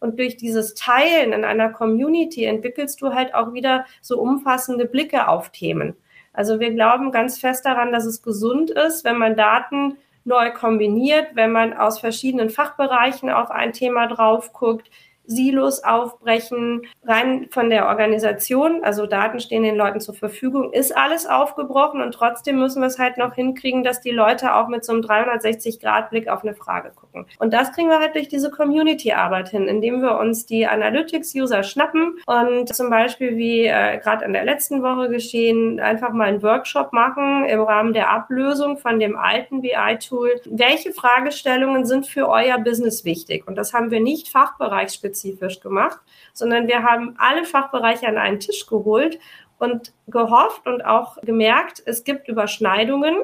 Und 0.00 0.18
durch 0.18 0.36
dieses 0.36 0.74
Teilen 0.74 1.32
in 1.32 1.44
einer 1.44 1.70
Community 1.70 2.44
entwickelst 2.44 3.00
du 3.02 3.12
halt 3.14 3.34
auch 3.34 3.52
wieder 3.52 3.84
so 4.00 4.18
umfassende 4.18 4.86
Blicke 4.86 5.28
auf 5.28 5.50
Themen. 5.50 5.94
Also 6.32 6.58
wir 6.58 6.70
glauben 6.72 7.12
ganz 7.12 7.38
fest 7.38 7.66
daran, 7.66 7.92
dass 7.92 8.06
es 8.06 8.22
gesund 8.22 8.70
ist, 8.70 9.04
wenn 9.04 9.18
man 9.18 9.36
Daten 9.36 9.98
neu 10.24 10.50
kombiniert, 10.52 11.28
wenn 11.34 11.52
man 11.52 11.74
aus 11.74 11.98
verschiedenen 11.98 12.50
Fachbereichen 12.50 13.30
auf 13.30 13.50
ein 13.50 13.72
Thema 13.72 14.06
drauf 14.06 14.52
guckt, 14.52 14.90
Silos 15.30 15.84
aufbrechen, 15.84 16.82
rein 17.04 17.46
von 17.50 17.70
der 17.70 17.86
Organisation, 17.86 18.82
also 18.82 19.06
Daten 19.06 19.38
stehen 19.38 19.62
den 19.62 19.76
Leuten 19.76 20.00
zur 20.00 20.14
Verfügung, 20.14 20.72
ist 20.72 20.96
alles 20.96 21.26
aufgebrochen 21.26 22.00
und 22.02 22.12
trotzdem 22.12 22.58
müssen 22.58 22.82
wir 22.82 22.88
es 22.88 22.98
halt 22.98 23.16
noch 23.16 23.34
hinkriegen, 23.34 23.84
dass 23.84 24.00
die 24.00 24.10
Leute 24.10 24.54
auch 24.56 24.66
mit 24.66 24.84
so 24.84 24.92
einem 24.92 25.02
360-Grad-Blick 25.02 26.28
auf 26.28 26.42
eine 26.42 26.54
Frage 26.54 26.90
gucken. 26.90 27.26
Und 27.38 27.52
das 27.52 27.72
kriegen 27.72 27.88
wir 27.88 28.00
halt 28.00 28.16
durch 28.16 28.28
diese 28.28 28.50
Community-Arbeit 28.50 29.50
hin, 29.50 29.68
indem 29.68 30.02
wir 30.02 30.18
uns 30.18 30.46
die 30.46 30.66
Analytics-User 30.66 31.62
schnappen 31.62 32.18
und 32.26 32.74
zum 32.74 32.90
Beispiel, 32.90 33.36
wie 33.36 33.66
äh, 33.66 33.98
gerade 33.98 34.24
in 34.24 34.32
der 34.32 34.44
letzten 34.44 34.82
Woche 34.82 35.08
geschehen, 35.10 35.78
einfach 35.78 36.12
mal 36.12 36.28
einen 36.28 36.42
Workshop 36.42 36.92
machen 36.92 37.44
im 37.44 37.60
Rahmen 37.60 37.92
der 37.92 38.10
Ablösung 38.10 38.78
von 38.78 38.98
dem 38.98 39.16
alten 39.16 39.60
BI-Tool. 39.60 40.40
Welche 40.50 40.92
Fragestellungen 40.92 41.84
sind 41.84 42.08
für 42.08 42.28
euer 42.28 42.58
Business 42.58 43.04
wichtig? 43.04 43.46
Und 43.46 43.54
das 43.54 43.72
haben 43.72 43.92
wir 43.92 44.00
nicht 44.00 44.28
fachbereichspezifisch 44.28 45.19
fachspezifisch 45.20 45.60
gemacht, 45.60 45.98
sondern 46.32 46.66
wir 46.68 46.82
haben 46.82 47.14
alle 47.18 47.44
Fachbereiche 47.44 48.06
an 48.06 48.18
einen 48.18 48.40
Tisch 48.40 48.66
geholt 48.66 49.18
und 49.58 49.92
gehofft 50.06 50.66
und 50.66 50.82
auch 50.84 51.16
gemerkt, 51.22 51.82
es 51.84 52.04
gibt 52.04 52.28
Überschneidungen 52.28 53.16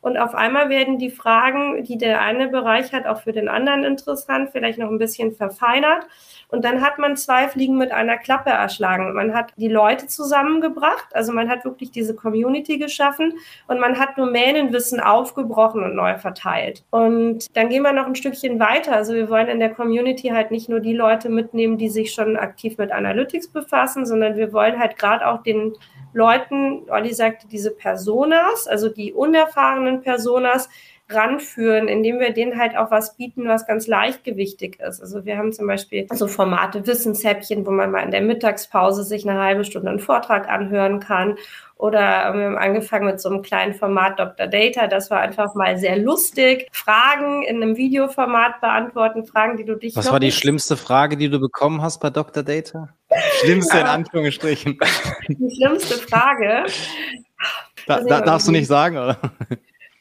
und 0.00 0.16
auf 0.16 0.34
einmal 0.34 0.68
werden 0.68 0.98
die 0.98 1.10
Fragen, 1.10 1.82
die 1.84 1.98
der 1.98 2.20
eine 2.20 2.48
Bereich 2.48 2.92
hat, 2.92 3.06
auch 3.06 3.20
für 3.20 3.32
den 3.32 3.48
anderen 3.48 3.84
interessant, 3.84 4.50
vielleicht 4.52 4.78
noch 4.78 4.90
ein 4.90 4.98
bisschen 4.98 5.32
verfeinert. 5.32 6.06
Und 6.50 6.64
dann 6.64 6.80
hat 6.80 6.98
man 6.98 7.16
zwei 7.16 7.46
Fliegen 7.48 7.76
mit 7.76 7.92
einer 7.92 8.16
Klappe 8.16 8.50
erschlagen. 8.50 9.12
Man 9.12 9.34
hat 9.34 9.52
die 9.56 9.68
Leute 9.68 10.06
zusammengebracht, 10.06 11.06
also 11.12 11.32
man 11.32 11.50
hat 11.50 11.64
wirklich 11.64 11.90
diese 11.90 12.14
Community 12.14 12.78
geschaffen 12.78 13.34
und 13.66 13.80
man 13.80 13.98
hat 13.98 14.16
Domänenwissen 14.16 15.00
aufgebrochen 15.00 15.82
und 15.84 15.94
neu 15.94 16.16
verteilt. 16.16 16.84
Und 16.90 17.54
dann 17.54 17.68
gehen 17.68 17.82
wir 17.82 17.92
noch 17.92 18.06
ein 18.06 18.14
Stückchen 18.14 18.58
weiter. 18.60 18.92
Also 18.92 19.14
wir 19.14 19.28
wollen 19.28 19.48
in 19.48 19.60
der 19.60 19.74
Community 19.74 20.28
halt 20.28 20.50
nicht 20.50 20.68
nur 20.68 20.80
die 20.80 20.94
Leute 20.94 21.28
mitnehmen, 21.28 21.76
die 21.76 21.90
sich 21.90 22.12
schon 22.12 22.36
aktiv 22.36 22.78
mit 22.78 22.92
Analytics 22.92 23.48
befassen, 23.48 24.06
sondern 24.06 24.36
wir 24.36 24.52
wollen 24.52 24.78
halt 24.78 24.96
gerade 24.96 25.26
auch 25.26 25.42
den 25.42 25.74
Leuten, 26.12 26.82
Olli 26.90 27.12
sagte, 27.12 27.46
diese 27.48 27.70
Personas, 27.70 28.66
also 28.66 28.88
die 28.88 29.12
unerfahrenen 29.12 30.00
Personas, 30.00 30.68
ranführen, 31.10 31.88
indem 31.88 32.20
wir 32.20 32.32
denen 32.32 32.58
halt 32.58 32.76
auch 32.76 32.90
was 32.90 33.16
bieten, 33.16 33.48
was 33.48 33.66
ganz 33.66 33.86
leichtgewichtig 33.86 34.78
ist. 34.80 35.00
Also 35.00 35.24
wir 35.24 35.38
haben 35.38 35.52
zum 35.52 35.66
Beispiel 35.66 36.06
so 36.12 36.26
Formate 36.26 36.86
Wissenshäppchen, 36.86 37.66
wo 37.66 37.70
man 37.70 37.90
mal 37.90 38.04
in 38.04 38.10
der 38.10 38.20
Mittagspause 38.20 39.04
sich 39.04 39.28
eine 39.28 39.40
halbe 39.40 39.64
Stunde 39.64 39.88
einen 39.88 40.00
Vortrag 40.00 40.48
anhören 40.48 41.00
kann. 41.00 41.36
Oder 41.78 42.34
wir 42.34 42.44
haben 42.46 42.58
angefangen 42.58 43.06
mit 43.06 43.20
so 43.20 43.28
einem 43.28 43.42
kleinen 43.42 43.72
Format 43.72 44.18
Dr. 44.18 44.48
Data. 44.48 44.88
Das 44.88 45.10
war 45.10 45.20
einfach 45.20 45.54
mal 45.54 45.78
sehr 45.78 45.96
lustig. 45.96 46.66
Fragen 46.72 47.44
in 47.44 47.62
einem 47.62 47.76
Videoformat 47.76 48.60
beantworten, 48.60 49.24
Fragen, 49.24 49.56
die 49.56 49.64
du 49.64 49.76
dich. 49.76 49.94
Was 49.94 50.10
war 50.10 50.18
die 50.18 50.32
schlimmste 50.32 50.76
Frage, 50.76 51.16
die 51.16 51.30
du 51.30 51.38
bekommen 51.38 51.80
hast 51.80 52.00
bei 52.00 52.10
Dr. 52.10 52.42
Data? 52.42 52.88
Schlimmste 53.40 53.78
in 53.78 53.86
Anführungsstrichen. 53.86 54.78
Die 55.28 55.54
schlimmste 55.56 55.94
Frage. 55.94 56.66
Da, 57.86 58.00
da 58.02 58.20
darfst 58.20 58.48
du 58.48 58.52
nicht 58.52 58.66
sagen, 58.66 58.98
oder? 58.98 59.16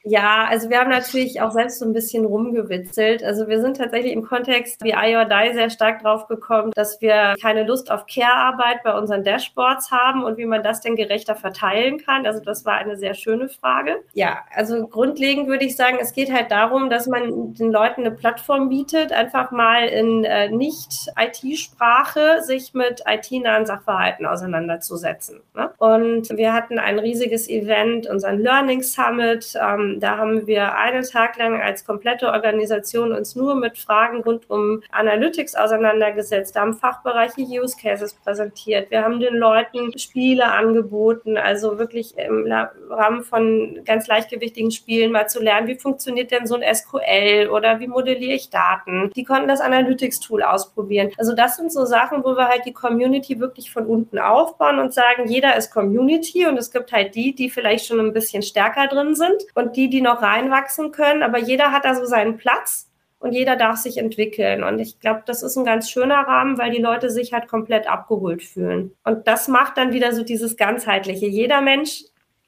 Ja, 0.09 0.47
also 0.49 0.69
wir 0.69 0.79
haben 0.79 0.89
natürlich 0.89 1.41
auch 1.41 1.51
selbst 1.51 1.79
so 1.79 1.85
ein 1.85 1.91
bisschen 1.91 2.23
rumgewitzelt. 2.23 3.25
Also 3.25 3.49
wir 3.49 3.59
sind 3.59 3.75
tatsächlich 3.75 4.13
im 4.13 4.23
Kontext 4.23 4.81
wie 4.81 4.91
I 4.91 5.17
or 5.17 5.25
Die 5.25 5.53
sehr 5.53 5.69
stark 5.69 6.01
drauf 6.01 6.27
gekommen, 6.27 6.71
dass 6.73 7.01
wir 7.01 7.35
keine 7.41 7.63
Lust 7.63 7.91
auf 7.91 8.05
Care-Arbeit 8.05 8.83
bei 8.83 8.97
unseren 8.97 9.25
Dashboards 9.25 9.91
haben 9.91 10.23
und 10.23 10.37
wie 10.37 10.45
man 10.45 10.63
das 10.63 10.79
denn 10.79 10.95
gerechter 10.95 11.35
verteilen 11.35 11.97
kann. 11.97 12.25
Also 12.25 12.39
das 12.39 12.63
war 12.63 12.75
eine 12.75 12.95
sehr 12.95 13.15
schöne 13.15 13.49
Frage. 13.49 13.97
Ja, 14.13 14.39
also 14.55 14.87
grundlegend 14.87 15.49
würde 15.49 15.65
ich 15.65 15.75
sagen, 15.75 15.97
es 15.99 16.13
geht 16.13 16.31
halt 16.31 16.51
darum, 16.51 16.89
dass 16.89 17.07
man 17.07 17.53
den 17.55 17.73
Leuten 17.73 18.01
eine 18.01 18.11
Plattform 18.11 18.69
bietet, 18.69 19.11
einfach 19.11 19.51
mal 19.51 19.87
in 19.87 20.23
äh, 20.23 20.49
Nicht-IT-Sprache 20.49 22.43
sich 22.43 22.73
mit 22.73 23.03
IT-nahen 23.05 23.65
Sachverhalten 23.65 24.25
auseinanderzusetzen. 24.25 25.41
Ne? 25.53 25.69
Und 25.79 26.29
wir 26.29 26.53
hatten 26.53 26.79
ein 26.79 26.97
riesiges 26.97 27.49
Event, 27.49 28.07
unseren 28.07 28.39
Learning 28.39 28.81
Summit. 28.81 29.53
Ähm, 29.61 29.96
da 29.99 30.17
haben 30.17 30.47
wir 30.47 30.75
einen 30.75 31.03
Tag 31.03 31.37
lang 31.37 31.61
als 31.61 31.85
komplette 31.85 32.27
Organisation 32.27 33.11
uns 33.11 33.35
nur 33.35 33.55
mit 33.55 33.77
Fragen 33.77 34.21
rund 34.21 34.49
um 34.49 34.81
Analytics 34.91 35.55
auseinandergesetzt, 35.55 36.55
haben 36.55 36.73
Fachbereiche 36.73 37.41
Use 37.41 37.75
Cases 37.81 38.13
präsentiert. 38.13 38.91
Wir 38.91 39.03
haben 39.03 39.19
den 39.19 39.35
Leuten 39.35 39.97
Spiele 39.97 40.45
angeboten, 40.45 41.37
also 41.37 41.79
wirklich 41.79 42.17
im 42.17 42.51
Rahmen 42.89 43.23
von 43.23 43.81
ganz 43.85 44.07
leichtgewichtigen 44.07 44.71
Spielen 44.71 45.11
mal 45.11 45.27
zu 45.27 45.41
lernen, 45.41 45.67
wie 45.67 45.75
funktioniert 45.75 46.31
denn 46.31 46.47
so 46.47 46.55
ein 46.55 46.75
SQL 46.75 47.49
oder 47.49 47.79
wie 47.79 47.87
modelliere 47.87 48.33
ich 48.33 48.49
Daten. 48.49 49.11
Die 49.15 49.23
konnten 49.23 49.47
das 49.47 49.61
Analytics-Tool 49.61 50.43
ausprobieren. 50.43 51.11
Also 51.17 51.33
das 51.33 51.57
sind 51.57 51.71
so 51.71 51.85
Sachen, 51.85 52.23
wo 52.23 52.35
wir 52.35 52.47
halt 52.47 52.65
die 52.65 52.73
Community 52.73 53.39
wirklich 53.39 53.71
von 53.71 53.85
unten 53.85 54.19
aufbauen 54.19 54.79
und 54.79 54.93
sagen, 54.93 55.27
jeder 55.27 55.55
ist 55.55 55.71
Community 55.71 56.45
und 56.45 56.57
es 56.57 56.71
gibt 56.71 56.91
halt 56.91 57.15
die, 57.15 57.33
die 57.33 57.49
vielleicht 57.49 57.85
schon 57.85 57.99
ein 57.99 58.13
bisschen 58.13 58.43
stärker 58.43 58.87
drin 58.87 59.15
sind 59.15 59.43
und 59.55 59.75
die, 59.75 59.86
die 59.89 60.01
noch 60.01 60.21
reinwachsen 60.21 60.91
können, 60.91 61.23
aber 61.23 61.37
jeder 61.37 61.71
hat 61.71 61.85
da 61.85 61.95
so 61.95 62.05
seinen 62.05 62.37
Platz 62.37 62.89
und 63.19 63.33
jeder 63.33 63.55
darf 63.55 63.77
sich 63.77 63.97
entwickeln. 63.97 64.63
Und 64.63 64.79
ich 64.79 64.99
glaube, 64.99 65.23
das 65.25 65.41
ist 65.43 65.57
ein 65.57 65.65
ganz 65.65 65.89
schöner 65.89 66.19
Rahmen, 66.27 66.57
weil 66.57 66.71
die 66.71 66.81
Leute 66.81 67.09
sich 67.09 67.33
halt 67.33 67.47
komplett 67.47 67.87
abgeholt 67.89 68.43
fühlen. 68.43 68.91
Und 69.03 69.27
das 69.27 69.47
macht 69.47 69.77
dann 69.77 69.91
wieder 69.91 70.13
so 70.13 70.23
dieses 70.23 70.57
ganzheitliche. 70.57 71.27
Jeder 71.27 71.61
Mensch 71.61 72.03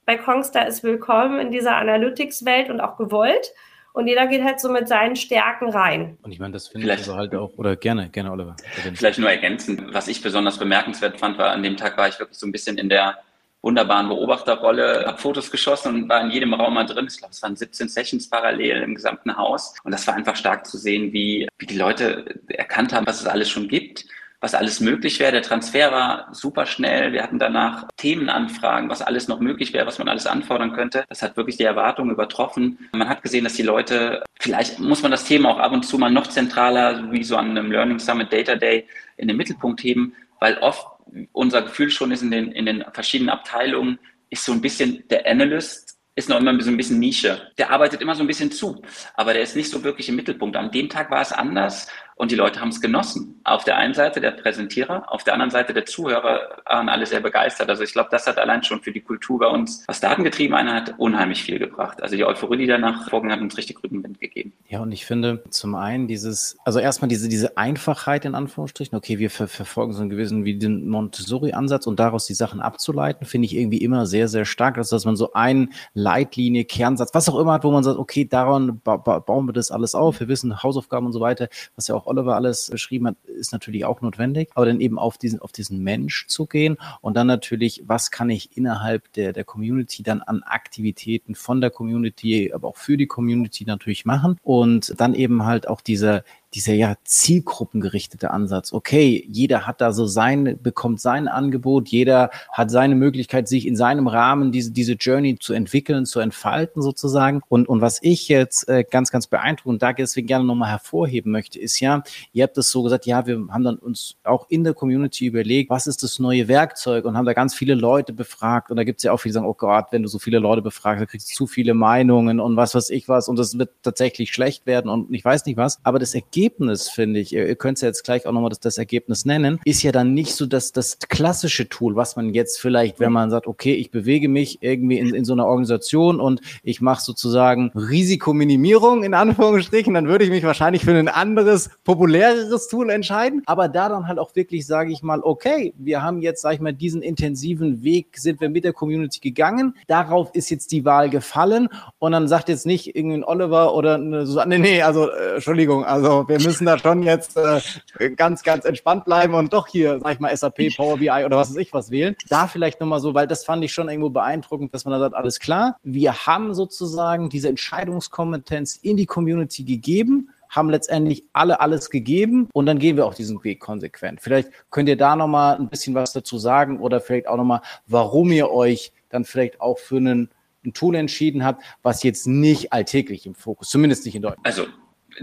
bei 0.05 0.17
Kongstar 0.17 0.67
ist 0.67 0.83
willkommen 0.83 1.39
in 1.39 1.51
dieser 1.51 1.75
Analytics-Welt 1.75 2.69
und 2.69 2.81
auch 2.81 2.97
gewollt. 2.97 3.53
Und 3.93 4.07
jeder 4.07 4.27
geht 4.27 4.43
halt 4.43 4.59
so 4.59 4.69
mit 4.69 4.87
seinen 4.87 5.15
Stärken 5.15 5.69
rein. 5.69 6.17
Und 6.21 6.31
ich 6.31 6.39
meine, 6.39 6.53
das 6.53 6.67
finde 6.67 6.85
ich 6.85 6.91
also 6.93 7.15
halt 7.15 7.33
auch, 7.33 7.51
oder 7.57 7.75
gerne, 7.75 8.09
gerne, 8.09 8.31
Oliver. 8.31 8.55
Vielleicht 8.93 9.19
nur 9.19 9.29
ergänzen. 9.29 9.89
Was 9.91 10.07
ich 10.07 10.21
besonders 10.21 10.59
bemerkenswert 10.59 11.19
fand, 11.19 11.37
war, 11.39 11.49
an 11.49 11.63
dem 11.63 11.75
Tag 11.75 11.97
war 11.97 12.07
ich 12.07 12.19
wirklich 12.19 12.37
so 12.37 12.45
ein 12.45 12.51
bisschen 12.51 12.77
in 12.77 12.89
der 12.89 13.17
wunderbaren 13.61 14.07
Beobachterrolle, 14.07 15.05
habe 15.05 15.17
Fotos 15.17 15.51
geschossen 15.51 15.95
und 15.95 16.09
war 16.09 16.21
in 16.21 16.31
jedem 16.31 16.53
Raum 16.53 16.73
mal 16.73 16.85
drin. 16.85 17.07
Ich 17.09 17.17
glaube, 17.17 17.33
es 17.33 17.41
waren 17.41 17.55
17 17.55 17.89
Sessions 17.89 18.29
parallel 18.29 18.83
im 18.83 18.95
gesamten 18.95 19.35
Haus. 19.35 19.73
Und 19.83 19.91
das 19.91 20.07
war 20.07 20.15
einfach 20.15 20.35
stark 20.35 20.65
zu 20.65 20.77
sehen, 20.77 21.11
wie, 21.13 21.47
wie 21.57 21.65
die 21.65 21.77
Leute 21.77 22.39
erkannt 22.47 22.93
haben, 22.93 23.05
was 23.05 23.19
es 23.19 23.27
alles 23.27 23.49
schon 23.49 23.67
gibt 23.67 24.05
was 24.41 24.55
alles 24.55 24.79
möglich 24.79 25.19
wäre. 25.19 25.33
Der 25.33 25.41
Transfer 25.41 25.91
war 25.91 26.27
super 26.31 26.65
schnell. 26.65 27.11
Wir 27.11 27.23
hatten 27.23 27.39
danach 27.39 27.87
Themenanfragen, 27.97 28.89
was 28.89 29.01
alles 29.01 29.27
noch 29.27 29.39
möglich 29.39 29.73
wäre, 29.73 29.85
was 29.85 29.99
man 29.99 30.07
alles 30.07 30.27
anfordern 30.27 30.73
könnte. 30.73 31.03
Das 31.09 31.21
hat 31.21 31.35
wirklich 31.35 31.57
die 31.57 31.63
Erwartungen 31.63 32.11
übertroffen. 32.11 32.89
Man 32.93 33.09
hat 33.09 33.21
gesehen, 33.21 33.43
dass 33.43 33.53
die 33.53 33.63
Leute, 33.63 34.23
vielleicht 34.39 34.79
muss 34.79 35.01
man 35.01 35.11
das 35.11 35.25
Thema 35.25 35.49
auch 35.49 35.59
ab 35.59 35.73
und 35.73 35.83
zu 35.83 35.97
mal 35.97 36.11
noch 36.11 36.27
zentraler, 36.27 37.11
wie 37.11 37.23
so 37.23 37.35
an 37.35 37.51
einem 37.51 37.71
Learning 37.71 37.99
Summit 37.99 38.31
Data 38.31 38.55
Day, 38.55 38.87
in 39.17 39.27
den 39.27 39.35
Mittelpunkt 39.35 39.83
heben, 39.83 40.15
weil 40.39 40.57
oft 40.59 40.87
unser 41.31 41.61
Gefühl 41.61 41.89
schon 41.89 42.11
ist 42.11 42.21
in 42.21 42.31
den, 42.31 42.51
in 42.51 42.65
den 42.65 42.83
verschiedenen 42.93 43.29
Abteilungen, 43.29 43.99
ist 44.29 44.45
so 44.45 44.51
ein 44.51 44.61
bisschen 44.61 45.07
der 45.09 45.25
Analyst 45.27 45.99
ist 46.15 46.27
noch 46.27 46.37
immer 46.37 46.61
so 46.61 46.69
ein 46.69 46.75
bisschen 46.75 46.99
Nische. 46.99 47.49
Der 47.57 47.71
arbeitet 47.71 48.01
immer 48.01 48.13
so 48.13 48.23
ein 48.23 48.27
bisschen 48.27 48.51
zu, 48.51 48.81
aber 49.15 49.33
der 49.33 49.41
ist 49.41 49.55
nicht 49.55 49.69
so 49.69 49.83
wirklich 49.83 50.09
im 50.09 50.17
Mittelpunkt. 50.17 50.57
An 50.57 50.69
dem 50.69 50.89
Tag 50.89 51.09
war 51.09 51.21
es 51.21 51.31
anders 51.31 51.87
und 52.19 52.31
die 52.31 52.35
Leute 52.35 52.59
haben 52.59 52.67
es 52.67 52.81
genossen. 52.81 53.39
Auf 53.45 53.63
der 53.63 53.77
einen 53.77 53.93
Seite 53.93 54.19
der 54.19 54.31
Präsentierer, 54.31 55.05
auf 55.07 55.23
der 55.23 55.33
anderen 55.35 55.51
Seite 55.51 55.73
der 55.73 55.85
Zuhörer 55.85 56.49
waren 56.65 56.89
alle 56.89 57.05
sehr 57.05 57.21
begeistert. 57.21 57.69
Also 57.69 57.83
ich 57.83 57.93
glaube, 57.93 58.09
das 58.11 58.27
hat 58.27 58.37
allein 58.37 58.61
schon 58.61 58.81
für 58.81 58.91
die 58.91 58.99
Kultur 58.99 59.39
bei 59.39 59.47
uns, 59.47 59.85
was 59.87 60.01
Datengetrieben 60.01 60.69
hat, 60.69 60.95
unheimlich 60.97 61.41
viel 61.41 61.59
gebracht. 61.59 62.03
Also 62.03 62.17
die 62.17 62.25
Euphorie, 62.25 62.57
die 62.57 62.67
danach 62.67 63.09
vorging, 63.09 63.31
hat 63.31 63.39
uns 63.39 63.57
richtig 63.57 63.81
Rückenwind 63.81 64.19
gegeben. 64.19 64.51
Ja, 64.67 64.81
und 64.81 64.91
ich 64.91 65.05
finde 65.05 65.43
zum 65.49 65.75
einen 65.75 66.09
dieses, 66.09 66.57
also 66.65 66.79
erstmal 66.79 67.07
diese, 67.07 67.29
diese 67.29 67.55
Einfachheit 67.55 68.25
in 68.25 68.35
Anführungsstrichen, 68.35 68.97
okay, 68.97 69.17
wir 69.17 69.29
ver 69.29 69.47
verfolgen 69.47 69.93
so 69.93 70.01
einen 70.01 70.09
gewissen 70.09 70.43
wie 70.43 70.59
den 70.59 70.89
Montessori-Ansatz 70.89 71.87
und 71.87 72.01
daraus 72.01 72.25
die 72.25 72.33
Sachen 72.33 72.59
abzuleiten, 72.59 73.25
finde 73.25 73.45
ich 73.45 73.55
irgendwie 73.55 73.77
immer 73.77 74.05
sehr, 74.05 74.27
sehr 74.27 74.43
stark, 74.43 74.77
also, 74.77 74.93
dass 74.93 75.05
man 75.05 75.15
so 75.15 75.31
einen 75.31 75.71
Leitlinie, 75.93 76.65
Kernsatz, 76.65 77.13
was 77.13 77.29
auch 77.29 77.39
immer 77.39 77.53
hat, 77.53 77.63
wo 77.63 77.71
man 77.71 77.85
sagt, 77.85 77.97
okay, 77.97 78.25
daran 78.25 78.81
ba 78.83 78.97
ba 78.97 79.19
bauen 79.19 79.47
wir 79.47 79.53
das 79.53 79.71
alles 79.71 79.95
auf, 79.95 80.19
wir 80.19 80.27
wissen 80.27 80.61
Hausaufgaben 80.61 81.05
und 81.05 81.13
so 81.13 81.21
weiter, 81.21 81.47
was 81.77 81.87
ja 81.87 81.95
auch 81.95 82.08
Oliver 82.09 82.35
alles 82.35 82.69
beschrieben 82.69 83.07
hat, 83.07 83.15
ist 83.25 83.51
natürlich 83.53 83.85
auch 83.85 84.01
notwendig, 84.01 84.49
aber 84.55 84.65
dann 84.65 84.81
eben 84.81 84.99
auf 84.99 85.17
diesen, 85.17 85.39
auf 85.39 85.51
diesen 85.51 85.81
Mensch 85.83 86.27
zu 86.27 86.45
gehen 86.45 86.77
und 87.01 87.15
dann 87.15 87.27
natürlich, 87.27 87.83
was 87.85 88.11
kann 88.11 88.29
ich 88.29 88.57
innerhalb 88.57 89.11
der, 89.13 89.33
der 89.33 89.43
Community 89.43 90.03
dann 90.03 90.21
an 90.21 90.43
Aktivitäten 90.43 91.35
von 91.35 91.61
der 91.61 91.69
Community, 91.69 92.51
aber 92.53 92.67
auch 92.67 92.77
für 92.77 92.97
die 92.97 93.07
Community 93.07 93.65
natürlich 93.65 94.05
machen 94.05 94.37
und 94.43 94.93
dann 94.99 95.13
eben 95.13 95.45
halt 95.45 95.67
auch 95.67 95.81
diese, 95.81 96.23
dieser 96.53 96.73
ja 96.73 96.95
zielgruppengerichtete 97.03 98.31
Ansatz. 98.31 98.73
Okay, 98.73 99.23
jeder 99.29 99.67
hat 99.67 99.81
da 99.81 99.91
so 99.91 100.05
sein, 100.05 100.59
bekommt 100.61 100.99
sein 100.99 101.27
Angebot, 101.27 101.89
jeder 101.89 102.31
hat 102.51 102.71
seine 102.71 102.95
Möglichkeit, 102.95 103.47
sich 103.47 103.67
in 103.67 103.75
seinem 103.75 104.07
Rahmen 104.07 104.51
diese, 104.51 104.71
diese 104.71 104.93
Journey 104.93 105.37
zu 105.37 105.53
entwickeln, 105.53 106.05
zu 106.05 106.19
entfalten 106.19 106.81
sozusagen. 106.81 107.41
Und, 107.49 107.69
und 107.69 107.81
was 107.81 107.99
ich 108.01 108.27
jetzt 108.29 108.67
äh, 108.67 108.83
ganz, 108.83 109.11
ganz 109.11 109.27
beeindruckend 109.27 109.81
da 109.83 109.93
deswegen 109.93 110.27
gerne 110.27 110.45
nochmal 110.45 110.71
hervorheben 110.71 111.31
möchte, 111.31 111.59
ist 111.59 111.79
ja, 111.79 112.03
ihr 112.33 112.43
habt 112.43 112.57
es 112.57 112.71
so 112.71 112.81
gesagt, 112.81 113.05
ja, 113.05 113.27
wir 113.27 113.45
haben 113.49 113.63
dann 113.63 113.77
uns 113.77 114.15
auch 114.23 114.49
in 114.49 114.63
der 114.63 114.73
Community 114.73 115.27
überlegt, 115.27 115.69
was 115.69 115.85
ist 115.85 116.01
das 116.01 116.17
neue 116.17 116.47
Werkzeug 116.47 117.05
und 117.05 117.15
haben 117.15 117.25
da 117.25 117.33
ganz 117.33 117.53
viele 117.53 117.75
Leute 117.75 118.11
befragt. 118.11 118.71
Und 118.71 118.77
da 118.77 118.83
gibt 118.83 118.99
es 118.99 119.03
ja 119.03 119.11
auch 119.11 119.17
viele, 119.17 119.31
die 119.31 119.35
sagen, 119.35 119.45
oh 119.45 119.53
Gott, 119.53 119.87
wenn 119.91 120.01
du 120.01 120.09
so 120.09 120.17
viele 120.17 120.39
Leute 120.39 120.63
befragst, 120.63 121.01
dann 121.01 121.07
kriegst 121.07 121.29
du 121.31 121.35
zu 121.35 121.47
viele 121.47 121.75
Meinungen 121.75 122.39
und 122.39 122.55
was 122.55 122.73
weiß 122.73 122.89
ich 122.89 123.07
was 123.07 123.27
und 123.27 123.37
das 123.37 123.57
wird 123.57 123.69
tatsächlich 123.83 124.31
schlecht 124.31 124.65
werden 124.65 124.89
und 124.89 125.13
ich 125.13 125.23
weiß 125.23 125.45
nicht 125.45 125.57
was. 125.57 125.79
Aber 125.83 125.99
das 125.99 126.15
Ergebnis 126.15 126.38
Ergebnis, 126.39 126.87
finde 126.87 127.19
ich, 127.19 127.33
ihr 127.33 127.55
könnt 127.55 127.81
ja 127.81 127.89
jetzt 127.89 128.03
gleich 128.03 128.25
auch 128.25 128.31
nochmal 128.31 128.49
das, 128.49 128.61
das 128.61 128.77
Ergebnis 128.77 129.25
nennen, 129.25 129.59
ist 129.65 129.83
ja 129.83 129.91
dann 129.91 130.13
nicht 130.13 130.35
so 130.35 130.45
das, 130.45 130.71
das 130.71 130.97
klassische 130.99 131.67
Tool, 131.67 131.97
was 131.97 132.15
man 132.15 132.33
jetzt 132.33 132.61
vielleicht, 132.61 132.99
wenn 133.01 133.11
man 133.11 133.29
sagt, 133.29 133.45
okay, 133.45 133.73
ich 133.73 133.91
bewege 133.91 134.29
mich 134.29 134.59
irgendwie 134.61 134.99
in, 134.99 135.13
in 135.13 135.25
so 135.25 135.33
einer 135.33 135.45
Organisation 135.45 136.21
und 136.21 136.39
ich 136.63 136.79
mache 136.79 137.01
sozusagen 137.01 137.71
Risikominimierung 137.75 139.03
in 139.03 139.13
Anführungsstrichen, 139.13 139.93
dann 139.93 140.07
würde 140.07 140.23
ich 140.23 140.29
mich 140.29 140.43
wahrscheinlich 140.43 140.85
für 140.85 140.91
ein 140.91 141.09
anderes, 141.09 141.71
populäreres 141.83 142.69
Tool 142.69 142.89
entscheiden. 142.89 143.43
Aber 143.45 143.67
da 143.67 143.89
dann 143.89 144.07
halt 144.07 144.17
auch 144.17 144.33
wirklich, 144.35 144.65
sage 144.65 144.93
ich 144.93 145.03
mal, 145.03 145.19
okay, 145.21 145.73
wir 145.77 146.01
haben 146.01 146.21
jetzt, 146.21 146.41
sage 146.41 146.55
ich 146.55 146.61
mal, 146.61 146.73
diesen 146.73 147.01
intensiven 147.01 147.83
Weg, 147.83 148.17
sind 148.17 148.39
wir 148.39 148.49
mit 148.49 148.63
der 148.63 148.73
Community 148.73 149.19
gegangen. 149.19 149.75
Darauf 149.87 150.33
ist 150.33 150.49
jetzt 150.49 150.71
die 150.71 150.85
Wahl 150.85 151.09
gefallen. 151.09 151.67
Und 151.97 152.13
dann 152.13 152.29
sagt 152.29 152.47
jetzt 152.47 152.65
nicht 152.65 152.95
irgendein 152.95 153.25
Oliver 153.25 153.75
oder 153.75 153.95
eine 153.95 154.25
Susanne, 154.25 154.57
nee, 154.57 154.81
also, 154.81 155.09
äh, 155.09 155.35
Entschuldigung, 155.35 155.83
also 155.83 156.28
wir 156.29 156.39
müssen 156.39 156.65
da 156.65 156.77
schon 156.77 157.03
jetzt 157.03 157.37
äh, 157.37 158.11
ganz, 158.11 158.43
ganz 158.43 158.65
entspannt 158.65 159.05
bleiben 159.05 159.33
und 159.33 159.51
doch 159.51 159.67
hier, 159.67 159.99
sag 159.99 160.13
ich 160.13 160.19
mal, 160.19 160.35
SAP, 160.35 160.75
Power 160.77 160.97
BI 160.97 161.09
oder 161.09 161.37
was 161.37 161.49
weiß 161.49 161.57
ich 161.57 161.73
was 161.73 161.91
wählen. 161.91 162.15
Da 162.29 162.47
vielleicht 162.47 162.79
nochmal 162.79 162.99
so, 162.99 163.13
weil 163.13 163.27
das 163.27 163.43
fand 163.43 163.63
ich 163.63 163.73
schon 163.73 163.89
irgendwo 163.89 164.09
beeindruckend, 164.09 164.73
dass 164.73 164.85
man 164.85 164.93
da 164.93 164.99
sagt, 164.99 165.15
alles 165.15 165.39
klar, 165.39 165.77
wir 165.83 166.27
haben 166.27 166.53
sozusagen 166.53 167.29
diese 167.29 167.49
Entscheidungskompetenz 167.49 168.77
in 168.77 168.97
die 168.97 169.05
Community 169.05 169.63
gegeben 169.63 170.29
haben 170.49 170.69
letztendlich 170.71 171.25
alle 171.31 171.59
alles 171.61 171.91
gegeben 171.91 172.49
und 172.53 172.65
dann 172.65 172.79
gehen 172.79 172.97
wir 172.97 173.05
auch 173.05 173.13
diesen 173.13 173.43
Weg 173.43 173.59
konsequent. 173.59 174.19
Vielleicht 174.19 174.49
könnt 174.71 174.89
ihr 174.89 174.97
da 174.97 175.15
nochmal 175.15 175.55
ein 175.57 175.69
bisschen 175.69 175.93
was 175.93 176.11
dazu 176.11 176.39
sagen 176.39 176.79
oder 176.79 176.99
vielleicht 177.01 177.27
auch 177.27 177.37
nochmal, 177.37 177.61
warum 177.85 178.31
ihr 178.31 178.49
euch 178.49 178.91
dann 179.09 179.25
vielleicht 179.25 179.61
auch 179.61 179.77
für 179.77 179.97
einen, 179.97 180.29
ein 180.65 180.73
Tool 180.73 180.95
entschieden 180.95 181.45
habt, 181.45 181.63
was 181.83 182.01
jetzt 182.01 182.27
nicht 182.27 182.73
alltäglich 182.73 183.27
im 183.27 183.35
Fokus, 183.35 183.69
zumindest 183.69 184.05
nicht 184.05 184.15
in 184.15 184.23
Deutschland. 184.23 184.45
Also 184.45 184.65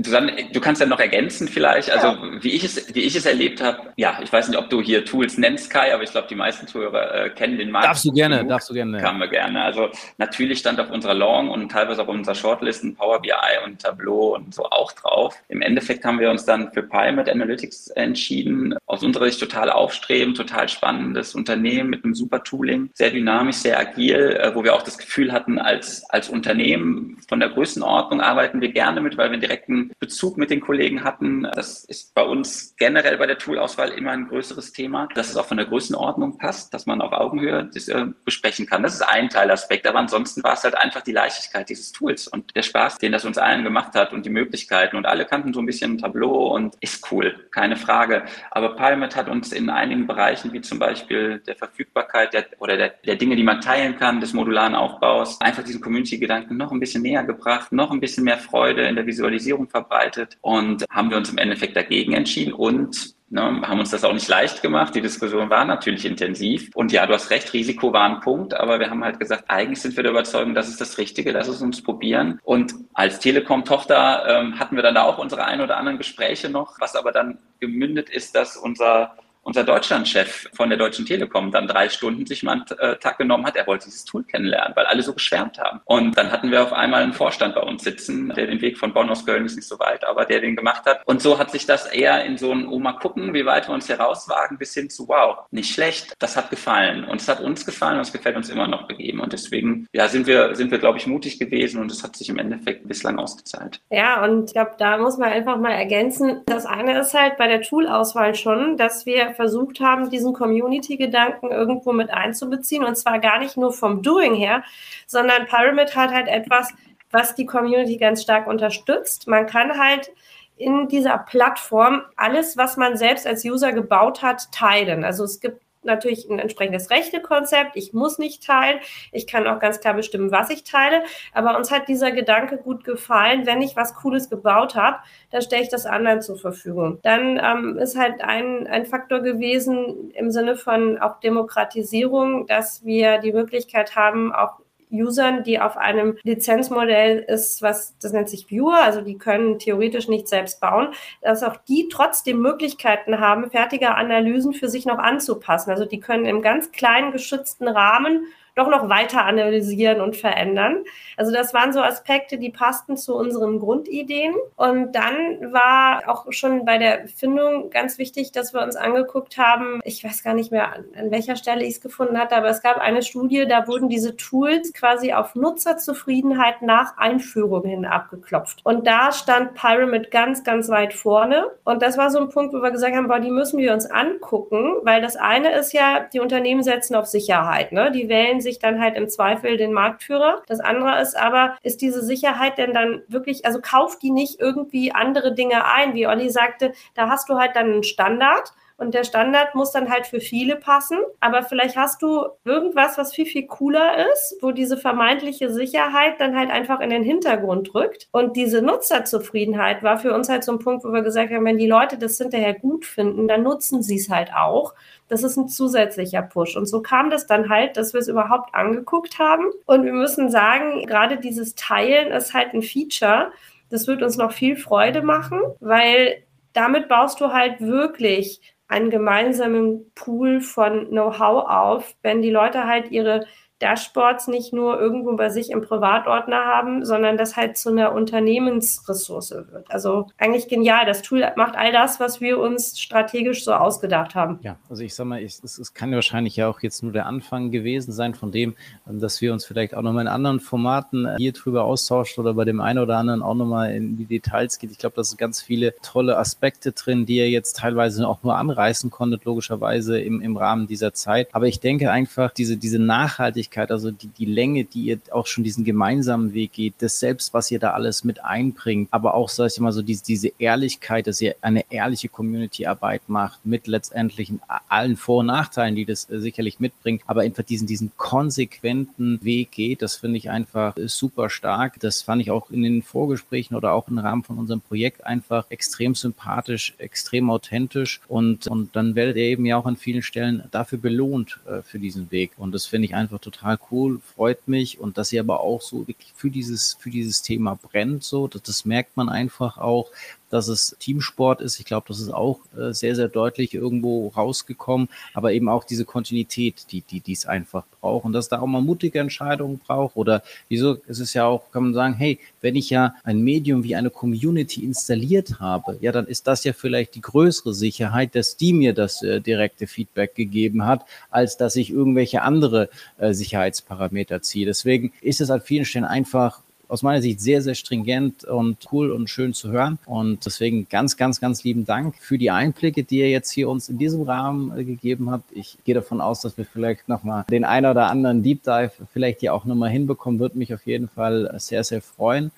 Susanne, 0.02 0.32
du 0.52 0.61
kannst 0.61 0.80
ja 0.80 0.87
noch 0.87 1.00
ergänzen 1.00 1.48
vielleicht, 1.48 1.90
also 1.90 2.09
ja. 2.09 2.42
wie 2.42 2.50
ich 2.50 2.64
es, 2.64 2.94
wie 2.94 3.00
ich 3.00 3.16
es 3.16 3.26
erlebt 3.26 3.62
habe. 3.62 3.92
Ja, 3.96 4.18
ich 4.22 4.32
weiß 4.32 4.48
nicht, 4.48 4.59
ob 4.59 4.68
du 4.70 4.80
hier 4.80 5.04
Tools 5.04 5.38
nennst, 5.38 5.70
Kai, 5.70 5.94
aber 5.94 6.02
ich 6.02 6.11
glaube, 6.11 6.28
die 6.28 6.35
meisten 6.35 6.66
Zuhörer 6.66 7.14
äh, 7.14 7.30
kennen 7.30 7.59
den 7.59 7.70
Markt. 7.70 7.87
Darfst 7.87 8.04
du 8.04 8.12
gerne, 8.12 8.37
genug. 8.37 8.50
darfst 8.50 8.70
du 8.70 8.74
gerne. 8.74 8.98
Kann 8.98 9.18
wir 9.18 9.28
gerne. 9.28 9.62
Also 9.62 9.88
natürlich 10.18 10.59
stand 10.59 10.80
auf 10.80 10.90
unserer 10.90 11.14
Long 11.14 11.50
und 11.50 11.70
teilweise 11.70 12.02
auch 12.02 12.09
auf 12.09 12.14
unserer 12.14 12.35
Shortlisten 12.35 12.94
Power 12.94 13.20
BI 13.20 13.32
und 13.64 13.80
Tableau 13.80 14.35
und 14.35 14.54
so 14.54 14.64
auch 14.64 14.92
drauf. 14.92 15.35
Im 15.48 15.62
Endeffekt 15.62 16.04
haben 16.04 16.20
wir 16.20 16.30
uns 16.30 16.44
dann 16.44 16.72
für 16.72 16.82
Pilot 16.82 17.28
Analytics 17.28 17.88
entschieden. 17.88 18.74
Aus 18.87 19.02
unserer 19.02 19.26
Sicht 19.26 19.40
total 19.40 19.70
aufstrebend, 19.70 20.37
total 20.37 20.68
spannendes 20.68 21.35
Unternehmen 21.35 21.90
mit 21.90 22.04
einem 22.04 22.14
super 22.14 22.42
Tooling, 22.42 22.90
sehr 22.94 23.11
dynamisch, 23.11 23.56
sehr 23.56 23.78
agil, 23.78 24.38
äh, 24.40 24.54
wo 24.54 24.62
wir 24.64 24.74
auch 24.74 24.82
das 24.82 24.98
Gefühl 24.98 25.32
hatten, 25.32 25.59
als, 25.59 26.04
als 26.11 26.28
Unternehmen 26.28 27.18
von 27.28 27.40
der 27.40 27.50
Größenordnung 27.50 28.20
arbeiten 28.20 28.61
wir 28.61 28.72
gerne 28.72 29.00
mit, 29.00 29.16
weil 29.16 29.30
wir 29.30 29.38
direkten 29.38 29.86
Bezug 29.99 30.37
mit 30.37 30.51
den 30.51 30.61
Kollegen 30.61 31.05
hatten. 31.05 31.42
Das 31.55 31.85
ist 31.85 32.14
bei 32.14 32.22
uns 32.22 32.75
generell 32.77 33.18
bei 33.18 33.27
der 33.27 33.38
Toolauswahl 33.38 33.90
immer 33.90 34.12
ein 34.12 34.29
größeres 34.29 34.72
Thema, 34.72 35.09
dass 35.14 35.31
es 35.31 35.37
auch 35.37 35.46
von 35.46 35.57
der 35.57 35.66
Größenordnung 35.66 36.38
passt, 36.38 36.72
dass 36.75 36.87
man 36.87 37.01
auf 37.01 37.12
Augenhöhe 37.12 37.68
das 37.72 37.88
äh, 37.88 38.07
besprechen 38.25 38.66
kann. 38.66 38.83
Das 38.83 38.94
ist 38.94 39.03
ein 39.03 39.29
Teilaspekt, 39.29 39.87
aber 39.87 39.99
ansonsten 39.99 40.42
war 40.44 40.55
es 40.55 40.64
halt 40.64 40.77
einfach 40.77 41.03
die 41.03 41.12
Leichtigkeit 41.12 41.68
dieses 41.68 41.92
Tools 41.92 42.29
und 42.29 42.55
der 42.55 42.62
Spaß, 42.62 42.99
den 42.99 43.12
das 43.12 43.25
uns 43.25 43.38
allen 43.38 43.64
gemacht 43.64 43.94
hat 43.94 44.12
und 44.12 44.27
die 44.27 44.31
Möglichkeiten 44.31 44.96
und 44.96 45.07
alle 45.07 45.25
kannten 45.25 45.53
so 45.53 45.61
ein 45.61 45.66
bisschen 45.66 45.92
ein 45.92 45.99
Tableau 45.99 46.55
und 46.55 46.77
ist 46.81 47.11
cool, 47.11 47.47
keine 47.51 47.76
Frage. 47.76 48.24
Aber 48.51 48.76
Pilot 48.76 49.16
hat 49.16 49.28
uns 49.28 49.53
in 49.53 49.70
einigen 49.70 50.07
Bereichen, 50.07 50.53
wie 50.53 50.61
zum 50.61 50.78
Beispiel 50.78 51.41
der 51.47 51.57
Verfügbarkeit 51.57 52.32
der, 52.32 52.47
oder 52.59 52.76
der, 52.76 52.91
der 53.05 53.16
Dinge, 53.16 53.37
die 53.37 53.43
man 53.43 53.61
teilen 53.61 53.97
kann, 53.97 54.20
des 54.20 54.32
modularen 54.32 54.74
Aufbaus, 54.74 55.41
einfach 55.41 55.62
diesen 55.62 55.80
Community-Gedanken 55.80 56.57
noch 56.57 56.72
ein 56.72 56.80
bisschen 56.80 57.03
näher 57.03 57.24
gebracht, 57.24 57.72
noch 57.72 57.91
ein 57.91 58.01
bisschen 58.01 58.24
mehr 58.24 58.39
Freude 58.39 58.87
in 58.87 58.97
der 58.97 59.07
Visualisierung 59.07 59.65
verbreitet 59.68 60.38
und 60.40 60.84
haben 60.90 61.10
wir 61.10 61.16
uns 61.16 61.30
im 61.30 61.38
Endeffekt 61.38 61.76
dagegen 61.76 62.12
entschieden 62.12 62.52
und 62.52 63.16
Ne, 63.28 63.42
haben 63.42 63.80
uns 63.80 63.90
das 63.90 64.04
auch 64.04 64.12
nicht 64.12 64.28
leicht 64.28 64.62
gemacht. 64.62 64.94
Die 64.94 65.00
Diskussion 65.00 65.50
war 65.50 65.64
natürlich 65.64 66.06
intensiv. 66.06 66.70
Und 66.74 66.92
ja, 66.92 67.04
du 67.06 67.12
hast 67.12 67.30
recht, 67.30 67.52
Risiko 67.52 67.92
war 67.92 68.08
ein 68.08 68.20
Punkt, 68.20 68.54
aber 68.54 68.78
wir 68.78 68.88
haben 68.88 69.02
halt 69.02 69.18
gesagt, 69.18 69.46
eigentlich 69.48 69.80
sind 69.80 69.96
wir 69.96 70.04
der 70.04 70.12
Überzeugung, 70.12 70.54
das 70.54 70.68
ist 70.68 70.80
das 70.80 70.96
Richtige, 70.96 71.32
lass 71.32 71.48
es 71.48 71.60
uns 71.60 71.82
probieren. 71.82 72.38
Und 72.44 72.74
als 72.94 73.18
Telekom-Tochter 73.18 74.26
ähm, 74.28 74.60
hatten 74.60 74.76
wir 74.76 74.84
dann 74.84 74.94
da 74.94 75.02
auch 75.02 75.18
unsere 75.18 75.44
ein 75.44 75.60
oder 75.60 75.76
anderen 75.76 75.98
Gespräche 75.98 76.48
noch, 76.48 76.78
was 76.78 76.94
aber 76.94 77.10
dann 77.10 77.38
gemündet 77.58 78.10
ist, 78.10 78.36
dass 78.36 78.56
unser 78.56 79.16
unser 79.47 79.62
Deutschlandchef 79.62 80.49
von 80.55 80.68
der 80.68 80.76
Deutschen 80.76 81.07
Telekom 81.07 81.53
dann 81.53 81.68
drei 81.68 81.88
Stunden 81.88 82.26
sich 82.26 82.42
mal 82.42 82.53
einen 82.53 82.78
äh, 82.78 82.97
Tag 82.97 83.18
genommen 83.18 83.47
hat. 83.47 83.55
Er 83.55 83.66
wollte 83.68 83.84
dieses 83.84 84.05
Tool 84.05 84.24
kennenlernen, 84.24 84.74
weil 84.74 84.86
alle 84.86 85.03
so 85.03 85.14
geschwärmt 85.14 85.59
haben. 85.61 85.80
Und 85.84 86.18
dann 86.18 86.32
hatten 86.32 86.51
wir 86.51 86.64
auf 86.64 86.72
einmal 86.72 87.05
einen 87.05 87.12
Vorstand 87.12 87.55
bei 87.55 87.61
uns 87.61 87.84
sitzen, 87.84 88.30
der 88.30 88.49
den 88.49 88.61
Weg 88.61 88.76
von 88.76 88.92
Bonn 88.92 89.09
aus 89.09 89.24
Köln 89.24 89.47
ist 89.47 89.55
nicht 89.55 89.68
so 89.68 89.78
weit, 89.78 90.05
aber 90.05 90.24
der 90.24 90.40
den 90.40 90.57
gemacht 90.57 90.84
hat. 90.84 91.01
Und 91.07 91.22
so 91.22 91.38
hat 91.38 91.53
sich 91.53 91.64
das 91.64 91.86
eher 91.86 92.24
in 92.24 92.36
so 92.36 92.53
ein, 92.53 92.66
oh 92.66 92.80
mal 92.80 92.94
gucken, 92.94 93.34
wie 93.34 93.47
weit 93.47 93.68
wir 93.68 93.74
uns 93.74 93.88
herauswagen, 93.88 94.59
bis 94.59 94.74
hin 94.74 94.90
zu, 94.90 95.07
wow, 95.07 95.38
nicht 95.53 95.72
schlecht, 95.72 96.14
das 96.18 96.36
hat 96.36 96.51
gefallen. 96.51 97.05
Und 97.05 97.20
es 97.20 97.28
hat 97.28 97.40
uns 97.40 97.64
gefallen 97.64 97.97
und 97.97 98.03
es 98.03 98.12
gefällt 98.12 98.36
uns 98.36 98.51
immer 98.51 98.66
noch 98.66 98.88
begeben. 98.88 99.20
Und 99.20 99.32
deswegen, 99.32 99.86
ja, 99.92 100.09
sind 100.09 100.26
wir, 100.26 100.57
sind 100.57 100.72
wir, 100.72 100.78
glaube 100.78 100.99
ich, 100.99 101.07
mutig 101.07 101.38
gewesen 101.38 101.80
und 101.80 101.92
es 101.92 102.03
hat 102.03 102.16
sich 102.16 102.28
im 102.28 102.38
Endeffekt 102.38 102.88
bislang 102.88 103.20
ausgezahlt. 103.20 103.80
Ja, 103.90 104.24
und 104.24 104.47
ich 104.47 104.55
glaube, 104.55 104.72
da 104.76 104.99
muss 104.99 105.18
man 105.18 105.30
einfach 105.30 105.57
mal 105.57 105.70
ergänzen. 105.70 106.42
Das 106.47 106.66
eine 106.66 106.99
ist 106.99 107.14
halt 107.14 107.36
bei 107.36 107.47
der 107.47 107.62
Toolauswahl 107.62 108.34
schon, 108.34 108.76
dass 108.76 109.07
wir 109.07 109.36
versucht 109.37 109.80
haben, 109.80 110.11
diesen 110.11 110.32
Community-Gedanken 110.32 111.51
irgendwo 111.51 111.93
mit 111.93 112.11
einzubeziehen. 112.11 112.84
Und 112.84 112.97
zwar 112.97 113.18
gar 113.20 113.39
nicht 113.39 113.57
nur 113.57 113.72
vom 113.72 114.03
Doing 114.03 114.34
her, 114.34 114.64
sondern 115.07 115.47
Pyramid 115.47 115.95
hat 115.95 116.11
halt 116.11 116.28
etwas, 116.28 116.72
was 117.11 117.34
die 117.34 117.47
Community 117.47 117.97
ganz 117.97 118.22
stark 118.22 118.47
unterstützt. 118.47 119.28
Man 119.28 119.47
kann 119.47 119.78
halt 119.78 120.11
in 120.57 120.89
dieser 120.89 121.18
Plattform 121.18 122.03
alles, 122.16 122.57
was 122.57 122.76
man 122.76 122.97
selbst 122.97 123.26
als 123.26 123.45
User 123.45 123.72
gebaut 123.72 124.22
hat, 124.22 124.51
teilen. 124.53 125.05
Also 125.05 125.24
es 125.24 125.41
gibt 125.41 125.61
natürlich 125.87 126.28
ein 126.28 126.39
entsprechendes 126.39 126.91
Rechtekonzept. 126.91 127.76
Ich 127.76 127.93
muss 127.93 128.18
nicht 128.18 128.45
teilen. 128.45 128.80
Ich 129.12 129.26
kann 129.26 129.47
auch 129.47 129.59
ganz 129.59 129.80
klar 129.80 129.95
bestimmen, 129.95 130.30
was 130.30 130.51
ich 130.51 130.64
teile. 130.64 131.03
Aber 131.32 131.57
uns 131.57 131.70
hat 131.70 131.89
dieser 131.89 132.12
Gedanke 132.12 132.59
gut 132.59 132.84
gefallen. 132.84 133.47
Wenn 133.47 133.62
ich 133.62 133.76
was 133.76 133.95
Cooles 133.95 134.28
gebaut 134.28 134.74
habe, 134.74 134.99
dann 135.30 135.43
stelle 135.43 135.62
ich 135.62 135.68
das 135.68 135.87
anderen 135.87 136.20
zur 136.22 136.37
Verfügung. 136.37 136.99
Dann 137.03 137.41
ähm, 137.43 137.78
ist 137.78 137.97
halt 137.97 138.22
ein, 138.22 138.66
ein 138.66 138.87
Faktor 138.87 139.20
gewesen 139.20 140.11
im 140.12 140.30
Sinne 140.30 140.57
von 140.57 140.99
auch 140.99 141.20
Demokratisierung, 141.20 142.47
dass 142.47 142.84
wir 142.84 143.18
die 143.18 143.32
Möglichkeit 143.32 143.97
haben, 143.97 144.32
auch 144.32 144.61
Usern, 144.91 145.43
die 145.43 145.61
auf 145.61 145.76
einem 145.76 146.18
Lizenzmodell 146.22 147.18
ist, 147.18 147.62
was 147.62 147.97
das 147.99 148.12
nennt 148.12 148.28
sich 148.28 148.49
Viewer, 148.49 148.82
also 148.82 149.01
die 149.01 149.18
können 149.18 149.59
theoretisch 149.59 150.09
nicht 150.09 150.28
selbst 150.28 150.61
bauen, 150.61 150.89
dass 151.22 151.43
auch 151.43 151.57
die 151.57 151.89
trotzdem 151.91 152.41
Möglichkeiten 152.41 153.18
haben, 153.18 153.51
fertige 153.51 153.95
Analysen 153.95 154.53
für 154.53 154.68
sich 154.68 154.87
noch 154.87 154.99
anzupassen. 154.99 155.70
Also 155.70 155.84
die 155.84 156.01
können 156.01 156.26
im 156.26 156.43
ganz 156.43 156.72
kleinen 156.72 157.12
geschützten 157.12 157.68
Rahmen 157.68 158.26
doch 158.57 158.68
noch 158.68 158.88
weiter 158.88 159.24
analysieren 159.24 160.00
und 160.00 160.16
verändern. 160.16 160.82
Also 161.16 161.32
das 161.32 161.52
waren 161.54 161.72
so 161.72 161.80
Aspekte, 161.80 162.38
die 162.38 162.50
passten 162.50 162.96
zu 162.96 163.14
unseren 163.14 163.59
Grundideen. 163.59 164.34
Und 164.57 164.92
dann 164.92 165.52
war 165.52 166.02
auch 166.09 166.26
schon 166.30 166.64
bei 166.64 166.78
der 166.78 167.07
Findung 167.07 167.70
ganz 167.70 167.98
wichtig, 167.98 168.32
dass 168.32 168.54
wir 168.54 168.62
uns 168.62 168.74
angeguckt 168.74 169.36
haben, 169.36 169.80
ich 169.84 170.02
weiß 170.02 170.22
gar 170.22 170.34
nicht 170.34 170.50
mehr, 170.50 170.72
an, 170.72 171.11
welcher 171.11 171.36
Stelle 171.36 171.64
ich 171.64 171.74
es 171.74 171.80
gefunden 171.82 172.18
hatte, 172.18 172.34
aber 172.34 172.48
es 172.48 172.62
gab 172.62 172.78
eine 172.78 173.02
Studie, 173.02 173.46
da 173.46 173.68
wurden 173.68 173.90
diese 173.90 174.16
Tools 174.16 174.72
quasi 174.72 175.12
auf 175.12 175.34
Nutzerzufriedenheit 175.34 176.62
nach 176.62 176.96
Einführung 176.96 177.64
hin 177.66 177.84
abgeklopft. 177.84 178.61
Und 178.64 178.86
da 178.86 179.12
stand 179.12 179.54
Pyramid 179.54 180.11
ganz, 180.11 180.44
ganz 180.44 180.70
weit 180.70 180.94
vorne. 180.94 181.46
Und 181.64 181.82
das 181.82 181.98
war 181.98 182.11
so 182.11 182.20
ein 182.20 182.30
Punkt, 182.30 182.54
wo 182.54 182.62
wir 182.62 182.70
gesagt 182.70 182.96
haben, 182.96 183.09
boah, 183.09 183.20
die 183.20 183.30
müssen 183.30 183.59
wir 183.59 183.74
uns 183.74 183.84
angucken, 183.84 184.76
weil 184.82 185.02
das 185.02 185.16
eine 185.16 185.52
ist 185.52 185.72
ja, 185.72 186.07
die 186.11 186.20
Unternehmen 186.20 186.62
setzen 186.62 186.94
auf 186.94 187.07
Sicherheit. 187.07 187.72
Ne? 187.72 187.92
Die 187.92 188.09
wählen 188.09 188.40
sich 188.47 188.59
dann 188.59 188.80
halt 188.80 188.97
im 188.97 189.09
Zweifel 189.09 189.57
den 189.57 189.72
Marktführer. 189.72 190.42
Das 190.47 190.61
andere 190.61 191.01
ist 191.03 191.16
aber, 191.16 191.57
ist 191.62 191.82
diese 191.82 192.03
Sicherheit 192.03 192.59
denn 192.59 192.72
dann 192.72 193.03
wirklich, 193.09 193.44
also 193.44 193.61
kauft 193.61 194.03
die 194.03 194.11
nicht 194.11 194.40
irgendwie 194.40 194.92
andere 194.92 195.34
Dinge 195.34 195.64
ein, 195.66 195.94
wie 195.94 196.07
Olli 196.07 196.30
sagte, 196.30 196.72
da 196.94 197.09
hast 197.09 197.28
du 197.28 197.34
halt 197.34 197.57
dann 197.57 197.66
einen 197.66 197.82
Standard 197.82 198.53
und 198.79 198.93
der 198.93 199.05
Standard 199.05 199.55
muss 199.55 199.72
dann 199.72 199.91
halt 199.91 200.07
für 200.07 200.20
viele 200.20 200.57
passen. 200.57 200.99
Aber 201.20 201.43
vielleicht 201.43 201.77
hast 201.77 202.03
du 202.03 202.27
irgendwas, 202.45 202.99
was 202.99 203.14
viel, 203.14 203.24
viel 203.24 203.47
cooler 203.47 204.07
ist, 204.12 204.37
wo 204.43 204.51
diese 204.51 204.77
vermeintliche 204.77 205.51
Sicherheit 205.51 206.20
dann 206.20 206.37
halt 206.37 206.51
einfach 206.51 206.81
in 206.81 206.91
den 206.91 207.03
Hintergrund 207.03 207.74
rückt. 207.74 208.09
Und 208.12 208.37
diese 208.37 208.61
Nutzerzufriedenheit 208.61 209.83
war 209.83 209.99
für 209.99 210.12
uns 210.12 210.29
halt 210.29 210.45
so 210.45 210.53
ein 210.53 210.59
Punkt, 210.59 210.85
wo 210.85 210.93
wir 210.93 211.03
gesagt 211.03 211.33
haben, 211.33 211.47
wenn 211.47 211.57
die 211.57 211.66
Leute 211.66 211.97
das 211.97 212.18
hinterher 212.18 212.53
gut 212.53 212.85
finden, 212.85 213.29
dann 213.29 213.43
nutzen 213.43 213.83
sie 213.83 213.97
es 213.97 214.11
halt 214.11 214.33
auch. 214.35 214.74
Das 215.09 215.22
ist 215.22 215.39
ein 215.39 215.49
zusätzlicher 215.49 216.22
Push. 216.22 216.57
Und 216.57 216.66
so 216.66 216.83
kam 216.83 217.09
das 217.09 217.27
dann 217.27 217.49
halt, 217.49 217.79
dass 217.79 217.95
wir 217.95 218.01
es 218.01 218.09
überhaupt 218.09 218.55
angeguckt 218.55 219.18
haben. 219.18 219.45
Und 219.64 219.85
wir 219.85 219.95
müssen 219.95 220.31
sagen, 220.31 220.85
gerade 220.87 221.16
dieses 221.16 221.55
Teilen 221.55 222.12
ist 222.12 222.35
halt 222.35 222.53
ein 222.53 222.62
Feature. 222.62 223.33
Das 223.70 223.87
wird 223.87 224.03
uns 224.03 224.18
noch 224.18 224.33
viel 224.33 224.57
Freude 224.57 225.01
machen, 225.01 225.41
weil 225.61 226.22
damit 226.53 226.89
baust 226.89 227.20
du 227.20 227.33
halt 227.33 227.61
wirklich 227.61 228.41
einen 228.68 228.90
gemeinsamen 228.90 229.92
Pool 229.94 230.40
von 230.40 230.88
Know-how 230.88 231.48
auf, 231.48 231.94
wenn 232.02 232.22
die 232.22 232.30
Leute 232.30 232.64
halt 232.66 232.90
ihre 232.90 233.26
Dashboards 233.61 234.28
nicht 234.28 234.52
nur 234.52 234.78
irgendwo 234.78 235.16
bei 235.16 235.30
sich 235.30 235.50
im 235.50 235.62
Privatordner 235.62 236.44
haben, 236.44 236.84
sondern 236.84 237.16
das 237.16 237.36
halt 237.36 237.57
zu 237.57 237.70
einer 237.70 237.92
Unternehmensressource 237.92 239.30
wird. 239.30 239.70
Also 239.70 240.09
eigentlich 240.18 240.48
genial. 240.48 240.84
Das 240.84 241.00
Tool 241.00 241.24
macht 241.36 241.57
all 241.57 241.72
das, 241.72 241.98
was 241.98 242.20
wir 242.20 242.38
uns 242.38 242.78
strategisch 242.78 243.44
so 243.44 243.54
ausgedacht 243.54 244.14
haben. 244.14 244.38
Ja, 244.42 244.57
also 244.68 244.82
ich 244.82 244.94
sag 244.94 245.07
mal, 245.07 245.22
es, 245.22 245.42
es 245.42 245.72
kann 245.72 245.90
wahrscheinlich 245.92 246.36
ja 246.36 246.48
auch 246.48 246.61
jetzt 246.61 246.82
nur 246.82 246.92
der 246.92 247.07
Anfang 247.07 247.50
gewesen 247.50 247.92
sein 247.92 248.14
von 248.14 248.30
dem, 248.30 248.57
ähm, 248.86 249.00
dass 249.00 249.22
wir 249.22 249.32
uns 249.32 249.46
vielleicht 249.46 249.74
auch 249.74 249.82
nochmal 249.82 250.02
in 250.02 250.09
anderen 250.09 250.40
Formaten 250.40 251.07
äh, 251.07 251.16
hier 251.16 251.32
drüber 251.32 251.64
austauschen 251.64 252.22
oder 252.22 252.34
bei 252.34 252.44
dem 252.44 252.61
einen 252.61 252.80
oder 252.80 252.98
anderen 252.98 253.22
auch 253.22 253.34
nochmal 253.34 253.74
in 253.74 253.96
die 253.96 254.04
Details 254.04 254.59
geht. 254.59 254.70
Ich 254.70 254.78
glaube, 254.78 254.96
da 254.96 255.04
sind 255.04 255.18
ganz 255.18 255.40
viele 255.40 255.74
tolle 255.80 256.18
Aspekte 256.18 256.72
drin, 256.72 257.07
die 257.07 257.16
ihr 257.16 257.30
jetzt 257.30 257.57
teilweise 257.57 258.07
auch 258.07 258.22
nur 258.22 258.36
anreißen 258.36 258.90
konntet, 258.90 259.24
logischerweise 259.24 259.98
im, 259.98 260.20
im 260.20 260.36
Rahmen 260.36 260.66
dieser 260.66 260.92
Zeit. 260.92 261.28
Aber 261.32 261.46
ich 261.46 261.61
denke 261.61 261.90
einfach, 261.90 262.32
diese, 262.32 262.59
diese 262.59 262.78
Nachhaltigkeit 262.78 263.45
Geschwindigkeit, 263.47 263.70
also 263.70 263.90
die, 263.90 264.09
die 264.09 264.24
Länge, 264.24 264.64
die 264.64 264.84
ihr 264.84 264.99
auch 265.11 265.26
schon 265.26 265.44
diesen 265.44 265.64
gemeinsamen 265.64 266.34
Weg 266.34 266.53
geht, 266.53 266.74
das 266.78 266.99
selbst, 266.99 267.32
was 267.32 267.51
ihr 267.51 267.59
da 267.59 267.72
alles 267.72 268.05
mit 268.05 268.24
einbringt, 268.24 268.88
aber 268.90 269.14
auch, 269.14 269.28
sag 269.28 269.51
ich 269.51 269.61
mal, 269.61 269.72
so 269.72 269.82
diese, 269.82 270.05
diese 270.05 270.32
Ehrlichkeit, 270.38 271.07
dass 271.07 271.20
ihr 271.20 271.36
eine 271.40 271.64
ehrliche 271.70 272.09
Community-Arbeit 272.09 273.09
macht, 273.09 273.44
mit 273.44 273.66
letztendlich 273.66 274.32
allen 274.68 274.97
Vor- 274.97 275.20
und 275.20 275.26
Nachteilen, 275.26 275.76
die 275.76 275.84
das 275.84 276.11
äh, 276.11 276.18
sicherlich 276.20 276.61
mitbringt, 276.61 277.03
aber 277.07 277.22
einfach 277.22 277.44
diesen, 277.44 277.66
diesen 277.66 277.92
konsequenten 277.97 279.22
Weg 279.22 279.53
geht, 279.53 279.82
das 279.82 279.97
finde 279.97 280.18
ich 280.18 280.30
einfach 280.30 280.76
äh, 280.76 280.88
super 280.88 281.30
stark. 281.30 281.78
Das 281.80 282.03
fand 282.03 282.22
ich 282.22 282.30
auch 282.30 282.51
in 282.51 282.62
den 282.62 282.82
Vorgesprächen 282.82 283.57
oder 283.57 283.72
auch 283.72 283.88
im 283.88 283.99
Rahmen 283.99 284.22
von 284.22 284.38
unserem 284.38 284.61
Projekt 284.61 285.05
einfach 285.05 285.47
extrem 285.51 285.94
sympathisch, 285.94 286.74
extrem 286.78 287.30
authentisch 287.30 288.01
und, 288.09 288.47
und 288.47 288.74
dann 288.74 288.94
werdet 288.94 289.16
ihr 289.16 289.24
eben 289.24 289.47
ja 289.47 289.57
auch 289.57 289.66
an 289.66 289.76
vielen 289.76 290.03
Stellen 290.03 290.44
dafür 290.51 290.78
belohnt 290.78 291.38
äh, 291.47 291.62
für 291.62 291.78
diesen 291.78 292.11
Weg. 292.11 292.32
Und 292.36 292.53
das 292.53 292.66
finde 292.66 292.86
ich 292.86 292.94
einfach 292.94 293.18
total 293.20 293.36
total 293.37 293.59
cool, 293.70 294.01
freut 294.14 294.49
mich 294.49 294.80
und 294.80 294.99
dass 294.99 295.09
sie 295.09 295.20
aber 295.20 295.41
auch 295.41 295.62
so 295.62 295.87
wirklich 295.87 296.12
für 296.14 296.30
dieses, 296.30 296.74
für 296.74 296.91
dieses 296.91 297.22
Thema 297.22 297.59
brennt, 297.61 298.05
so, 298.05 298.28
das, 298.28 298.43
das 298.43 298.64
merkt 298.64 298.97
man 298.97 299.09
einfach 299.09 299.59
auch, 299.59 299.91
dass 300.31 300.49
es 300.49 300.77
Teamsport 300.81 301.41
ist. 301.41 301.61
Ich 301.61 301.66
glaube, 301.66 301.87
das 301.89 302.01
ist 302.01 302.12
auch 302.12 302.41
äh, 302.57 302.72
sehr, 302.72 302.95
sehr 302.97 303.09
deutlich 303.09 303.55
irgendwo 303.55 304.09
rausgekommen, 304.09 304.89
aber 305.14 305.33
eben 305.33 305.49
auch 305.49 305.64
diese 305.64 305.85
Kontinuität, 305.85 306.66
die, 306.70 306.81
die, 306.81 307.01
die 307.01 307.12
es 307.12 307.27
einfach 307.27 307.64
braucht 307.81 308.05
und 308.05 308.12
dass 308.12 308.29
da 308.29 308.41
auch 308.41 308.47
mal 308.47 308.62
mutige 308.62 308.99
Entscheidungen 308.99 309.59
braucht 309.59 309.97
oder 309.97 310.22
wieso, 310.49 310.79
es 310.89 310.99
ist 310.99 311.14
ja 311.14 311.27
auch, 311.27 311.51
kann 311.53 311.64
man 311.64 311.74
sagen, 311.74 311.95
hey, 311.95 312.18
wenn 312.41 312.57
ich 312.57 312.70
ja 312.70 312.95
ein 313.05 313.22
Medium 313.22 313.62
wie 313.64 313.77
eine 313.77 313.91
Community 313.91 314.64
installiert 314.64 315.41
habe, 315.41 315.79
ja, 315.81 315.93
dann 315.93 316.07
ist 316.07 316.27
das 316.27 316.45
ja 316.45 316.53
vielleicht 316.53 316.95
die 316.95 317.01
größere 317.01 317.55
Sicherheit, 317.55 318.14
dass 318.14 318.37
die 318.37 318.53
mir 318.53 318.72
das 318.72 319.03
äh, 319.03 319.20
direkte 319.20 319.66
Feedback 319.66 320.14
gegeben 320.14 320.64
hat, 320.64 320.85
als 321.11 321.37
dass 321.37 321.57
ich 321.57 321.70
irgendwelche 321.70 322.22
andere 322.22 322.68
äh, 322.99 323.12
Sicherheitsparameter 323.12 324.22
ziehe. 324.22 324.47
Deswegen 324.47 324.93
ist 325.01 325.20
es 325.20 325.31
an 325.31 325.41
vielen 325.41 325.64
Stellen 325.64 325.85
einfach 325.85 326.43
aus 326.68 326.82
meiner 326.82 327.02
Sicht 327.02 327.20
sehr, 327.20 327.42
sehr 327.42 327.54
stringent 327.54 328.24
und 328.24 328.58
cool 328.72 328.90
und 328.90 329.08
schön 329.08 329.34
zu 329.34 329.50
hören. 329.50 329.78
Und 329.86 330.26
deswegen 330.26 330.68
ganz, 330.68 330.96
ganz, 330.96 331.20
ganz 331.20 331.44
lieben 331.44 331.64
Dank 331.64 331.94
für 331.96 332.18
die 332.18 332.30
Einblicke, 332.30 332.84
die 332.84 332.98
ihr 332.98 333.10
jetzt 333.10 333.30
hier 333.30 333.48
uns 333.48 333.68
in 333.68 333.78
diesem 333.78 334.02
Rahmen 334.02 334.56
äh, 334.56 334.64
gegeben 334.64 335.10
habt. 335.10 335.30
Ich 335.32 335.58
gehe 335.64 335.74
davon 335.74 336.00
aus, 336.00 336.20
dass 336.20 336.36
wir 336.36 336.44
vielleicht 336.44 336.88
nochmal 336.88 337.24
den 337.30 337.44
einen 337.44 337.70
oder 337.70 337.88
anderen 337.88 338.22
Deep 338.22 338.42
Dive 338.42 338.72
vielleicht 338.92 339.20
hier 339.20 339.34
auch 339.34 339.44
nochmal 339.44 339.70
hinbekommen. 339.70 340.20
Würde 340.20 340.38
mich 340.38 340.52
auf 340.52 340.66
jeden 340.66 340.88
Fall 340.88 341.32
sehr, 341.38 341.64
sehr 341.64 341.82
freuen. 341.82 342.30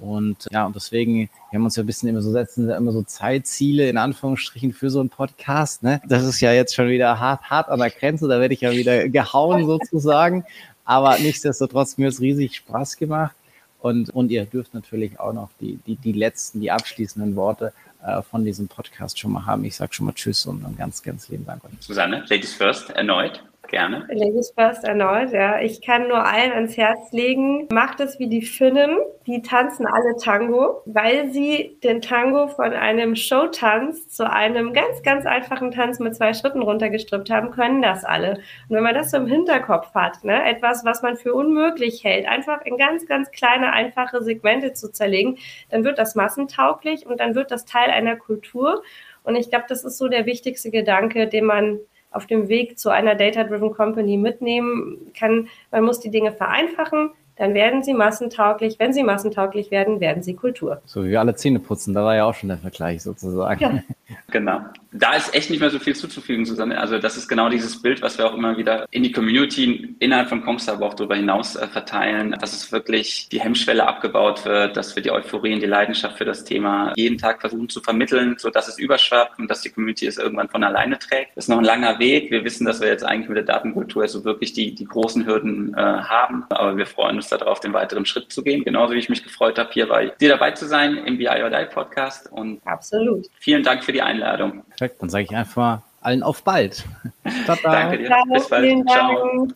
Und 0.00 0.46
ja, 0.50 0.64
und 0.66 0.76
deswegen, 0.76 1.28
wir 1.50 1.58
haben 1.58 1.64
uns 1.64 1.74
ja 1.76 1.82
ein 1.82 1.86
bisschen 1.86 2.08
immer 2.08 2.22
so 2.22 2.30
setzen, 2.30 2.70
immer 2.70 2.92
so 2.92 3.02
Zeitziele 3.02 3.88
in 3.88 3.96
Anführungsstrichen 3.96 4.72
für 4.72 4.90
so 4.90 5.00
einen 5.00 5.08
Podcast. 5.08 5.82
Ne? 5.82 6.00
Das 6.06 6.24
ist 6.24 6.40
ja 6.40 6.52
jetzt 6.52 6.74
schon 6.74 6.88
wieder 6.88 7.18
hart, 7.18 7.42
hart 7.50 7.68
an 7.68 7.80
der 7.80 7.90
Grenze, 7.90 8.28
da 8.28 8.38
werde 8.40 8.54
ich 8.54 8.60
ja 8.60 8.70
wieder 8.70 9.08
gehauen 9.08 9.66
sozusagen. 9.66 10.44
Aber 10.84 11.18
nichtsdestotrotz, 11.18 11.98
mir 11.98 12.06
hat 12.06 12.14
es 12.14 12.20
riesig 12.20 12.56
Spaß 12.56 12.96
gemacht. 12.96 13.34
Und, 13.80 14.10
und 14.10 14.30
ihr 14.30 14.44
dürft 14.44 14.74
natürlich 14.74 15.20
auch 15.20 15.32
noch 15.32 15.50
die, 15.60 15.78
die, 15.86 15.96
die 15.96 16.12
letzten, 16.12 16.60
die 16.60 16.70
abschließenden 16.70 17.36
Worte 17.36 17.72
äh, 18.02 18.22
von 18.22 18.44
diesem 18.44 18.68
Podcast 18.68 19.18
schon 19.18 19.32
mal 19.32 19.46
haben. 19.46 19.64
Ich 19.64 19.76
sage 19.76 19.94
schon 19.94 20.06
mal 20.06 20.12
Tschüss 20.12 20.46
und 20.46 20.64
einen 20.64 20.76
ganz, 20.76 21.02
ganz 21.02 21.28
lieben 21.28 21.46
Dank. 21.46 21.62
Susanne, 21.80 22.24
Ladies 22.28 22.54
First, 22.54 22.90
erneut. 22.90 23.42
Gerne. 23.68 24.06
Ladies 24.10 24.50
First 24.56 24.84
erneut, 24.84 25.30
ja. 25.30 25.60
Ich 25.60 25.82
kann 25.82 26.08
nur 26.08 26.24
allen 26.24 26.52
ans 26.52 26.78
Herz 26.78 27.12
legen, 27.12 27.68
macht 27.70 28.00
es 28.00 28.18
wie 28.18 28.26
die 28.26 28.40
Finnen. 28.40 28.96
Die 29.26 29.42
tanzen 29.42 29.86
alle 29.86 30.16
Tango, 30.16 30.80
weil 30.86 31.30
sie 31.30 31.78
den 31.84 32.00
Tango 32.00 32.48
von 32.48 32.72
einem 32.72 33.14
Showtanz 33.14 34.08
zu 34.08 34.28
einem 34.30 34.72
ganz, 34.72 35.02
ganz 35.02 35.26
einfachen 35.26 35.70
Tanz 35.70 35.98
mit 35.98 36.16
zwei 36.16 36.32
Schritten 36.32 36.62
runtergestrippt 36.62 37.28
haben, 37.28 37.50
können 37.50 37.82
das 37.82 38.06
alle. 38.06 38.38
Und 38.68 38.76
wenn 38.76 38.82
man 38.82 38.94
das 38.94 39.10
so 39.10 39.18
im 39.18 39.26
Hinterkopf 39.26 39.94
hat, 39.94 40.24
ne, 40.24 40.48
etwas, 40.48 40.86
was 40.86 41.02
man 41.02 41.16
für 41.16 41.34
unmöglich 41.34 42.02
hält, 42.04 42.26
einfach 42.26 42.64
in 42.64 42.78
ganz, 42.78 43.06
ganz 43.06 43.30
kleine, 43.30 43.74
einfache 43.74 44.22
Segmente 44.22 44.72
zu 44.72 44.90
zerlegen, 44.90 45.36
dann 45.68 45.84
wird 45.84 45.98
das 45.98 46.14
massentauglich 46.14 47.04
und 47.04 47.20
dann 47.20 47.34
wird 47.34 47.50
das 47.50 47.66
Teil 47.66 47.90
einer 47.90 48.16
Kultur. 48.16 48.82
Und 49.24 49.36
ich 49.36 49.50
glaube, 49.50 49.66
das 49.68 49.84
ist 49.84 49.98
so 49.98 50.08
der 50.08 50.24
wichtigste 50.24 50.70
Gedanke, 50.70 51.26
den 51.26 51.44
man 51.44 51.80
auf 52.10 52.26
dem 52.26 52.48
Weg 52.48 52.78
zu 52.78 52.90
einer 52.90 53.14
Data-Driven 53.14 53.72
Company 53.72 54.16
mitnehmen 54.16 55.12
kann. 55.16 55.48
Man 55.70 55.84
muss 55.84 56.00
die 56.00 56.10
Dinge 56.10 56.32
vereinfachen, 56.32 57.10
dann 57.38 57.54
werden 57.54 57.82
sie 57.82 57.94
massentauglich. 57.94 58.78
Wenn 58.78 58.92
sie 58.92 59.02
massentauglich 59.02 59.70
werden, 59.70 60.00
werden 60.00 60.22
sie 60.22 60.34
Kultur. 60.34 60.82
So 60.84 61.04
wie 61.04 61.10
wir 61.10 61.20
alle 61.20 61.34
Zähne 61.34 61.60
putzen, 61.60 61.94
da 61.94 62.04
war 62.04 62.16
ja 62.16 62.24
auch 62.24 62.34
schon 62.34 62.48
der 62.48 62.58
Vergleich 62.58 63.02
sozusagen. 63.02 63.60
Ja. 63.60 63.82
Genau. 64.30 64.60
Da 64.92 65.14
ist 65.14 65.34
echt 65.34 65.50
nicht 65.50 65.60
mehr 65.60 65.68
so 65.68 65.78
viel 65.78 65.94
zuzufügen, 65.94 66.46
Susanne. 66.46 66.78
Also 66.78 66.98
das 66.98 67.16
ist 67.16 67.28
genau 67.28 67.50
dieses 67.50 67.82
Bild, 67.82 68.00
was 68.00 68.16
wir 68.16 68.26
auch 68.26 68.34
immer 68.34 68.56
wieder 68.56 68.86
in 68.90 69.02
die 69.02 69.12
Community 69.12 69.94
innerhalb 69.98 70.30
von 70.30 70.42
Kongstar, 70.42 70.76
aber 70.76 70.86
auch 70.86 70.94
darüber 70.94 71.16
hinaus 71.16 71.56
äh, 71.56 71.66
verteilen, 71.66 72.34
dass 72.40 72.54
es 72.54 72.72
wirklich 72.72 73.28
die 73.30 73.40
Hemmschwelle 73.40 73.86
abgebaut 73.86 74.46
wird, 74.46 74.76
dass 74.76 74.96
wir 74.96 75.02
die 75.02 75.10
Euphorie 75.10 75.52
und 75.54 75.60
die 75.60 75.66
Leidenschaft 75.66 76.16
für 76.16 76.24
das 76.24 76.44
Thema 76.44 76.92
jeden 76.96 77.18
Tag 77.18 77.40
versuchen 77.40 77.68
zu 77.68 77.80
vermitteln, 77.80 78.36
so 78.38 78.48
dass 78.48 78.68
es 78.68 78.78
überschwappt 78.78 79.38
und 79.38 79.50
dass 79.50 79.60
die 79.60 79.70
Community 79.70 80.06
es 80.06 80.16
irgendwann 80.16 80.48
von 80.48 80.64
alleine 80.64 80.98
trägt. 80.98 81.36
Das 81.36 81.44
ist 81.44 81.48
noch 81.48 81.58
ein 81.58 81.64
langer 81.64 81.98
Weg. 81.98 82.30
Wir 82.30 82.44
wissen, 82.44 82.64
dass 82.64 82.80
wir 82.80 82.88
jetzt 82.88 83.04
eigentlich 83.04 83.28
mit 83.28 83.36
der 83.36 83.44
Datenkultur 83.44 84.08
so 84.08 84.24
wirklich 84.24 84.54
die, 84.54 84.74
die 84.74 84.86
großen 84.86 85.26
Hürden 85.26 85.74
äh, 85.74 85.80
haben, 85.80 86.44
aber 86.48 86.76
wir 86.78 86.86
freuen 86.86 87.16
uns 87.16 87.27
darauf, 87.28 87.60
den 87.60 87.72
weiteren 87.72 88.06
Schritt 88.06 88.32
zu 88.32 88.42
gehen. 88.42 88.64
Genauso 88.64 88.94
wie 88.94 88.98
ich 88.98 89.08
mich 89.08 89.22
gefreut 89.22 89.58
habe, 89.58 89.70
hier 89.72 89.88
bei 89.88 90.12
dir 90.20 90.30
dabei 90.30 90.52
zu 90.52 90.66
sein 90.66 90.96
im 90.98 91.18
BI 91.18 91.28
or 91.28 91.50
Die 91.50 91.66
Podcast 91.72 92.30
und 92.32 92.60
Absolut. 92.64 93.26
vielen 93.38 93.62
Dank 93.62 93.84
für 93.84 93.92
die 93.92 94.02
Einladung. 94.02 94.64
Perfekt, 94.76 95.02
dann 95.02 95.08
sage 95.08 95.24
ich 95.24 95.36
einfach 95.36 95.82
allen 96.00 96.22
auf 96.22 96.42
bald. 96.42 96.84
Danke 97.62 97.98
dir. 97.98 98.10
Bis 98.32 98.48
bald. 98.48 98.88
Ciao. 98.88 99.48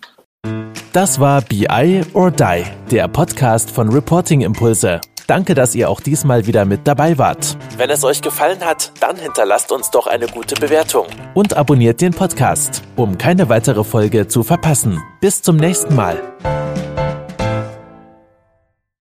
Das 0.93 1.19
war 1.19 1.41
BI 1.43 2.03
or 2.13 2.31
Die, 2.31 2.65
der 2.91 3.09
Podcast 3.09 3.71
von 3.71 3.89
Reporting 3.89 4.43
Impulse. 4.43 5.01
Danke, 5.27 5.55
dass 5.55 5.75
ihr 5.75 5.89
auch 5.89 6.01
diesmal 6.01 6.47
wieder 6.47 6.65
mit 6.65 6.81
dabei 6.85 7.17
wart. 7.17 7.57
Wenn 7.79 7.89
es 7.89 8.05
euch 8.05 8.21
gefallen 8.21 8.61
hat, 8.61 8.93
dann 9.01 9.17
hinterlasst 9.17 9.73
uns 9.73 9.91
doch 9.91 10.07
eine 10.07 10.27
gute 10.27 10.57
Bewertung 10.57 11.07
und 11.33 11.57
abonniert 11.57 12.01
den 12.01 12.13
Podcast, 12.13 12.83
um 12.97 13.17
keine 13.17 13.49
weitere 13.49 13.85
Folge 13.85 14.27
zu 14.27 14.43
verpassen. 14.43 15.01
Bis 15.21 15.41
zum 15.41 15.57
nächsten 15.57 15.95
Mal. 15.95 16.21